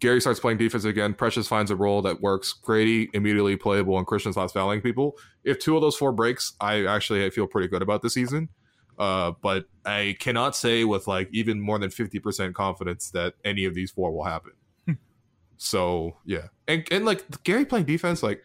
[0.00, 4.06] Gary starts playing defense again, Precious finds a role that works, Gradey immediately playable, and
[4.06, 5.16] Christian stops fouling people.
[5.44, 8.48] If two of those four breaks, I actually I feel pretty good about the season.
[8.98, 13.74] Uh, but I cannot say with like even more than 50% confidence that any of
[13.74, 14.52] these four will happen.
[14.86, 14.92] Hmm.
[15.56, 16.48] so yeah.
[16.68, 18.42] And, and like Gary playing defense, like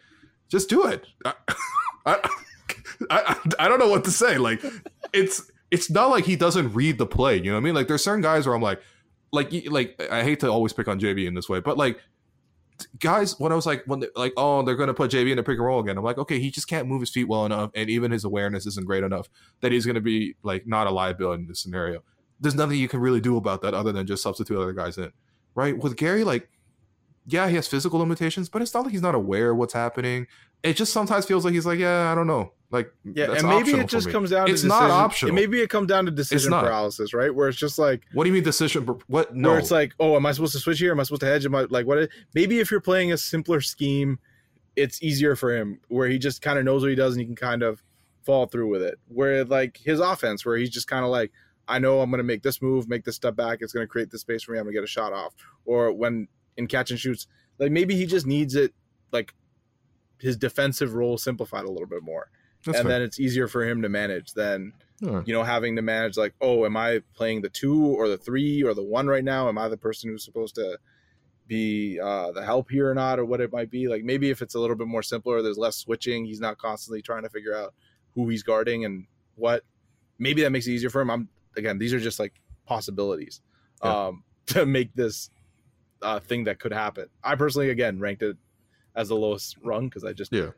[0.49, 1.05] just do it.
[1.25, 1.33] I,
[2.05, 2.29] I,
[3.11, 4.37] I, I don't know what to say.
[4.37, 4.63] Like
[5.13, 7.35] it's, it's not like he doesn't read the play.
[7.35, 7.75] You know what I mean?
[7.75, 8.81] Like there's certain guys where I'm like,
[9.31, 11.99] like, like I hate to always pick on JV in this way, but like
[12.99, 15.43] guys, when I was like, when they, like, oh, they're to put JV in a
[15.43, 15.97] pick and roll again.
[15.97, 18.65] I'm like, okay, he just can't move his feet well enough, and even his awareness
[18.65, 19.29] isn't great enough
[19.61, 22.03] that he's to be like not a liability in this scenario.
[22.39, 25.11] There's nothing you can really do about that other than just substitute other guys in,
[25.55, 25.77] right?
[25.77, 26.49] With Gary, like,
[27.27, 30.27] yeah, he has physical limitations, but it's not like he's not aware of what's happening.
[30.63, 32.53] It just sometimes feels like he's like, yeah, I don't know.
[32.71, 34.49] Like, yeah, and maybe it just comes down.
[34.49, 35.35] It's to not optional.
[35.35, 37.33] Maybe it comes down to decision paralysis, right?
[37.33, 38.85] Where it's just like, what do you mean decision?
[39.07, 39.35] What?
[39.35, 40.91] No, where it's like, oh, am I supposed to switch here?
[40.91, 41.45] Am I supposed to hedge?
[41.45, 42.09] Am I like what?
[42.33, 44.19] Maybe if you're playing a simpler scheme,
[44.75, 47.25] it's easier for him, where he just kind of knows what he does and he
[47.25, 47.83] can kind of
[48.23, 48.99] fall through with it.
[49.07, 51.31] Where like his offense, where he's just kind of like,
[51.69, 53.59] I know I'm going to make this move, make this step back.
[53.61, 54.57] It's going to create the space for me.
[54.57, 55.33] I'm going to get a shot off.
[55.65, 56.27] Or when
[56.57, 57.27] in catch and shoots,
[57.59, 58.73] like maybe he just needs it,
[59.11, 59.33] like
[60.19, 62.29] his defensive role simplified a little bit more.
[62.65, 62.99] That's and fair.
[62.99, 66.65] then it's easier for him to manage than you know having to manage like oh
[66.65, 69.47] am i playing the two or the three or the one right now?
[69.47, 70.77] Am i the person who's supposed to
[71.47, 73.87] be uh, the help here or not or what it might be?
[73.87, 77.01] Like maybe if it's a little bit more simpler there's less switching he's not constantly
[77.01, 77.73] trying to figure out
[78.15, 79.05] who he's guarding and
[79.35, 79.63] what
[80.17, 81.11] maybe that makes it easier for him.
[81.11, 82.33] I'm again these are just like
[82.65, 83.41] possibilities
[83.83, 84.07] yeah.
[84.07, 85.29] um, to make this
[86.01, 88.37] uh, thing that could happen i personally again ranked it
[88.95, 90.49] as the lowest rung because i just yeah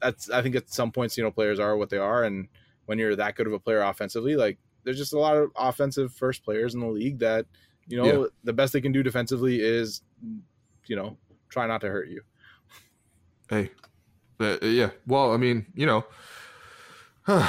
[0.00, 2.48] that's I think at some points you know players are what they are, and
[2.86, 6.12] when you're that good of a player offensively, like there's just a lot of offensive
[6.12, 7.46] first players in the league that
[7.86, 8.26] you know yeah.
[8.44, 10.02] the best they can do defensively is
[10.86, 11.16] you know
[11.48, 12.22] try not to hurt you.
[13.48, 13.70] Hey,
[14.40, 14.90] uh, yeah.
[15.06, 16.04] Well, I mean, you know,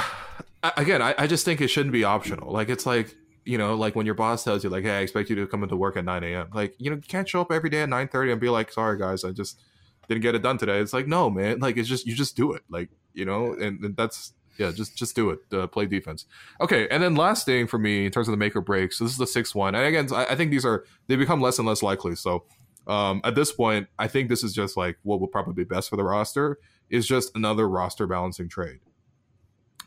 [0.76, 2.52] again, I, I just think it shouldn't be optional.
[2.52, 3.14] Like it's like
[3.50, 5.62] you know, like when your boss tells you, like, "Hey, I expect you to come
[5.62, 7.88] into work at 9 a.m." Like, you know, you can't show up every day at
[7.88, 9.60] 9:30 and be like, "Sorry, guys, I just
[10.08, 10.78] didn't get it done today.
[10.78, 11.60] It's like, no, man.
[11.60, 12.62] Like it's just you just do it.
[12.68, 15.40] Like you know, and, and that's yeah, just just do it.
[15.52, 16.26] Uh, play defense.
[16.60, 18.92] Okay, and then last thing for me in terms of the make or break.
[18.92, 21.40] So this is the sixth one, and again, I, I think these are they become
[21.40, 22.14] less and less likely.
[22.14, 22.44] So
[22.86, 25.90] um, at this point, I think this is just like what will probably be best
[25.90, 26.58] for the roster
[26.88, 28.80] is just another roster balancing trade.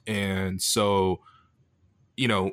[0.07, 1.19] And so,
[2.17, 2.51] you know,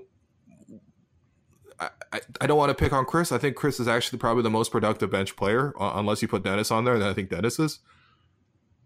[2.13, 3.33] I, I don't want to pick on Chris.
[3.33, 6.43] I think Chris is actually probably the most productive bench player, uh, unless you put
[6.43, 6.99] Dennis on there.
[6.99, 7.81] Then I think Dennis is.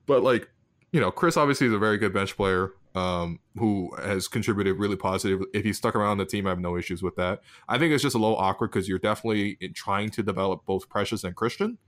[0.07, 0.49] But like,
[0.93, 4.97] you know, Chris obviously is a very good bench player um, who has contributed really
[4.97, 5.43] positive.
[5.53, 7.41] If he's stuck around the team, I have no issues with that.
[7.69, 11.25] I think it's just a little awkward because you're definitely trying to develop both Precious
[11.25, 11.79] and Christian.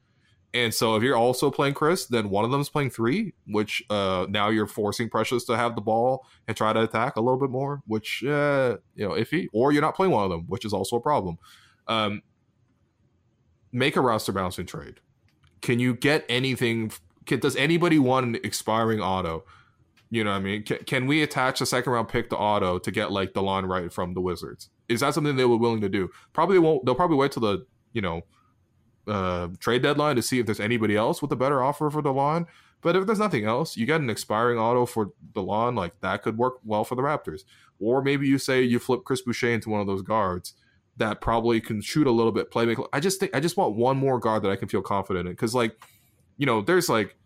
[0.57, 3.83] And so if you're also playing Chris, then one of them is playing three, which
[3.91, 7.39] uh, now you're forcing Precious to have the ball and try to attack a little
[7.39, 9.49] bit more, which uh, you know iffy.
[9.53, 11.37] Or you're not playing one of them, which is also a problem.
[11.89, 12.23] Um,
[13.71, 15.01] make a roster balancing trade.
[15.61, 16.91] Can you get anything?
[17.27, 19.45] Can, does anybody want an expiring Otto?
[20.09, 20.63] You know what I mean?
[20.63, 23.69] Can, can we attach a second round pick to Otto to get like the Delon
[23.69, 24.71] Wright from the Wizards?
[24.89, 26.09] Is that something they were willing to do?
[26.33, 26.87] Probably won't.
[26.87, 28.23] They'll probably wait till the you know
[29.07, 32.47] uh, trade deadline to see if there's anybody else with a better offer for Delon.
[32.83, 36.37] But if there's nothing else, you get an expiring Otto for Delon, like that could
[36.37, 37.43] work well for the Raptors.
[37.81, 40.55] Or maybe you say you flip Chris Boucher into one of those guards
[40.97, 42.79] that probably can shoot a little bit, play make.
[42.93, 45.33] I just think I just want one more guard that I can feel confident in
[45.33, 45.77] because, like,
[46.39, 47.17] you know, there's like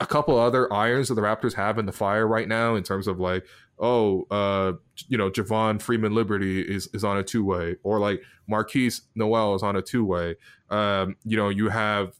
[0.00, 3.08] a couple other irons that the Raptors have in the fire right now in terms
[3.08, 3.44] of like,
[3.80, 4.72] oh, uh,
[5.08, 9.54] you know, Javon Freeman Liberty is is on a two way, or like Markquis Nowell
[9.54, 10.36] is on a two way.
[10.70, 12.14] Um, you know, you have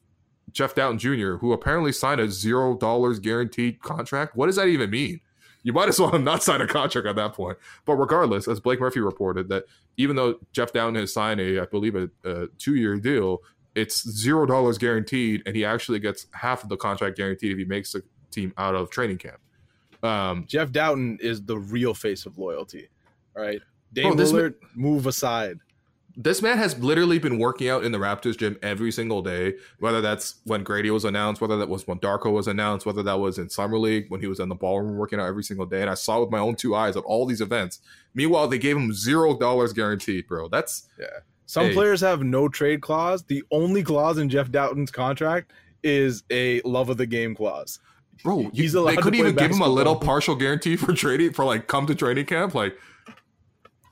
[0.53, 4.37] Jeff Dowtin Jr., who apparently signed a zero dollars guaranteed contract.
[4.37, 5.21] What does that even mean?
[5.63, 7.59] You might as well not sign a contract at that point.
[7.85, 9.65] But regardless, as Blake Murphy reported, that
[9.97, 13.39] even though Jeff Dowtin has signed a, I believe, a, a two year deal,
[13.75, 17.65] it's zero dollars guaranteed, and he actually gets half of the contract guaranteed if he
[17.65, 19.39] makes the team out of training camp.
[20.03, 22.89] Um, Jeff Dowtin is the real face of loyalty.
[23.37, 23.61] All right,
[23.93, 25.59] Dame bro, Lillard, man, move aside.
[26.17, 29.55] This man has literally been working out in the Raptors gym every single day.
[29.79, 33.21] Whether that's when Gradey was announced, whether that was when Darko was announced, whether that
[33.21, 35.81] was in summer league when he was in the ballroom working out every single day,
[35.81, 37.81] and I saw with my own two eyes of all these events.
[38.15, 40.49] Meanwhile, they gave him zero dollars guaranteed, bro.
[40.49, 41.07] That's yeah.
[41.47, 41.73] Some hey.
[41.73, 43.23] players have no trade clause.
[43.23, 45.53] The only clause in Jeff Dowtin's contract
[45.83, 47.79] is a love of the game clause.
[48.23, 48.93] Bro, he's allowed.
[48.93, 51.95] They couldn't even give him a little partial guarantee for trading for like come to
[51.95, 52.55] training camp.
[52.55, 52.77] Like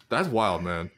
[0.09, 0.91] that's wild, man.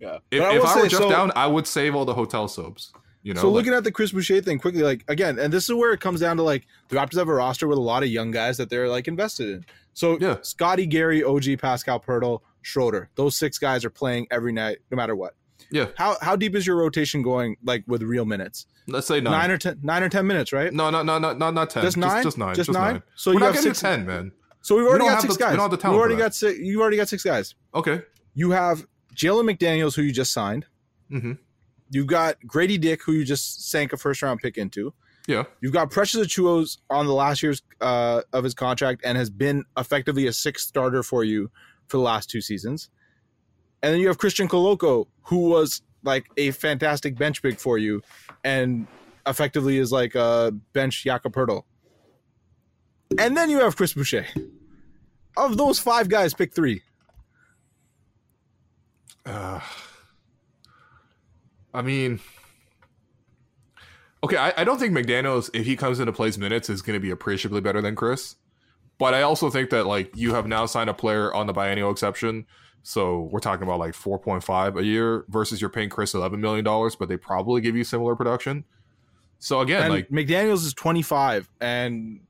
[0.00, 0.18] Yeah.
[0.30, 2.92] If I, if I were Jeff so, Down, I would save all the hotel soaps.
[3.22, 5.64] You know, so like, looking at the Chris Boucher thing quickly, like again, and this
[5.64, 8.02] is where it comes down to like the Raptors have a roster with a lot
[8.02, 9.64] of young guys that they're like invested in.
[9.94, 14.78] So yeah, Scottie, Gary, OG, Pascal, Poeltl, Schroeder, those six guys are playing every night,
[14.90, 15.34] no matter what.
[15.70, 15.86] Yeah.
[15.96, 18.66] How how deep is your rotation going, like with real minutes?
[18.86, 19.32] Let's say nine.
[19.32, 20.72] nine or ten, nine or ten minutes, right?
[20.72, 21.82] No, no, no, no, not not ten.
[21.82, 22.22] Just nine.
[22.22, 22.54] Just, just nine.
[22.54, 22.92] Just, just nine?
[22.94, 23.02] nine.
[23.16, 24.32] So We're you not have six, ten, man.
[24.60, 25.50] So we've already we got six the, guys.
[25.50, 25.96] We don't have the talent.
[25.96, 26.58] We've already got six.
[26.58, 27.54] You've already got six guys.
[27.74, 28.02] Okay.
[28.34, 30.66] You have Jalen McDaniels, who you just signed.
[31.10, 31.32] Mm-hmm.
[31.90, 34.94] You've got Gradey Dick, who you just sank a first round pick into.
[35.26, 35.44] Yeah.
[35.60, 39.64] You've got Precious Achiuwa's on the last year's uh, of his contract and has been
[39.76, 41.50] effectively a sixth starter for you
[41.86, 42.90] for the last two seasons.
[43.84, 48.00] And then you have Christian Koloko, who was like a fantastic bench pick for you
[48.42, 48.86] and
[49.26, 51.36] effectively is like a bench Jakob
[53.18, 54.24] And then you have Chris Boucher.
[55.36, 56.80] Of those five guys, pick three.
[59.26, 59.60] Uh,
[61.74, 62.20] I mean,
[64.22, 67.00] okay, I, I don't think McDaniels, if he comes into plays minutes, is going to
[67.00, 68.36] be appreciably better than Chris.
[68.96, 71.90] But I also think that like you have now signed a player on the biennial
[71.90, 72.46] exception,
[72.84, 76.40] so we're talking about like four point five a year versus you're paying Chris eleven
[76.40, 78.64] million dollars, but they probably give you similar production.
[79.40, 82.20] So again, and like McDaniels is twenty five and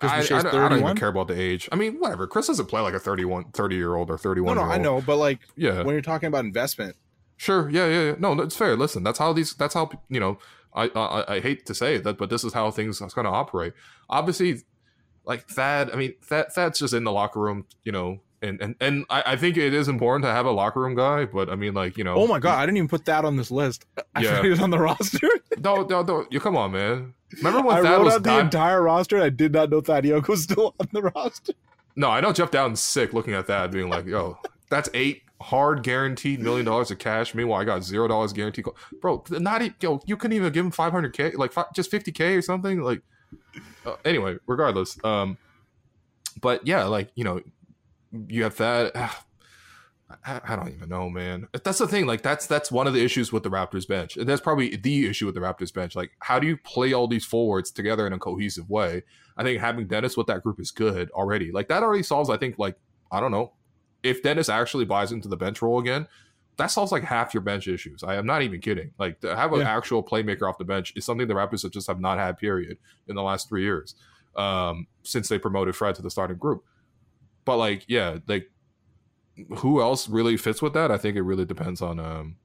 [0.00, 1.68] I, I, I, don't even care about the age.
[1.70, 2.26] I mean, whatever.
[2.26, 5.00] Chris doesn't play like a 31, 30 year old or 31 No, no, I know,
[5.00, 6.96] but like, yeah, when you're talking about investment,
[7.42, 7.68] Sure.
[7.70, 7.88] Yeah.
[7.88, 8.02] Yeah.
[8.02, 8.14] yeah.
[8.20, 8.76] No, it's fair.
[8.76, 9.54] Listen, that's how these.
[9.54, 10.38] That's how you know.
[10.74, 13.32] I I, I hate to say that, but this is how things are going to
[13.32, 13.72] operate.
[14.08, 14.62] Obviously,
[15.24, 15.90] like Thad.
[15.90, 17.66] I mean, Thad, Thad's just in the locker room.
[17.82, 20.80] You know, and and and I, I think it is important to have a locker
[20.80, 21.24] room guy.
[21.24, 22.14] But I mean, like you know.
[22.14, 23.86] Oh my god, I didn't even put that on this list.
[24.14, 24.42] I yeah.
[24.42, 25.28] he was on the roster.
[25.58, 26.26] no, no, no.
[26.30, 27.14] You come on, man.
[27.38, 29.20] Remember when I Thad wrote was out the entire roster?
[29.20, 31.54] I did not know Thad Young was still on the roster.
[31.96, 34.38] No, I know Jeff Dowtin's sick looking at that, being like, "Yo,
[34.70, 37.34] that's eight hard guaranteed million dollars of cash.
[37.34, 38.64] Meanwhile, I got zero dollars guaranteed.
[39.00, 41.90] Bro, not even, yo, you couldn't even give him five hundred k, like five, just
[41.90, 42.80] fifty k or something.
[42.80, 43.02] Like,
[43.84, 44.98] uh, anyway, regardless.
[45.04, 45.36] Um,
[46.40, 47.40] but yeah, like you know,
[48.28, 48.94] you have that.
[50.26, 51.48] I, I don't even know, man.
[51.64, 52.04] That's the thing.
[52.04, 55.08] Like, that's that's one of the issues with the Raptors bench, and that's probably the
[55.08, 55.96] issue with the Raptors bench.
[55.96, 59.04] Like, how do you play all these forwards together in a cohesive way?
[59.38, 61.50] I think having Dennis with that group is good already.
[61.50, 62.28] Like, that already solves.
[62.28, 62.76] I think like
[63.10, 63.52] I don't know
[64.02, 66.06] if Dennis actually buys into the bench role again,
[66.56, 68.02] that solves like half your bench issues.
[68.02, 68.92] I am not even kidding.
[68.98, 69.76] Like to have an yeah.
[69.76, 72.38] actual playmaker off the bench is something the Raptors have just have not had.
[72.38, 72.78] Period
[73.08, 73.94] in the last three years
[74.36, 76.64] um, since they promoted Fred to the starting group.
[77.44, 78.50] But like, yeah, like
[79.58, 80.90] who else really fits with that?
[80.90, 82.36] I think it really depends on um,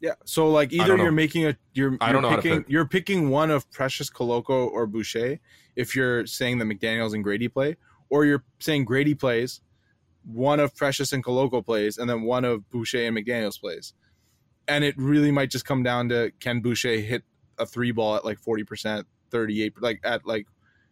[0.00, 0.14] Yeah.
[0.24, 2.70] So like either you're making a you're, I don't you're know picking pick.
[2.70, 5.38] you're picking one of Precious Koloko or Boucher
[5.74, 7.76] if you're saying that McDaniels and Gradey play,
[8.08, 9.60] or you're saying Gradey plays,
[10.24, 13.94] one of Precious and Koloko plays, and then one of Boucher and McDaniels plays.
[14.68, 17.22] And it really might just come down to can Boucher hit
[17.58, 20.46] a three ball at like forty percent, thirty eight, like at like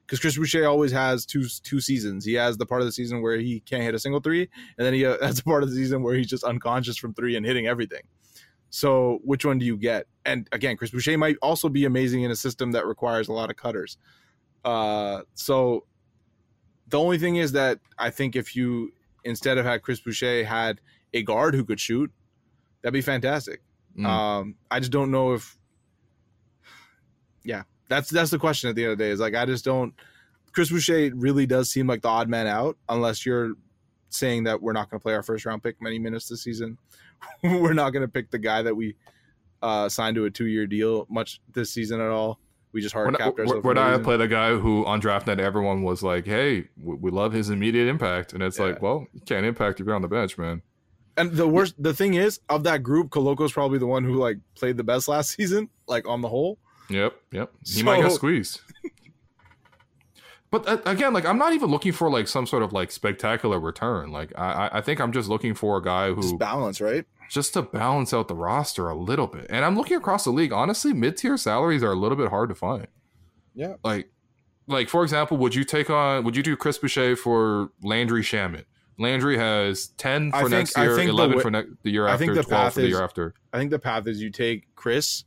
[0.06, 2.24] because Chris Boucher always has two two seasons.
[2.24, 4.48] He has the part of the season where he can't hit a single three,
[4.78, 7.36] and then he has a part of the season where he's just unconscious from three
[7.36, 8.02] and hitting everything.
[8.70, 10.06] So which one do you get?
[10.24, 13.48] And again, Chris Boucher might also be amazing in a system that requires a lot
[13.48, 13.98] of cutters.
[14.64, 15.86] Uh, so
[16.88, 18.92] the only thing is that I think if you
[19.24, 20.80] instead of had Chris Boucher had
[21.12, 22.10] a guard who could shoot,
[22.82, 23.62] that'd be fantastic.
[23.98, 24.06] Mm.
[24.06, 25.56] Um, I just don't know if,
[27.44, 29.10] yeah, that's that's the question at the end of the day.
[29.10, 29.94] Is like I just don't.
[30.52, 33.54] Chris Boucher really does seem like the odd man out, unless you're
[34.08, 36.78] saying that we're not going to play our first round pick many minutes this season.
[37.42, 38.94] we're not going to pick the guy that we
[39.62, 42.38] uh, signed to a two year deal much this season at all.
[42.72, 43.64] We just hard capped ourselves.
[43.64, 47.32] We're not play the guy who on draft night everyone was like, "Hey, we love
[47.32, 48.66] his immediate impact," and it's yeah.
[48.66, 50.60] like, well, you can't impact if you're on the bench, man.
[51.16, 54.38] And the worst, the thing is, of that group, Koloko's probably the one who like
[54.56, 56.58] played the best last season, like on the whole.
[56.88, 57.52] Yep, yep.
[57.64, 58.60] He so, might get squeezed.
[60.50, 63.58] but uh, again, like I'm not even looking for like some sort of like spectacular
[63.58, 64.10] return.
[64.12, 67.06] Like I, I think I'm just looking for a guy who just balance, right?
[67.30, 69.46] just to balance out the roster a little bit.
[69.50, 70.52] And I'm looking across the league.
[70.52, 72.86] Honestly, mid tier salaries are a little bit hard to find.
[73.54, 73.74] Yeah.
[73.82, 74.10] Like,
[74.66, 76.24] like for example, would you take on?
[76.24, 78.64] Would you do Chris Boucher for Landry Shamet?
[78.98, 82.74] Landry has ten for think, next year, eleven the, for ne- the year after, twelve
[82.74, 83.34] for the year after.
[83.52, 85.24] I think the path is you take Chris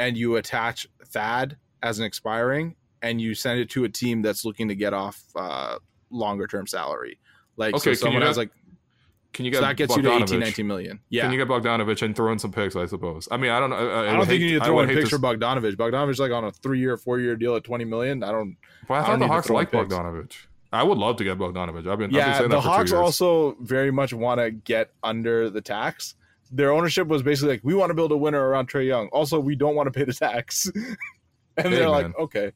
[0.00, 4.44] and you attach Thad as an expiring, and you send it to a team that's
[4.44, 5.78] looking to get off uh,
[6.10, 7.18] longer term salary.
[7.56, 8.50] Like okay, so someone has like
[9.32, 11.00] can you get so that gets you to 18, 19 million?
[11.08, 11.22] Yeah.
[11.22, 12.74] Can you get Bogdanovic and throw in some picks?
[12.74, 13.28] I suppose.
[13.30, 13.76] I mean, I don't know.
[13.76, 15.18] I, I, don't think hate, you need to throw in picks to...
[15.18, 15.76] for Bogdanovic.
[15.76, 18.24] Bogdanovic like on a three year, four year deal at 20 million.
[18.24, 18.56] I don't.
[18.88, 20.32] Well, I thought I the Hawks like Bogdanovic.
[20.72, 21.88] I would love to get Bogdanovic.
[21.90, 22.34] I've been yeah.
[22.34, 26.14] I've been the Hawks also very much want to get under the tax.
[26.50, 29.08] Their ownership was basically like, we want to build a winner around Trae Young.
[29.08, 30.70] Also, we don't want to pay the tax.
[31.56, 31.88] and hey, they're man.
[31.88, 32.52] like, okay.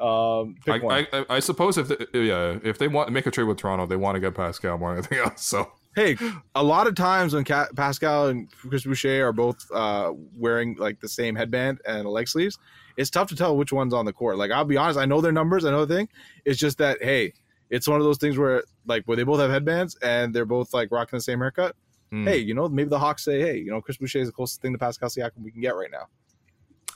[0.00, 3.44] Um, I, I, I, suppose if they, yeah if they want to make a trade
[3.44, 5.42] with Toronto, they want to get Pascal more than anything else.
[5.42, 6.18] So hey,
[6.54, 11.08] a lot of times when Pascal and Chris Boucher are both uh, wearing like the
[11.08, 12.58] same headband and leg sleeves,
[12.98, 14.36] it's tough to tell which one's on the court.
[14.36, 16.08] Like I'll be honest, I know their numbers, I know the thing.
[16.44, 17.32] It's just that hey,
[17.70, 20.74] it's one of those things where like where they both have headbands and they're both
[20.74, 21.74] like rocking the same haircut.
[22.16, 22.28] Mm.
[22.28, 24.62] Hey, you know, maybe the Hawks say, hey, you know, Chris Boucher is the closest
[24.62, 26.06] thing to Pascal Siakam we can get right now.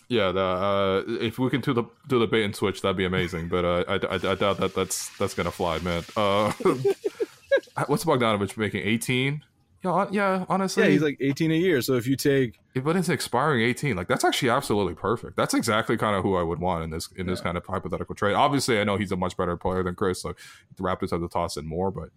[0.09, 3.05] Yeah, the, uh, if we can do the do the bait and switch, that'd be
[3.05, 3.49] amazing.
[3.49, 6.03] But uh, I, I, I doubt that that's that's gonna fly, man.
[6.17, 6.53] Uh,
[7.87, 8.85] what's Bogdanovic making?
[8.85, 9.43] 18?
[9.85, 10.83] Yeah, yeah, honestly.
[10.83, 11.81] Yeah, he's like 18 a year.
[11.81, 15.37] So if you take but it's expiring 18, like that's actually absolutely perfect.
[15.37, 18.15] That's exactly kind of who I would want in this in this kind of hypothetical
[18.15, 18.35] trade.
[18.35, 20.35] Obviously, I know he's a much better player than Chris, so
[20.77, 22.11] the Raptors have to toss in more, but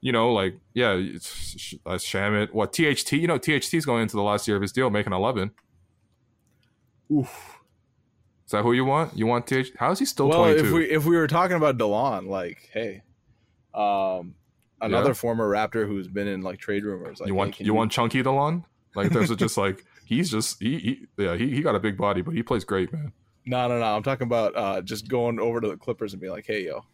[0.00, 2.52] you know, like yeah, it's uh, Shamet.
[2.52, 3.12] What THT?
[3.12, 5.50] You know, THT's going into the last year of his deal, making 11.
[7.12, 7.58] Oof.
[8.46, 9.16] Is that who you want?
[9.16, 9.72] You want THT?
[9.76, 10.66] How is he still well, 22?
[10.66, 13.02] if we if we were talking about Delon, like, hey,
[13.74, 14.34] um,
[14.80, 15.14] another yeah.
[15.14, 17.20] former Raptor who's been in like trade rumors.
[17.20, 18.64] Like, you want hey, you, you, want Chunky Delon?
[18.94, 22.22] Like there's just like he's just he, he yeah he, he got a big body,
[22.22, 23.12] but he plays great, man.
[23.44, 23.84] No, no, no.
[23.84, 26.84] I'm talking about uh, just going over to the Clippers and be like, hey, yo,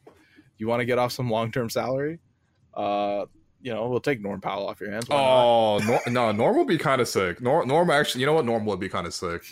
[0.57, 2.19] you want to get off some long term salary?
[2.77, 3.27] Uh,
[3.61, 5.09] you know, we'll take Norm Powell off your hands.
[5.09, 7.41] Why oh Nor- no, Norm would be kind of sick.
[7.41, 8.45] Norm, Norm actually, you know what?
[8.45, 9.43] Norm would be kind of sick.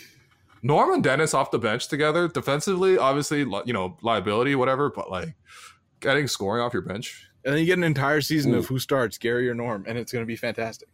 [0.61, 5.35] Norm and Dennis off the bench together, defensively, obviously, you know, liability, whatever, but like
[5.99, 8.59] getting scoring off your bench and then you get an entire season Ooh.
[8.59, 10.87] of who starts, Gary or Norm, and it's going to be fantastic.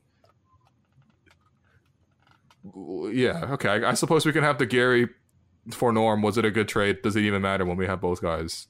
[2.74, 3.70] Yeah, okay.
[3.70, 5.08] I, I, suppose we can have the Gary
[5.72, 6.22] for Norm.
[6.22, 7.02] Was it a good trade?
[7.02, 8.68] Does it even matter when we have both guys?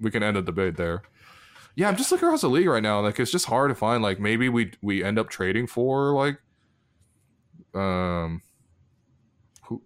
[0.00, 1.02] We can end the debate there.
[1.74, 3.00] Yeah, I'm just looking across the league right now.
[3.00, 4.02] Like, it's just hard to find.
[4.02, 6.38] Like, maybe we we end up trading for like,
[7.74, 8.42] um,
[9.64, 9.82] who?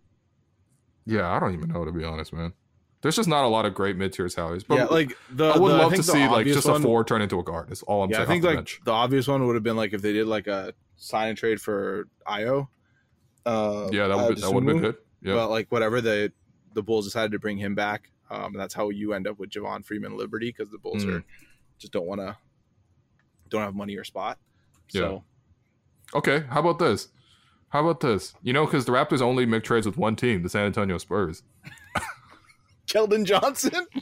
[1.04, 2.52] Yeah, I don't even know to be honest, man.
[3.02, 4.64] There's just not a lot of great mid tier salaries.
[4.64, 7.04] But yeah, like the, I would the, love to see like just one, a four
[7.04, 7.70] turn into a guard.
[7.70, 8.28] Is all I'm yeah, saying.
[8.28, 8.80] I think like bench.
[8.84, 11.60] the obvious one would have been like if they did like a sign and trade
[11.60, 12.68] for Ayo.
[13.44, 14.96] Uh, yeah, that would that would have been good.
[15.22, 16.32] Yeah, but like whatever the
[16.74, 19.50] the Bulls decided to bring him back, um, and that's how you end up with
[19.50, 21.18] Javon Freeman Liberty because the Bulls mm.
[21.18, 21.24] are
[21.78, 22.36] just don't want to
[23.48, 24.38] don't have money or spot.
[24.88, 25.22] So.
[26.12, 26.18] Yeah.
[26.18, 27.08] Okay, how about this?
[27.68, 28.34] How about this?
[28.42, 31.42] You know, because the Raptors only make trades with one team, the San Antonio Spurs.
[32.86, 33.86] Keldon Johnson?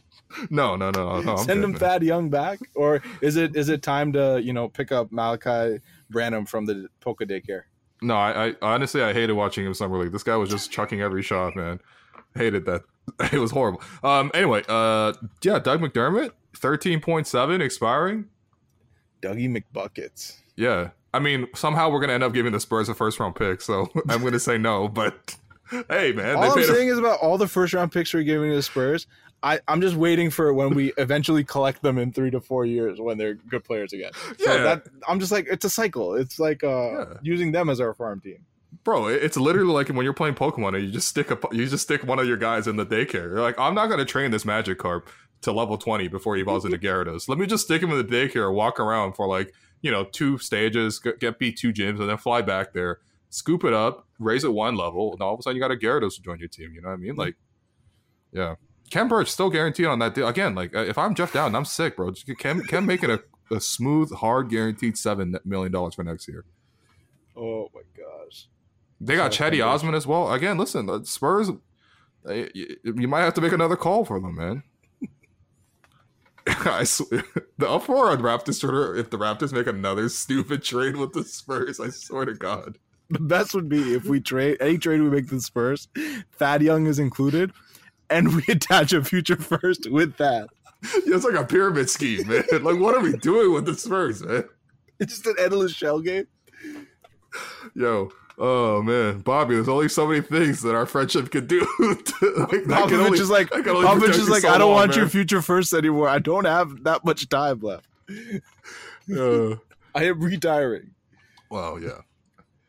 [0.51, 1.37] No, no, no, no.
[1.37, 4.91] Send him Thad Young back, or is it is it time to you know pick
[4.91, 5.81] up Malaki
[6.11, 7.63] Branham from the Polka Daycare?
[8.03, 10.11] No, I, I honestly I hated watching him summer league.
[10.11, 11.81] This guy was just chucking every shot, man.
[12.35, 12.83] Hated that.
[13.33, 13.81] It was horrible.
[14.03, 14.33] Um.
[14.35, 18.27] Anyway, uh, yeah, Doug McDermott, thirteen point seven, expiring.
[19.23, 20.39] Dougie McBuckets.
[20.57, 23.61] Yeah, I mean, somehow we're gonna end up giving the Spurs a first round pick,
[23.61, 24.89] so I'm gonna say no.
[24.89, 25.37] But
[25.89, 28.51] hey, man, all I'm saying a- is about all the first round picks we're giving
[28.51, 29.07] to the Spurs.
[29.45, 32.99] I, I'm just waiting for when we eventually collect them in three to four years
[33.01, 34.11] when they're good players again.
[34.39, 34.63] So yeah.
[34.63, 36.15] that I'm just like it's a cycle.
[36.15, 37.05] It's like uh, yeah.
[37.23, 38.45] using them as our farm team.
[38.83, 41.85] Bro, it's literally like when you're playing Pokemon and you just stick a you just
[41.85, 43.31] stick one of your guys in the daycare.
[43.31, 45.05] You're like, I'm not gonna train this Magikarp
[45.45, 47.29] to level 20 before he evolves into Gyarados.
[47.29, 50.39] Let me just stick him in the daycare, walk around for like you know two
[50.39, 53.01] stages, get beat two gyms, and then fly back there,
[53.31, 55.77] scoop it up, raise it one level, and all of a sudden you got a
[55.77, 56.73] Gyarados to join your team.
[56.75, 57.17] You know what I mean?
[57.17, 57.37] Like,
[58.33, 58.57] yeah.
[58.91, 60.29] Khem Birch still guaranteed on that deal.
[60.29, 62.11] Again, like uh, if I'm Jeff Dowtin, I'm sick, bro.
[62.11, 63.23] Just Khem make it a,
[63.55, 66.45] a smooth, hard, guaranteed seven million dollars for next year.
[67.37, 68.49] Oh my gosh.
[69.01, 70.33] They got Cedi Osman as well.
[70.33, 71.51] Again, listen, Spurs.
[72.27, 74.63] You, you might have to make another call for them, man.
[76.67, 77.25] I swear,
[77.59, 81.81] the uproar on Raptors Twitter if the Raptors make another stupid trade with the Spurs.
[81.81, 82.79] I swear to God.
[83.11, 85.89] The best would be if we trade any trade we make the Spurs,
[86.33, 87.53] Thad Young is included
[88.11, 90.49] and we attach a future first with that.
[91.07, 92.45] Yeah, it's like a pyramid scheme, man.
[92.63, 94.45] like, what are we doing with the Spurs, man?
[95.01, 96.27] It's just an endless shell game.
[97.75, 101.61] Yo, oh man, Bobby, there's only so many things that our friendship could do.
[101.79, 104.99] like, Popovich is like, Popovich is like, so I don't long, want man.
[105.01, 106.09] your future first anymore.
[106.09, 107.87] I don't have that much time left.
[109.15, 109.57] Uh,
[109.95, 110.93] I am retiring.
[111.51, 112.01] Well, yeah.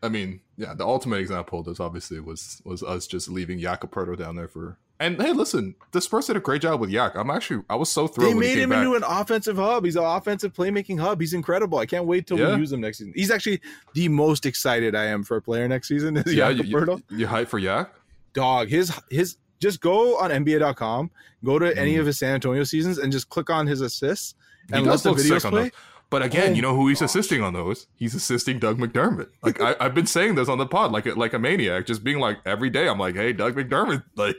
[0.04, 4.18] I mean, yeah, the ultimate example of this obviously was was us just leaving Jakob
[4.18, 7.16] down there for and hey, listen, the Spurs did a great job with Yak.
[7.16, 8.34] I'm actually, I was so thrilled.
[8.34, 8.80] They made him back.
[8.80, 9.84] into an offensive hub.
[9.84, 11.20] He's an offensive playmaking hub.
[11.20, 11.80] He's incredible.
[11.80, 12.54] I can't wait till yeah.
[12.54, 13.14] we use him next season.
[13.16, 13.60] He's actually
[13.94, 16.16] the most excited I am for a player next season.
[16.26, 17.94] Is yeah, you, you, you hype for Yak?
[18.34, 21.12] Dog, his his just go on NBA.com,
[21.44, 21.78] go to mm.
[21.78, 24.36] any of his San Antonio seasons, and just click on his assists
[24.72, 25.72] and let the videos play.
[26.10, 27.10] But again, oh, you know who he's gosh.
[27.10, 27.88] assisting on those?
[27.96, 29.30] He's assisting Doug McDermott.
[29.42, 32.20] Like I, have been saying this on the pod, like like a maniac, just being
[32.20, 32.88] like every day.
[32.88, 34.38] I'm like, hey, Doug McDermott, like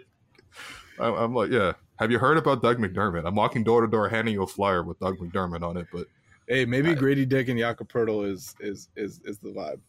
[0.99, 1.73] I'm like, yeah.
[1.99, 3.27] Have you heard about Doug McDermott?
[3.27, 6.07] I'm walking door to door handing you a flyer with Doug McDermott on it, but
[6.47, 7.91] hey, maybe I, Gradey Dick and Jakob
[8.25, 9.81] is is is is the vibe.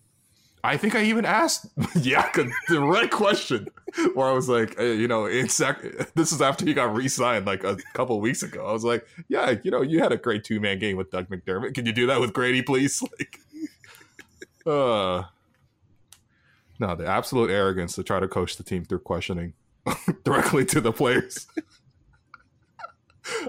[0.64, 3.68] I think I even asked Yaka the right question,
[4.16, 5.92] where I was like, hey, you know, exactly.
[6.16, 8.66] This is after he got re-signed like a couple weeks ago.
[8.66, 11.30] I was like, yeah, you know, you had a great two man game with Doug
[11.30, 11.74] McDermott.
[11.74, 13.02] Can you do that with Gradey, please?
[13.18, 13.40] Like,
[14.66, 15.24] uh,
[16.78, 19.54] no, the absolute arrogance to try to coach the team through questioning.
[20.24, 21.48] directly to the players.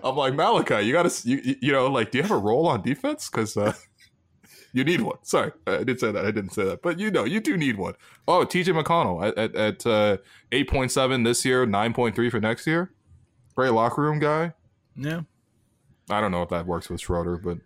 [0.03, 2.83] I'm like Malaki, you gotta, you, you know, like, do you have a role on
[2.83, 3.31] defense?
[3.31, 3.73] Because uh,
[4.73, 5.19] you need one.
[5.23, 6.25] Sorry, I did say that.
[6.25, 7.95] I didn't say that, but you know, you do need one.
[8.27, 10.17] Oh, TJ McConnell at at, at uh,
[10.53, 12.93] eight point seven this year, nine point three for next year.
[13.55, 14.53] Great locker room guy.
[14.97, 15.23] Yeah,
[16.11, 17.59] I don't know if that works with Schroeder, but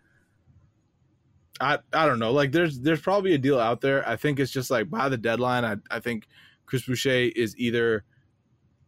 [1.60, 2.32] I I don't know.
[2.32, 4.06] Like, there's there's probably a deal out there.
[4.08, 5.64] I think it's just like by the deadline.
[5.64, 6.28] I I think
[6.66, 8.04] Chris Boucher is either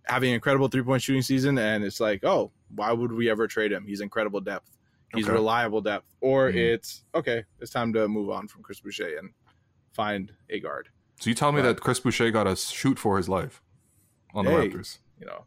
[0.04, 3.46] having an incredible three point shooting season, and it's like, oh, why would we ever
[3.46, 3.86] trade him?
[3.86, 4.70] He's incredible depth.
[5.14, 5.32] He's okay.
[5.32, 6.14] reliable depth.
[6.20, 6.58] Or mm-hmm.
[6.58, 9.30] it's okay, it's time to move on from Chris Boucher and
[9.92, 10.88] find a guard.
[11.20, 13.62] So you tell me that Chris Boucher got a shoot for his life
[14.34, 14.98] on hey, the Raptors.
[15.20, 15.44] You know,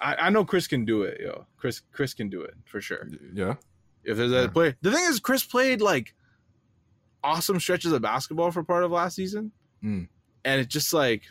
[0.00, 1.20] I, I know Chris can do it.
[1.20, 3.08] Yo, Chris Chris can do it for sure.
[3.32, 3.54] Yeah.
[4.04, 4.46] If there's a yeah.
[4.48, 6.14] play, the thing is, Chris played like
[7.22, 9.52] awesome stretches of basketball for part of last season,
[9.82, 10.08] mm.
[10.44, 11.24] and it's just like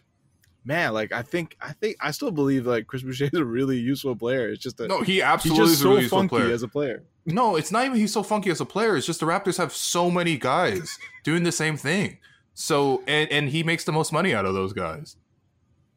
[0.68, 3.77] man, like I think I think I still believe like Chris Boucher is a really
[3.77, 4.49] useful player.
[4.49, 6.52] It's just that no, he absolutely he's just so really funky player.
[6.52, 7.03] as a player.
[7.26, 8.98] No, it's not even he's so funky as a player.
[8.98, 12.19] It's just the Raptors have so many guys doing the same thing.
[12.53, 15.15] So and and he makes the most money out of those guys.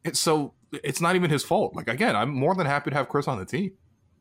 [0.03, 1.75] It's so it's not even his fault.
[1.75, 3.73] Like again, I'm more than happy to have Chris on the team.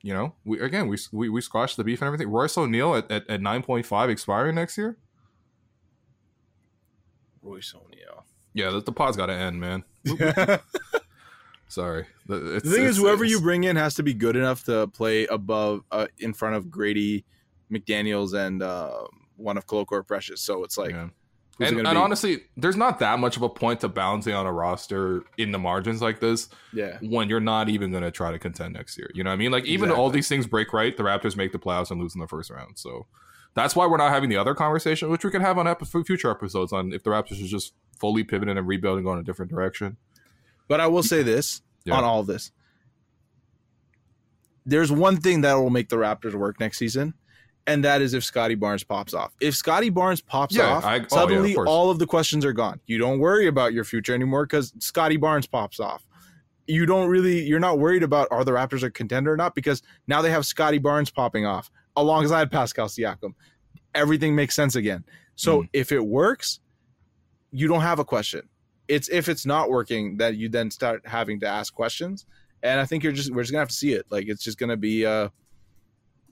[0.02, 2.28] You know, we again we we, we squashed the beef and everything.
[2.28, 4.96] Royce O'Neale at, at, at nine point five expiring next year.
[7.42, 8.24] Royce O'Neale.
[8.52, 9.84] Yeah, the, the pod's got to end, man.
[11.68, 12.04] Sorry.
[12.26, 15.82] the thing is, whoever you bring in has to be good enough to play above,
[15.92, 17.24] uh, in front of Gradey,
[17.70, 19.04] McDaniel's, and uh,
[19.36, 20.40] one of Koloko Precious.
[20.40, 21.08] So it's like, yeah.
[21.60, 25.22] and, and honestly, there's not that much of a point to balancing on a roster
[25.38, 26.48] in the margins like this.
[26.72, 26.98] Yeah.
[27.02, 29.38] When you're not even going to try to contend next year, you know what I
[29.38, 29.52] mean?
[29.52, 30.02] Like even exactly.
[30.02, 32.50] all these things break right, the Raptors make the playoffs and lose in the first
[32.50, 32.78] round.
[32.78, 33.06] So
[33.54, 36.30] that's why we're not having the other conversation, which we can have on ep- future
[36.30, 39.96] episodes on if the Raptors is just fully pivoting and rebuilding, going a different direction.
[40.68, 41.94] But I will say this yeah.
[41.94, 42.52] on all of this:
[44.64, 47.14] there's one thing that will make the Raptors work next season,
[47.66, 49.34] and that is if Scottie Barnes pops off.
[49.40, 52.44] If Scottie Barnes pops yeah, off, I, suddenly oh, yeah, of all of the questions
[52.44, 52.80] are gone.
[52.86, 56.06] You don't worry about your future anymore because Scottie Barnes pops off.
[56.66, 59.82] You don't really, you're not worried about are the Raptors a contender or not because
[60.06, 63.34] now they have Scottie Barnes popping off alongside Pascal Siakam.
[63.94, 65.04] Everything makes sense again.
[65.36, 65.68] So mm.
[65.72, 66.60] if it works,
[67.50, 68.48] you don't have a question.
[68.88, 72.26] It's if it's not working that you then start having to ask questions.
[72.62, 74.06] And I think you're just we're just gonna have to see it.
[74.10, 75.28] Like it's just gonna be uh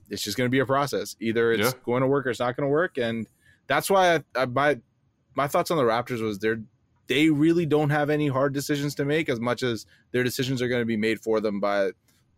[0.09, 1.15] it's just gonna be a process.
[1.19, 1.79] Either it's yeah.
[1.85, 2.97] going to work or it's not gonna work.
[2.97, 3.27] And
[3.67, 4.79] that's why I, I, my
[5.35, 6.61] my thoughts on the Raptors was they're
[7.09, 10.67] they really don't have any hard decisions to make as much as their decisions are
[10.67, 11.89] going to be made for them by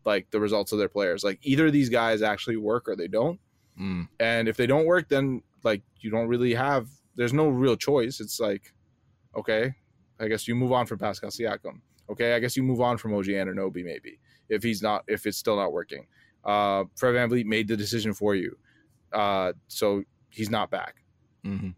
[0.05, 1.23] like the results of their players.
[1.23, 3.39] Like either these guys actually work or they don't.
[3.79, 4.07] Mm.
[4.19, 6.87] And if they don't work, then like you don't really have.
[7.15, 8.19] There's no real choice.
[8.19, 8.73] It's like,
[9.35, 9.73] okay,
[10.19, 11.81] I guess you move on from Pascal Siakam.
[12.09, 14.19] Okay, I guess you move on from OG Anunoby maybe
[14.49, 16.07] if he's not if it's still not working.
[16.43, 18.57] Uh, Fred VanVleet made the decision for you,
[19.13, 20.95] uh, so he's not back.
[21.45, 21.69] Mm-hmm.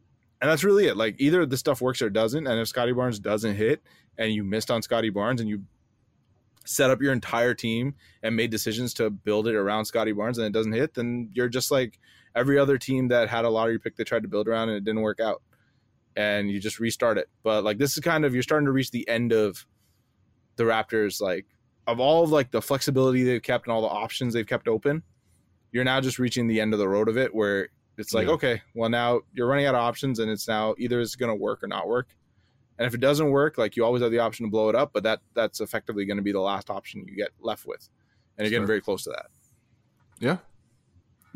[0.42, 0.98] And that's really it.
[0.98, 2.48] Like either the stuff works or it doesn't.
[2.48, 3.82] And if Scottie Barnes doesn't hit,
[4.18, 5.64] and you missed on Scottie Barnes, and you
[6.66, 10.48] set up your entire team and made decisions to build it around Scottie Barnes and
[10.48, 12.00] it doesn't hit, then you're just like
[12.36, 14.84] every other team that had a lottery pick they tried to build around and it
[14.84, 15.42] didn't work out.
[16.16, 17.28] And you just restart it.
[17.44, 19.66] But like this is kind of you're starting to reach the end of
[20.56, 21.46] the Raptors like
[21.88, 25.04] of all of like the flexibility they've kept and all the options they've kept open,
[25.72, 28.34] you're now just reaching the end of the road of it where it's like, yeah.
[28.34, 31.64] okay, well now you're running out of options and it's now either it's gonna work
[31.64, 32.10] or not work.
[32.78, 34.92] And if it doesn't work, like you always have the option to blow it up,
[34.94, 37.88] but that that's effectively going to be the last option you get left with.
[38.38, 39.28] And you're getting very close to that.
[40.20, 40.38] Yeah.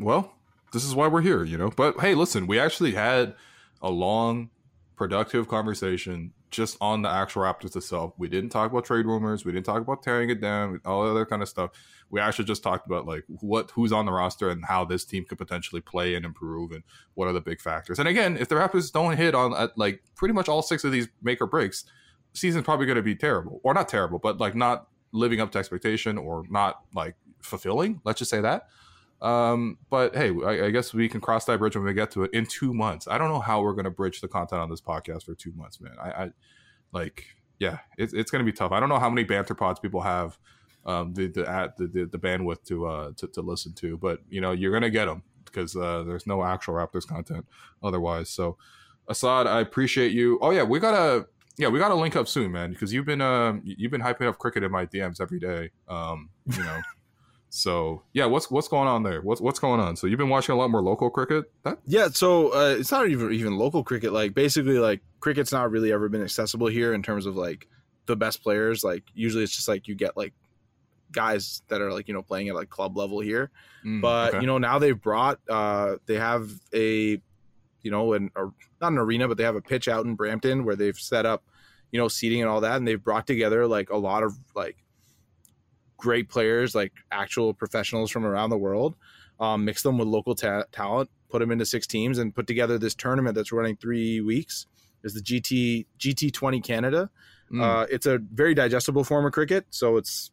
[0.00, 0.34] Well,
[0.72, 1.70] this is why we're here, you know.
[1.70, 3.34] But hey, listen, we actually had
[3.80, 4.50] a long,
[4.96, 8.14] productive conversation just on the actual Raptors itself.
[8.16, 9.44] We didn't talk about trade rumors.
[9.44, 11.70] We didn't talk about tearing it down, all other kind of stuff.
[12.10, 15.24] We actually just talked about like what who's on the roster and how this team
[15.24, 16.82] could potentially play and improve and
[17.14, 17.98] what are the big factors.
[17.98, 20.92] And again, if the Raptors don't hit on at, like pretty much all six of
[20.92, 21.84] these make or breaks,
[22.32, 25.58] season's probably going to be terrible or not terrible, but like not living up to
[25.58, 28.00] expectation or not like fulfilling.
[28.04, 28.68] Let's just say that.
[29.20, 32.22] Um, but hey, I, I, guess we can cross that bridge when we get to
[32.22, 33.08] it in two months.
[33.08, 35.52] I don't know how we're going to bridge the content on this podcast for two
[35.56, 35.96] months, man.
[36.00, 36.30] I, I
[36.92, 37.24] like,
[37.58, 38.70] yeah, it's it's going to be tough.
[38.70, 40.38] I don't know how many banter pods people have,
[40.86, 44.20] um, the the at the, the, the bandwidth to uh to, to listen to, but
[44.28, 47.44] you know you're gonna get them because uh, there's no actual Raptors content
[47.82, 48.30] otherwise.
[48.30, 48.56] So,
[49.10, 50.38] Asad, I appreciate you.
[50.40, 51.26] Oh yeah, we gotta
[51.56, 54.38] yeah we gotta link up soon, man, because you've been uh, you've been hyping up
[54.38, 55.70] cricket in my DMs every day.
[55.88, 56.80] Um, you know.
[57.50, 59.22] So yeah, what's what's going on there?
[59.22, 59.96] What's what's going on?
[59.96, 61.50] So you've been watching a lot more local cricket.
[61.64, 61.78] That?
[61.86, 64.12] Yeah, so uh, it's not even even local cricket.
[64.12, 67.66] Like basically, like cricket's not really ever been accessible here in terms of like
[68.06, 68.84] the best players.
[68.84, 70.34] Like usually, it's just like you get like
[71.10, 73.50] guys that are like you know playing at like club level here.
[73.84, 74.40] Mm, but okay.
[74.40, 77.20] you know now they've brought uh they have a
[77.80, 80.64] you know an or not an arena, but they have a pitch out in Brampton
[80.64, 81.44] where they've set up
[81.92, 84.76] you know seating and all that, and they've brought together like a lot of like
[85.98, 88.94] great players, like actual professionals from around the world,
[89.38, 92.78] um, mix them with local ta- talent, put them into six teams, and put together
[92.78, 94.66] this tournament that's running three weeks.
[95.04, 97.08] Is the GT GT twenty Canada.
[97.52, 97.62] Mm.
[97.62, 100.32] Uh, it's a very digestible form of cricket, so it's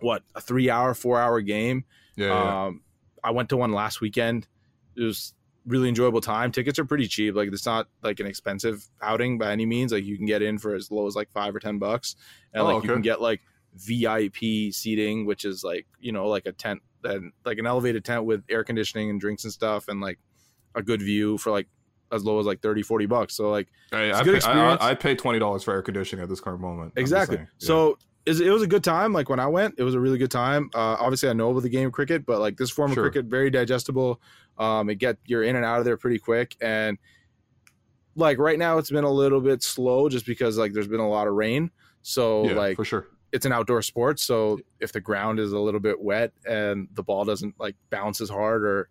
[0.00, 1.84] what a three hour, four hour game.
[2.16, 2.66] Yeah, yeah.
[2.66, 2.82] Um,
[3.22, 4.46] I went to one last weekend.
[4.96, 5.34] It was
[5.66, 6.50] really enjoyable time.
[6.50, 7.34] Tickets are pretty cheap.
[7.34, 9.92] Like it's not like an expensive outing by any means.
[9.92, 12.16] Like you can get in for as low as like five or ten bucks,
[12.54, 12.88] and oh, like okay.
[12.88, 13.42] you can get like
[13.78, 18.24] VIP seating, which is like you know like a tent and like an elevated tent
[18.24, 20.18] with air conditioning and drinks and stuff, and like
[20.74, 21.68] a good view for like
[22.10, 23.34] as low as like 30 40 bucks.
[23.34, 26.60] So like hey, I, pay, I, I, pay $20 for air conditioning at this current
[26.60, 26.94] moment.
[26.96, 27.38] Exactly.
[27.38, 27.46] yeah.
[27.58, 30.30] so it was a good time like when i went it was a really good
[30.30, 30.68] time.
[30.74, 33.06] Uh, obviously i know about the game cricket but like this form sure.
[33.06, 34.20] of cricket very digestible.
[34.58, 36.54] Um it get you're in and out of there pretty quick.
[36.60, 36.98] And
[38.14, 41.08] like right now it's been a little bit slow just because like there's been a
[41.08, 41.70] lot of rain.
[42.02, 45.58] So yeah, like for sure it's an outdoor sport, so if the ground is a
[45.58, 48.88] little bit wet and the ball doesn't like bounce as hard or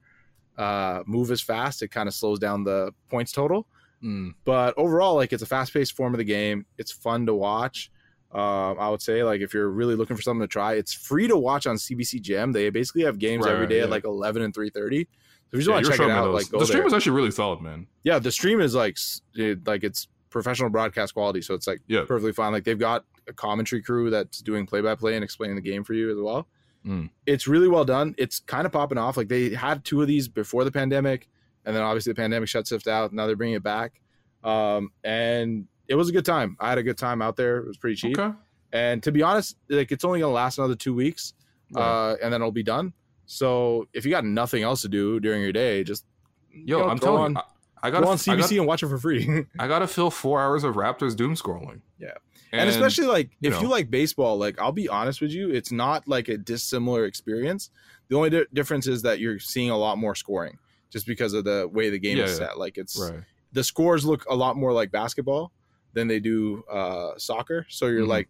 [0.57, 3.68] uh, move as fast, it kind of slows down the points total.
[4.03, 4.34] Mm.
[4.45, 6.65] But overall, like it's a fast paced form of the game.
[6.77, 7.91] It's fun to watch.
[8.34, 11.27] Uh, I would say like if you're really looking for something to try, it's free
[11.27, 12.51] to watch on CBC Gem.
[12.51, 13.84] They basically have games right, every day yeah.
[13.84, 14.73] at like 11 and 3:30.
[14.73, 16.88] So if you just yeah, want to check it out, like the stream there.
[16.88, 17.88] is actually really solid, man.
[18.03, 18.97] Yeah, the stream is like
[19.35, 22.03] it, like it's professional broadcast quality, so it's like yeah.
[22.05, 22.51] perfectly fine.
[22.51, 25.84] Like they've got a commentary crew that's doing play by play and explaining the game
[25.84, 26.48] for you as well.
[26.86, 27.10] Mm.
[27.26, 28.16] It's really well done.
[28.18, 29.18] It's kind of popping off.
[29.18, 31.28] Like they had two of these before the pandemic,
[31.66, 33.14] and then obviously the pandemic shut stuff out.
[33.14, 33.99] Now they're bringing it back,
[34.44, 36.56] um, and it was a good time.
[36.60, 37.58] I had a good time out there.
[37.58, 38.36] It was pretty cheap, okay.
[38.72, 41.34] and to be honest, like it's only gonna last another two weeks,
[41.72, 41.82] right.
[41.82, 42.94] uh, and then it'll be done.
[43.26, 46.06] So if you got nothing else to do during your day, just
[46.52, 47.41] yo, you know, I'm telling on, you,
[47.84, 49.45] I, I got on CBC gotta, and watch it for free.
[49.60, 51.82] I gotta fill four hours of Raptors doom scrolling.
[51.99, 52.14] Yeah.
[52.52, 55.32] And, and especially like if you, know, you like baseball, like I'll be honest with
[55.32, 57.69] you, it's not like a dissimilar experience.
[58.07, 60.57] The only di- difference is that you're seeing a lot more scoring
[60.90, 62.57] just because of the way the game yeah, is set.
[62.57, 63.22] Like it's right.
[63.52, 65.52] the scores look a lot more like basketball
[65.94, 67.65] than they do uh, soccer.
[67.69, 68.11] So you're mm-hmm.
[68.11, 68.30] like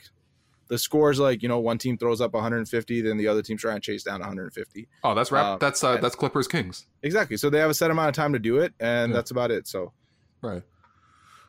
[0.67, 3.77] the scores like you know one team throws up 150 then the other team's trying
[3.77, 7.49] to chase down 150 oh that's rap um, that's uh, that's clippers kings exactly so
[7.49, 9.15] they have a set amount of time to do it and yeah.
[9.15, 9.93] that's about it so
[10.41, 10.63] right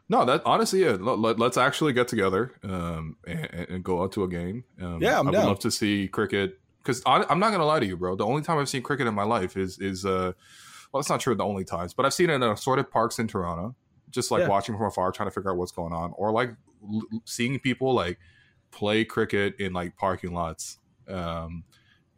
[0.08, 4.24] no that honestly yeah let, us actually get together um, and, and, go out to
[4.24, 7.66] a game um, yeah I'm i would love to see cricket because i'm not gonna
[7.66, 10.04] lie to you bro the only time i've seen cricket in my life is is
[10.04, 10.32] uh
[10.92, 13.28] well it's not true the only times but i've seen it in assorted parks in
[13.28, 13.74] toronto
[14.10, 14.48] just like yeah.
[14.48, 16.50] watching from afar trying to figure out what's going on or like
[16.82, 18.18] l- seeing people like
[18.70, 20.78] play cricket in like parking lots.
[21.08, 21.64] Um,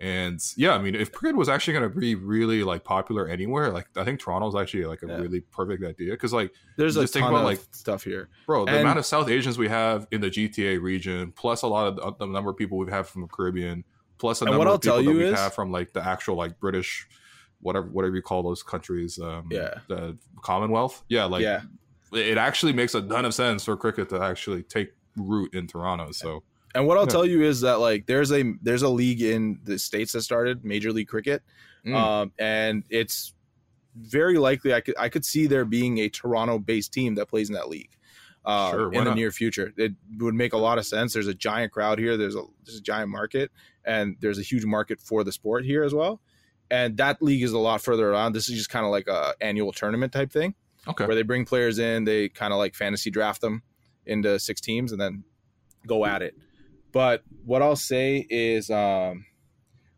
[0.00, 3.70] and yeah, I mean, if cricket was actually going to be really like popular anywhere,
[3.70, 5.16] like I think Toronto's actually like a yeah.
[5.16, 8.64] really perfect idea because like there's a ton about, of like stuff here, bro.
[8.64, 11.86] The and, amount of South Asians we have in the GTA region, plus a lot
[11.86, 13.84] of the, the number of people we have from the Caribbean,
[14.16, 17.06] plus a number of people that we is, have from like the actual like British,
[17.60, 21.60] whatever whatever you call those countries, um, yeah, the Commonwealth, yeah, like yeah.
[22.14, 26.10] it actually makes a ton of sense for cricket to actually take root in Toronto.
[26.12, 26.42] So
[26.74, 29.78] and what I'll tell you is that like there's a there's a league in the
[29.78, 31.42] states that started Major League Cricket,
[31.84, 31.94] mm.
[31.94, 33.34] um, and it's
[33.96, 37.48] very likely I could I could see there being a Toronto based team that plays
[37.48, 37.90] in that league.
[38.44, 39.16] Uh, sure, in the not?
[39.16, 41.12] near future, it would make a lot of sense.
[41.12, 42.16] There's a giant crowd here.
[42.16, 43.50] There's a there's a giant market,
[43.84, 46.20] and there's a huge market for the sport here as well.
[46.70, 48.32] And that league is a lot further around.
[48.32, 50.54] This is just kind of like a annual tournament type thing,
[50.88, 53.62] okay, where they bring players in, they kind of like fantasy draft them
[54.06, 55.24] into six teams, and then
[55.86, 56.34] go at it.
[56.92, 59.24] But what I'll say is um,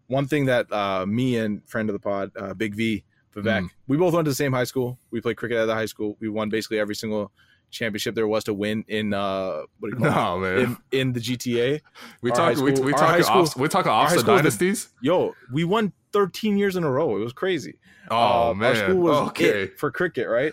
[0.06, 3.04] one thing that uh, me and friend of the pod, uh, Big V,
[3.34, 3.68] Vivek, mm.
[3.88, 4.98] we both went to the same high school.
[5.10, 6.16] We played cricket at the high school.
[6.20, 7.32] We won basically every single
[7.70, 10.56] championship there was to win in uh what do you call no, it?
[10.68, 10.76] Man.
[10.92, 11.80] In, in the GTA.
[12.20, 14.88] We talk we, we talk off, we talk off the dynasties.
[15.00, 17.16] The, yo, we won 13 years in a row.
[17.16, 17.78] It was crazy.
[18.10, 18.68] Oh uh, man.
[18.68, 19.68] Our school was okay.
[19.78, 20.52] for cricket, right?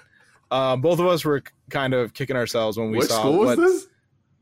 [0.50, 3.58] Uh, both of us were kind of kicking ourselves when we what saw school was
[3.58, 3.88] what, this?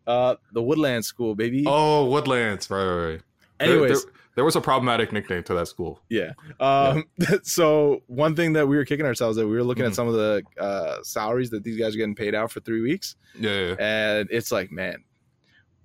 [0.07, 1.65] Uh, the Woodland School, baby.
[1.67, 3.05] Oh, Woodlands, right, right.
[3.11, 3.21] right.
[3.59, 5.99] Anyways, there, there, there, was a problematic nickname to that school.
[6.09, 6.31] Yeah.
[6.59, 7.05] Um.
[7.17, 7.37] Yeah.
[7.43, 9.89] So one thing that we were kicking ourselves that we were looking mm.
[9.89, 12.81] at some of the uh, salaries that these guys are getting paid out for three
[12.81, 13.15] weeks.
[13.37, 13.75] Yeah, yeah.
[13.79, 15.03] And it's like, man,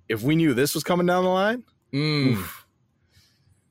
[0.07, 2.33] if we knew this was coming down the line, mm.
[2.33, 2.62] oof,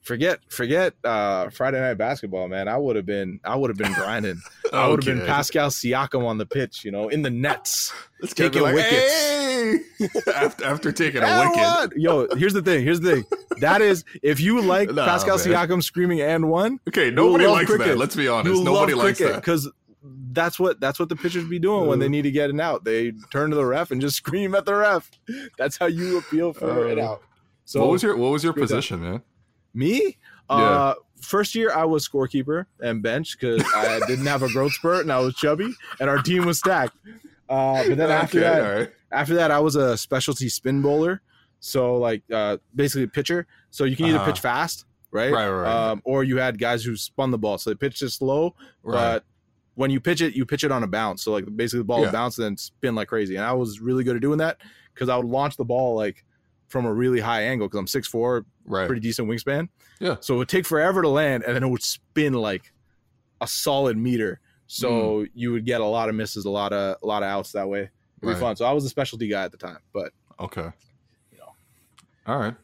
[0.03, 2.69] forget forget uh, Friday night basketball, man.
[2.69, 4.41] I would have been I would have been grinding.
[4.67, 4.77] okay.
[4.77, 8.35] I would have been Pascal Siakam on the pitch, you know, in the nets, Let's
[8.35, 9.13] taking like, wickets.
[9.13, 9.79] Hey!
[10.37, 11.99] after, after taking a wicket.
[11.99, 12.85] Yo, here's the thing.
[12.85, 13.25] Here's the thing.
[13.61, 15.47] That is, if you like nah, Pascal man.
[15.47, 17.89] Siakam screaming and one, okay, nobody likes cricket.
[17.89, 17.99] that.
[17.99, 18.55] Let's be honest.
[18.55, 19.71] you nobody likes that because
[20.33, 22.85] that's what that's what the pitchers be doing when they need to get an out.
[22.85, 25.11] They turn to the ref and just scream at the ref.
[25.59, 27.23] That's how you appeal for uh, it out.
[27.65, 29.23] So what was your what was your position, man?
[29.75, 30.17] Me?
[30.51, 30.57] Yeah.
[30.57, 35.03] Uh, first year I was scorekeeper and bench because I didn't have a growth spurt
[35.03, 36.97] and I was chubby and our team was stacked.
[37.49, 38.91] Uh, but then after okay, that, right.
[39.11, 41.23] after that, I was a specialty spin bowler.
[41.61, 43.47] So like uh, basically a pitcher.
[43.71, 44.33] So you can either uh-huh.
[44.33, 45.33] pitch fast, right?
[45.33, 45.91] Right, right.
[45.91, 48.93] Um, or you had guys who spun the ball, so they pitched it slow, right.
[48.93, 49.25] but
[49.75, 51.23] when you pitch it, you pitch it on a bounce.
[51.23, 52.07] So like basically the ball yeah.
[52.07, 53.37] would bounce and then spin like crazy.
[53.37, 54.59] And I was really good at doing that
[54.93, 56.25] because I would launch the ball like
[56.73, 58.87] from a really high angle because I'm six four, right.
[58.87, 59.69] pretty decent wingspan.
[60.01, 60.17] Yeah.
[60.21, 62.73] So it would take forever to land, and then it would spin like
[63.41, 64.41] a solid meter.
[64.67, 65.31] So mm.
[65.35, 67.69] you would get a lot of misses, a lot of a lot of outs that
[67.69, 67.81] way.
[67.81, 67.93] It'd
[68.23, 68.35] right.
[68.35, 68.57] be fun.
[68.57, 70.71] So I was a specialty guy at the time, but okay,
[71.31, 71.53] you know,
[72.27, 72.55] all right.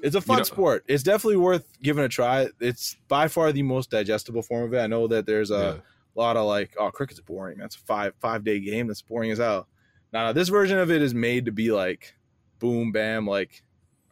[0.00, 0.84] It's a fun you know, sport.
[0.86, 2.48] It's definitely worth giving a try.
[2.60, 4.78] It's by far the most digestible form of it.
[4.78, 5.80] I know that there's a yeah.
[6.14, 7.58] lot of like, oh, cricket's boring.
[7.58, 8.86] That's a five five day game.
[8.86, 9.66] That's boring as hell.
[10.12, 12.14] Now, this version of it is made to be like
[12.58, 13.62] boom, bam, like,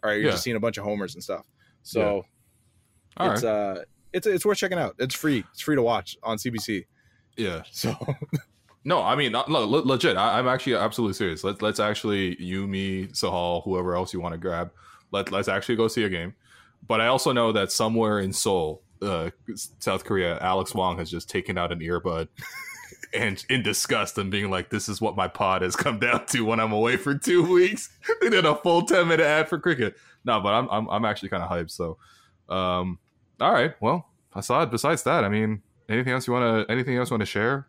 [0.03, 0.31] all right, you're yeah.
[0.33, 1.47] just seeing a bunch of homers and stuff.
[1.83, 2.25] So
[3.19, 3.33] yeah.
[3.33, 3.51] it's right.
[3.51, 4.97] uh, it's it's worth checking out.
[4.99, 5.45] It's free.
[5.53, 6.87] It's free to watch on CBC.
[7.37, 7.63] Yeah.
[7.71, 7.95] So.
[8.85, 10.17] no, I mean, no, legit.
[10.17, 11.45] I, am actually absolutely serious.
[11.45, 14.71] Let's let's actually you, me, Sahal, whoever else you want to grab.
[15.13, 16.35] Let let's actually go see a game.
[16.87, 19.31] But I also know that somewhere in Seoul, uh,
[19.79, 22.29] South Korea, Alex Wong has just taken out an earbud.
[23.15, 26.45] and in disgust and being like, "This is what my pod has come down to
[26.45, 27.91] when I'm away for two weeks."
[28.21, 29.97] they did a full ten minute ad for cricket.
[30.25, 31.71] No, but I'm I'm, I'm actually kind of hyped.
[31.71, 31.99] So,
[32.49, 32.99] um,
[33.41, 33.75] all right.
[33.81, 37.23] Well, aside besides that, I mean, anything else you want to anything else you want
[37.23, 37.67] to share?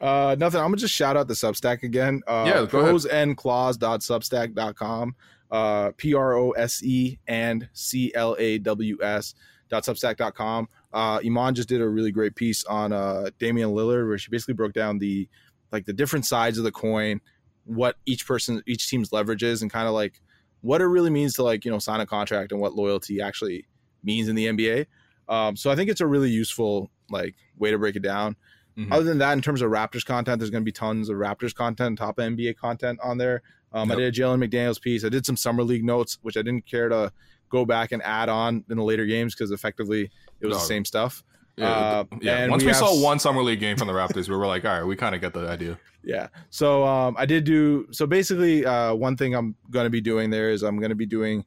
[0.00, 0.60] Uh, nothing.
[0.60, 2.22] I'm gonna just shout out the Substack again.
[2.26, 5.14] Uh, yeah, prose and claws.substack.com.
[5.50, 9.34] Uh, P R O S E and C L A W S
[9.68, 10.68] dot substack.com.
[10.94, 14.54] uh, Iman just did a really great piece on uh, Damian Lillard, where she basically
[14.54, 15.28] broke down the
[15.72, 17.20] like the different sides of the coin,
[17.64, 20.20] what each person, each team's leverage is, and kind of like
[20.60, 23.66] what it really means to like you know sign a contract and what loyalty actually
[24.04, 24.86] means in the NBA.
[25.28, 28.36] Um, so I think it's a really useful like way to break it down.
[28.78, 28.92] Mm-hmm.
[28.92, 31.54] Other than that, in terms of Raptors content, there's going to be tons of Raptors
[31.54, 33.42] content, top NBA content on there.
[33.72, 33.98] Um, yep.
[33.98, 35.04] I did a Jalen McDaniels piece.
[35.04, 37.12] I did some summer league notes, which I didn't care to
[37.54, 40.10] go back and add on in the later games because effectively
[40.40, 40.58] it was no.
[40.58, 41.22] the same stuff.
[41.56, 42.48] Yeah, uh, yeah.
[42.48, 44.72] Once we, we saw one summer league game from the Raptors, we were like, all
[44.72, 45.78] right, we kind of get the idea.
[46.02, 46.28] Yeah.
[46.50, 50.30] So um, I did do so basically uh, one thing I'm going to be doing
[50.30, 51.44] there is I'm going to be doing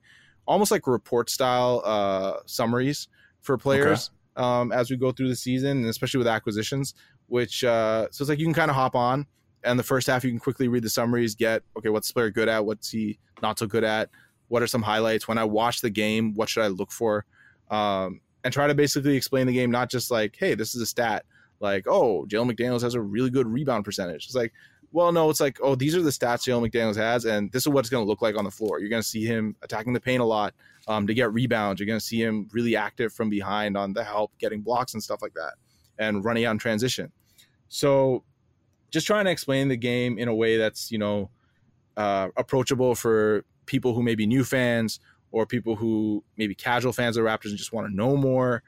[0.47, 3.09] almost like report style uh, summaries
[3.41, 4.45] for players okay.
[4.45, 6.95] um, as we go through the season, and especially with acquisitions.
[7.27, 9.27] Which uh, so it's like you can kind of hop on,
[9.63, 12.31] and the first half you can quickly read the summaries, get okay, what's the player
[12.31, 14.09] good at, what's he not so good at,
[14.48, 15.28] what are some highlights.
[15.28, 17.26] When I watch the game, what should I look for,
[17.69, 20.86] um, and try to basically explain the game, not just like, hey, this is a
[20.86, 21.26] stat,
[21.60, 24.26] like oh, Jalen McDaniels has a really good rebound percentage.
[24.26, 24.53] It's like
[24.91, 27.68] well, no, it's like, oh, these are the stats Jalen McDaniels has, and this is
[27.68, 28.80] what it's going to look like on the floor.
[28.80, 30.53] You're going to see him attacking the paint a lot
[30.88, 31.80] um, to get rebounds.
[31.80, 35.03] You're going to see him really active from behind on the help, getting blocks and
[35.03, 35.56] stuff like that,
[35.99, 37.11] and running on transition.
[37.68, 38.24] So,
[38.90, 41.30] just trying to explain the game in a way that's you know
[41.98, 44.99] uh, approachable for people who may be new fans
[45.31, 48.64] or people who maybe casual fans of the Raptors and just want to know more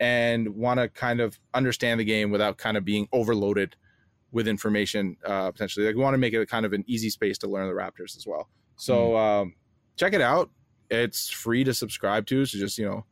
[0.00, 3.76] and want to kind of understand the game without kind of being overloaded
[4.32, 5.86] with information uh, potentially.
[5.86, 7.74] Like we want to make it a kind of an easy space to learn the
[7.74, 8.48] Raptors as well.
[8.76, 9.18] So mm.
[9.18, 9.54] um,
[9.96, 10.50] check it out.
[10.90, 12.44] It's free to subscribe to.
[12.46, 13.04] So just you know,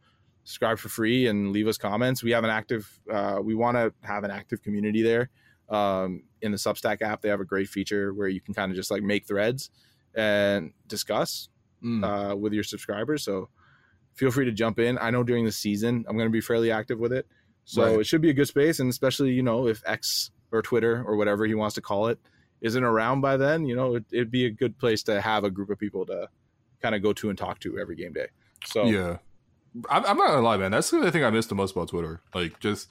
[0.45, 2.23] subscribe for free and leave us comments.
[2.23, 2.91] We have an active.
[3.11, 5.31] Uh, we want to have an active community there.
[5.69, 8.77] Um, in the Substack app, they have a great feature where you can kind of
[8.77, 9.71] just like make threads
[10.15, 11.49] and discuss
[11.83, 12.05] mm.
[12.05, 13.25] uh, with your subscribers.
[13.25, 13.49] So
[14.15, 14.99] feel free to jump in.
[14.99, 17.27] I know during the season I'm going to be fairly active with it,
[17.65, 18.01] so right.
[18.01, 18.81] it should be a good space.
[18.81, 22.19] And especially you know if X or Twitter or whatever he wants to call it
[22.61, 25.51] isn't around by then, you know, it, would be a good place to have a
[25.51, 26.29] group of people to
[26.83, 28.27] kind of go to and talk to every game day.
[28.67, 29.19] So yeah,
[29.89, 30.71] I'm, I'm not gonna lie, man.
[30.71, 32.21] That's the thing I miss the most about Twitter.
[32.35, 32.91] Like just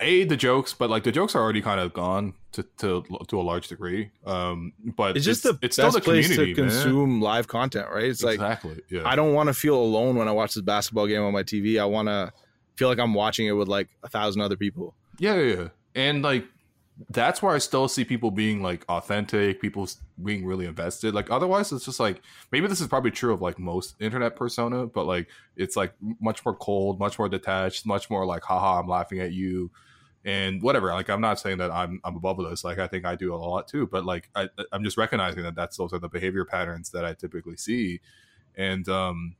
[0.00, 3.40] a the jokes, but like the jokes are already kind of gone to to to
[3.40, 4.10] a large degree.
[4.24, 7.20] Um, but it's just it's, the it's best still the place to consume man.
[7.20, 8.04] live content, right?
[8.04, 8.98] It's exactly, like exactly.
[8.98, 9.08] Yeah.
[9.08, 11.80] I don't want to feel alone when I watch this basketball game on my TV.
[11.80, 12.32] I want to
[12.76, 14.94] feel like I'm watching it with like a thousand other people.
[15.18, 15.68] Yeah, yeah, yeah.
[15.94, 16.44] and like
[17.10, 19.88] that's where I still see people being like authentic, people
[20.22, 21.14] being really invested.
[21.14, 24.86] Like otherwise, it's just like maybe this is probably true of like most internet persona,
[24.86, 28.88] but like it's like much more cold, much more detached, much more like haha, I'm
[28.88, 29.70] laughing at you,
[30.26, 30.88] and whatever.
[30.88, 32.64] Like I'm not saying that I'm I'm above this.
[32.64, 35.54] Like I think I do a lot too, but like I, I'm just recognizing that
[35.54, 38.00] that's those are the behavior patterns that I typically see,
[38.54, 39.36] and um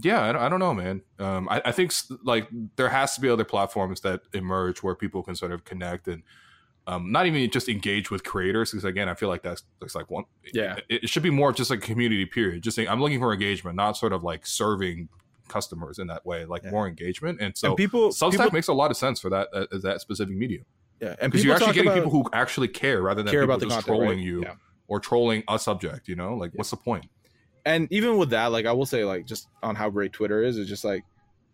[0.00, 1.02] yeah, I, I don't know, man.
[1.18, 1.92] Um, I, I think
[2.24, 6.08] like there has to be other platforms that emerge where people can sort of connect
[6.08, 6.22] and
[6.86, 10.10] um, not even just engage with creators because again i feel like that's that's like
[10.10, 13.00] one yeah it, it, should be more just like a community period just saying i'm
[13.00, 15.08] looking for engagement not sort of like serving
[15.52, 16.70] customers in that way like yeah.
[16.70, 19.48] more engagement and so and people substack people, makes a lot of sense for that
[19.52, 20.64] uh, that specific medium
[21.00, 23.66] yeah and because you're actually getting people who actually care rather than care about the
[23.66, 24.26] just content, trolling right?
[24.26, 24.54] you yeah.
[24.88, 26.58] or trolling a subject you know like yeah.
[26.58, 27.02] what's the point?
[27.02, 27.10] point
[27.66, 30.58] and even with that like i will say like just on how great twitter is
[30.58, 31.04] it's just like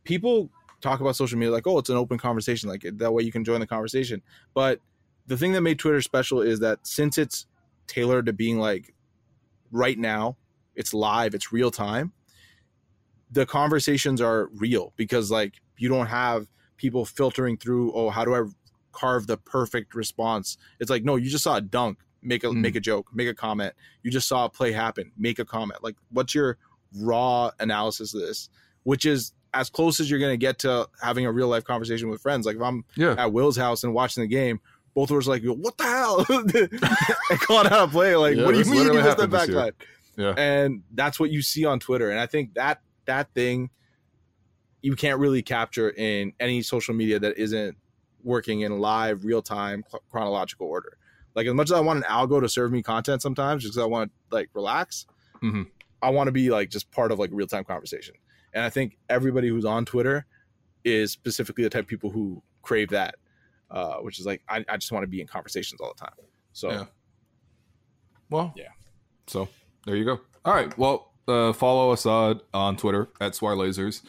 [0.05, 0.49] people
[0.81, 3.45] talk about social media like oh it's an open conversation like that way you can
[3.45, 4.23] join the conversation
[4.55, 4.81] but
[5.29, 7.47] the thing that made Twitter special is that since it's
[7.87, 8.95] tailored to being like
[9.71, 10.37] right now,
[10.75, 12.13] it's live, it's real time.
[13.31, 16.47] The conversations are real because like you don't have
[16.77, 18.43] people filtering through, oh, how do I
[18.93, 20.57] carve the perfect response?
[20.81, 22.57] It's like, no, you just saw a dunk, make a mm.
[22.57, 23.75] make a joke, make a comment.
[24.03, 25.83] You just saw a play happen, make a comment.
[25.83, 26.59] Like what's your
[26.97, 28.49] raw analysis of this?
[28.85, 32.09] Which is as close as you're going to get to having a real life conversation
[32.09, 32.47] with friends.
[32.47, 33.15] Like if I'm yeah.
[33.19, 34.61] at Will's house and watching the game,
[34.95, 36.27] both of us like, what the hell?
[37.31, 38.17] and caught out of play.
[38.17, 39.73] Like, yeah, what do you mean you missed the backline?
[40.17, 40.35] Yeah.
[40.37, 42.11] And that's what you see on Twitter.
[42.11, 43.71] And I think that that thing
[44.81, 47.77] you can't really capture in any social media that isn't
[48.23, 50.97] working in live, real time, chronological order.
[51.35, 53.83] Like as much as I want an algo to serve me content sometimes, just because
[53.83, 55.07] I want to like relax,
[55.43, 55.65] mm-hmm.
[56.01, 58.15] I want to be like just part of like real time conversation.
[58.55, 60.27] And I think everybody who's on Twitter
[60.85, 63.17] is specifically the type of people who crave that
[63.71, 66.15] uh, which is like I, I just want to be in conversations all the time.
[66.53, 66.85] So, yeah.
[68.31, 68.69] well, yeah.
[69.27, 69.49] So
[69.85, 70.21] there you go.
[70.45, 70.77] All right.
[70.79, 74.03] Well, uh, follow Asad on Twitter at Swire Lasers,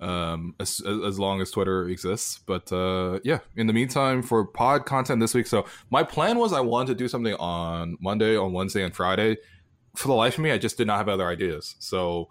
[0.00, 2.40] um, as, as long as Twitter exists.
[2.46, 6.52] But uh, yeah, in the meantime, for pod content this week, so my plan was
[6.52, 9.36] I wanted to do something on Monday, on Wednesday, and Friday.
[9.96, 11.76] For the life of me, I just did not have other ideas.
[11.78, 12.28] So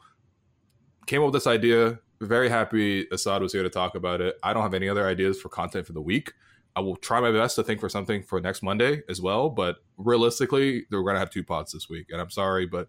[1.08, 4.38] came up with this idea very happy Asad was here to talk about it.
[4.44, 6.34] I don't have any other ideas for content for the week.
[6.76, 9.50] I will try my best to think for something for next Monday as well.
[9.50, 12.08] But realistically, we're going to have two pods this week.
[12.10, 12.88] And I'm sorry, but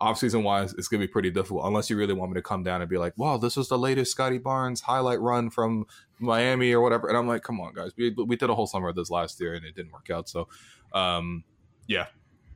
[0.00, 2.42] off season wise, it's going to be pretty difficult unless you really want me to
[2.42, 5.86] come down and be like, wow, this is the latest Scottie Barnes highlight run from
[6.18, 7.08] Miami or whatever.
[7.08, 7.92] And I'm like, come on, guys.
[7.96, 10.28] We, we did a whole summer of this last year and it didn't work out.
[10.28, 10.48] So,
[10.92, 11.44] um,
[11.86, 12.06] yeah,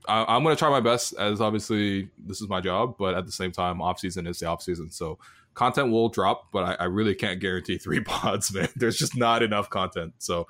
[0.09, 3.27] I, am going to try my best as obviously this is my job, but at
[3.27, 4.91] the same time, off season is the off season.
[4.91, 5.19] So
[5.55, 8.69] content will drop, but I, I really can't guarantee three pods, man.
[8.77, 10.15] There's just not enough content.
[10.19, 10.47] So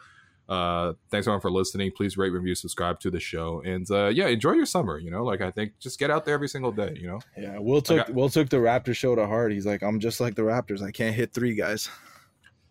[0.50, 1.92] uh, thanks everyone for listening.
[1.96, 4.98] Please rate, review, subscribe to the show, and uh, yeah, enjoy your summer.
[4.98, 6.96] You know, like I think just get out there every single day.
[7.00, 7.20] You know.
[7.38, 9.52] Yeah, Will took got, Will took the Raptor show to heart.
[9.52, 10.82] He's like, I'm just like the Raptors.
[10.82, 11.88] I can't hit three guys.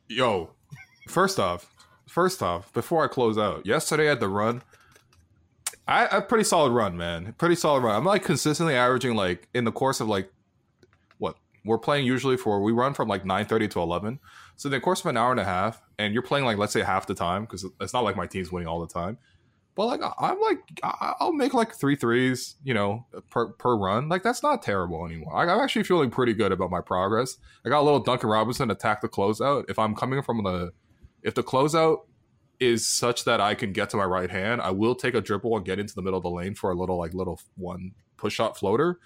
[0.10, 0.50] Yo,
[1.08, 1.74] first off,
[2.06, 4.62] first off, before I close out, yesterday at the run,
[5.88, 7.34] I a pretty solid run, man.
[7.38, 7.96] Pretty solid run.
[7.96, 10.30] I'm like consistently averaging like in the course of like
[11.66, 12.62] we're playing usually for.
[12.62, 14.20] We run from like 9:30 to 11.
[14.56, 16.74] So in the course of an hour and a half, and you're playing like let's
[16.74, 19.18] say half the time because it's not like my team's winning all the time.
[19.76, 24.10] But like I'm like I'll make like three threes, you know, per per run.
[24.10, 25.36] Like that's not terrible anymore.
[25.36, 27.38] I, am actually feeling pretty good about my progress.
[27.66, 29.66] I got a little Duncan Robinson attack the closeout.
[29.70, 30.74] If I'm coming from the,
[31.24, 32.00] if the closeout
[32.60, 35.56] is such that I can get to my right hand, I will take a dribble
[35.56, 38.34] and get into the middle of the lane for a little like little one push
[38.34, 39.00] shot floater.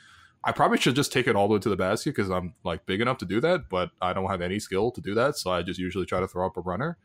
[0.46, 2.86] I probably should just take it all the way to the basket because I'm like
[2.86, 5.38] big enough to do that, but I don't have any skill to do that.
[5.38, 6.98] So I just usually try to throw up a runner.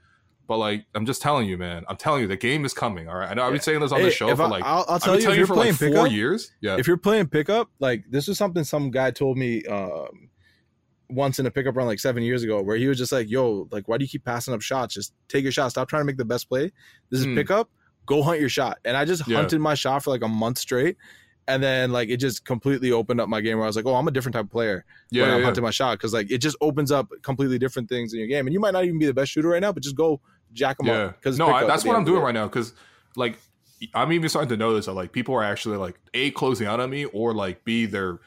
[0.48, 1.85] But like, I'm just telling you, man.
[1.89, 3.06] I'm telling you, the game is coming.
[3.06, 3.31] All right.
[3.31, 5.20] I know I've been saying this on hey, the show for like, I'll, I'll tell
[5.20, 6.51] you, if you're playing like four years.
[6.62, 6.78] Yeah.
[6.78, 10.31] If you're playing pickup, like this is something some guy told me um,
[11.10, 13.69] once in a pickup run like seven years ago, where he was just like, "Yo,
[13.70, 14.94] like, why do you keep passing up shots?
[14.94, 15.69] Just take your shot.
[15.69, 16.73] Stop trying to make the best play.
[17.10, 17.36] This is mm.
[17.36, 17.69] pickup.
[18.06, 19.36] Go hunt your shot." And I just yeah.
[19.36, 20.97] hunted my shot for like a month straight
[21.49, 23.95] and then like it just completely opened up my game where I was like, oh,
[23.95, 25.45] I'm a different type of player yeah, when I'm yeah.
[25.47, 28.47] hunting my shot because like it just opens up completely different things in your game,
[28.47, 30.20] and you might not even be the best shooter right now, but just go
[30.53, 30.93] jack them yeah.
[30.93, 31.16] up.
[31.16, 32.75] Because no, I, that's what I'm doing right now because
[33.16, 33.39] like
[33.95, 36.91] I'm even starting to notice that like people are actually like a closing out on
[36.91, 38.20] me or like b they're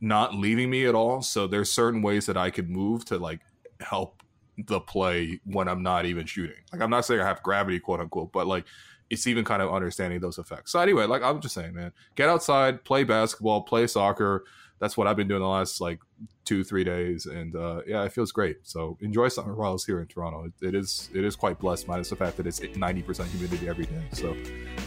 [0.00, 1.22] not leaving me at all.
[1.22, 3.40] So there's certain ways that I could move to like
[3.80, 4.22] help
[4.56, 6.56] the play when I'm not even shooting.
[6.72, 8.64] Like I'm not saying I have gravity, quote unquote, but like
[9.10, 10.72] it's even kind of understanding those effects.
[10.72, 14.44] So anyway, like I'm just saying, man, get outside, play basketball, play soccer.
[14.80, 15.98] That's what I've been doing the last like
[16.44, 18.58] two, three days, and uh, yeah, it feels great.
[18.62, 20.44] So enjoy summer while it's here in Toronto.
[20.44, 23.86] It, it is it is quite blessed, minus the fact that it's 90% humidity every
[23.86, 24.04] day.
[24.12, 24.36] So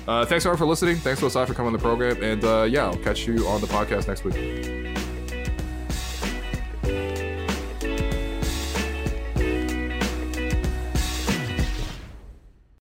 [0.07, 0.95] uh, thanks everyone for listening.
[0.97, 3.59] Thanks to Asad for coming on the program, and uh, yeah, I'll catch you on
[3.59, 5.00] the podcast next week.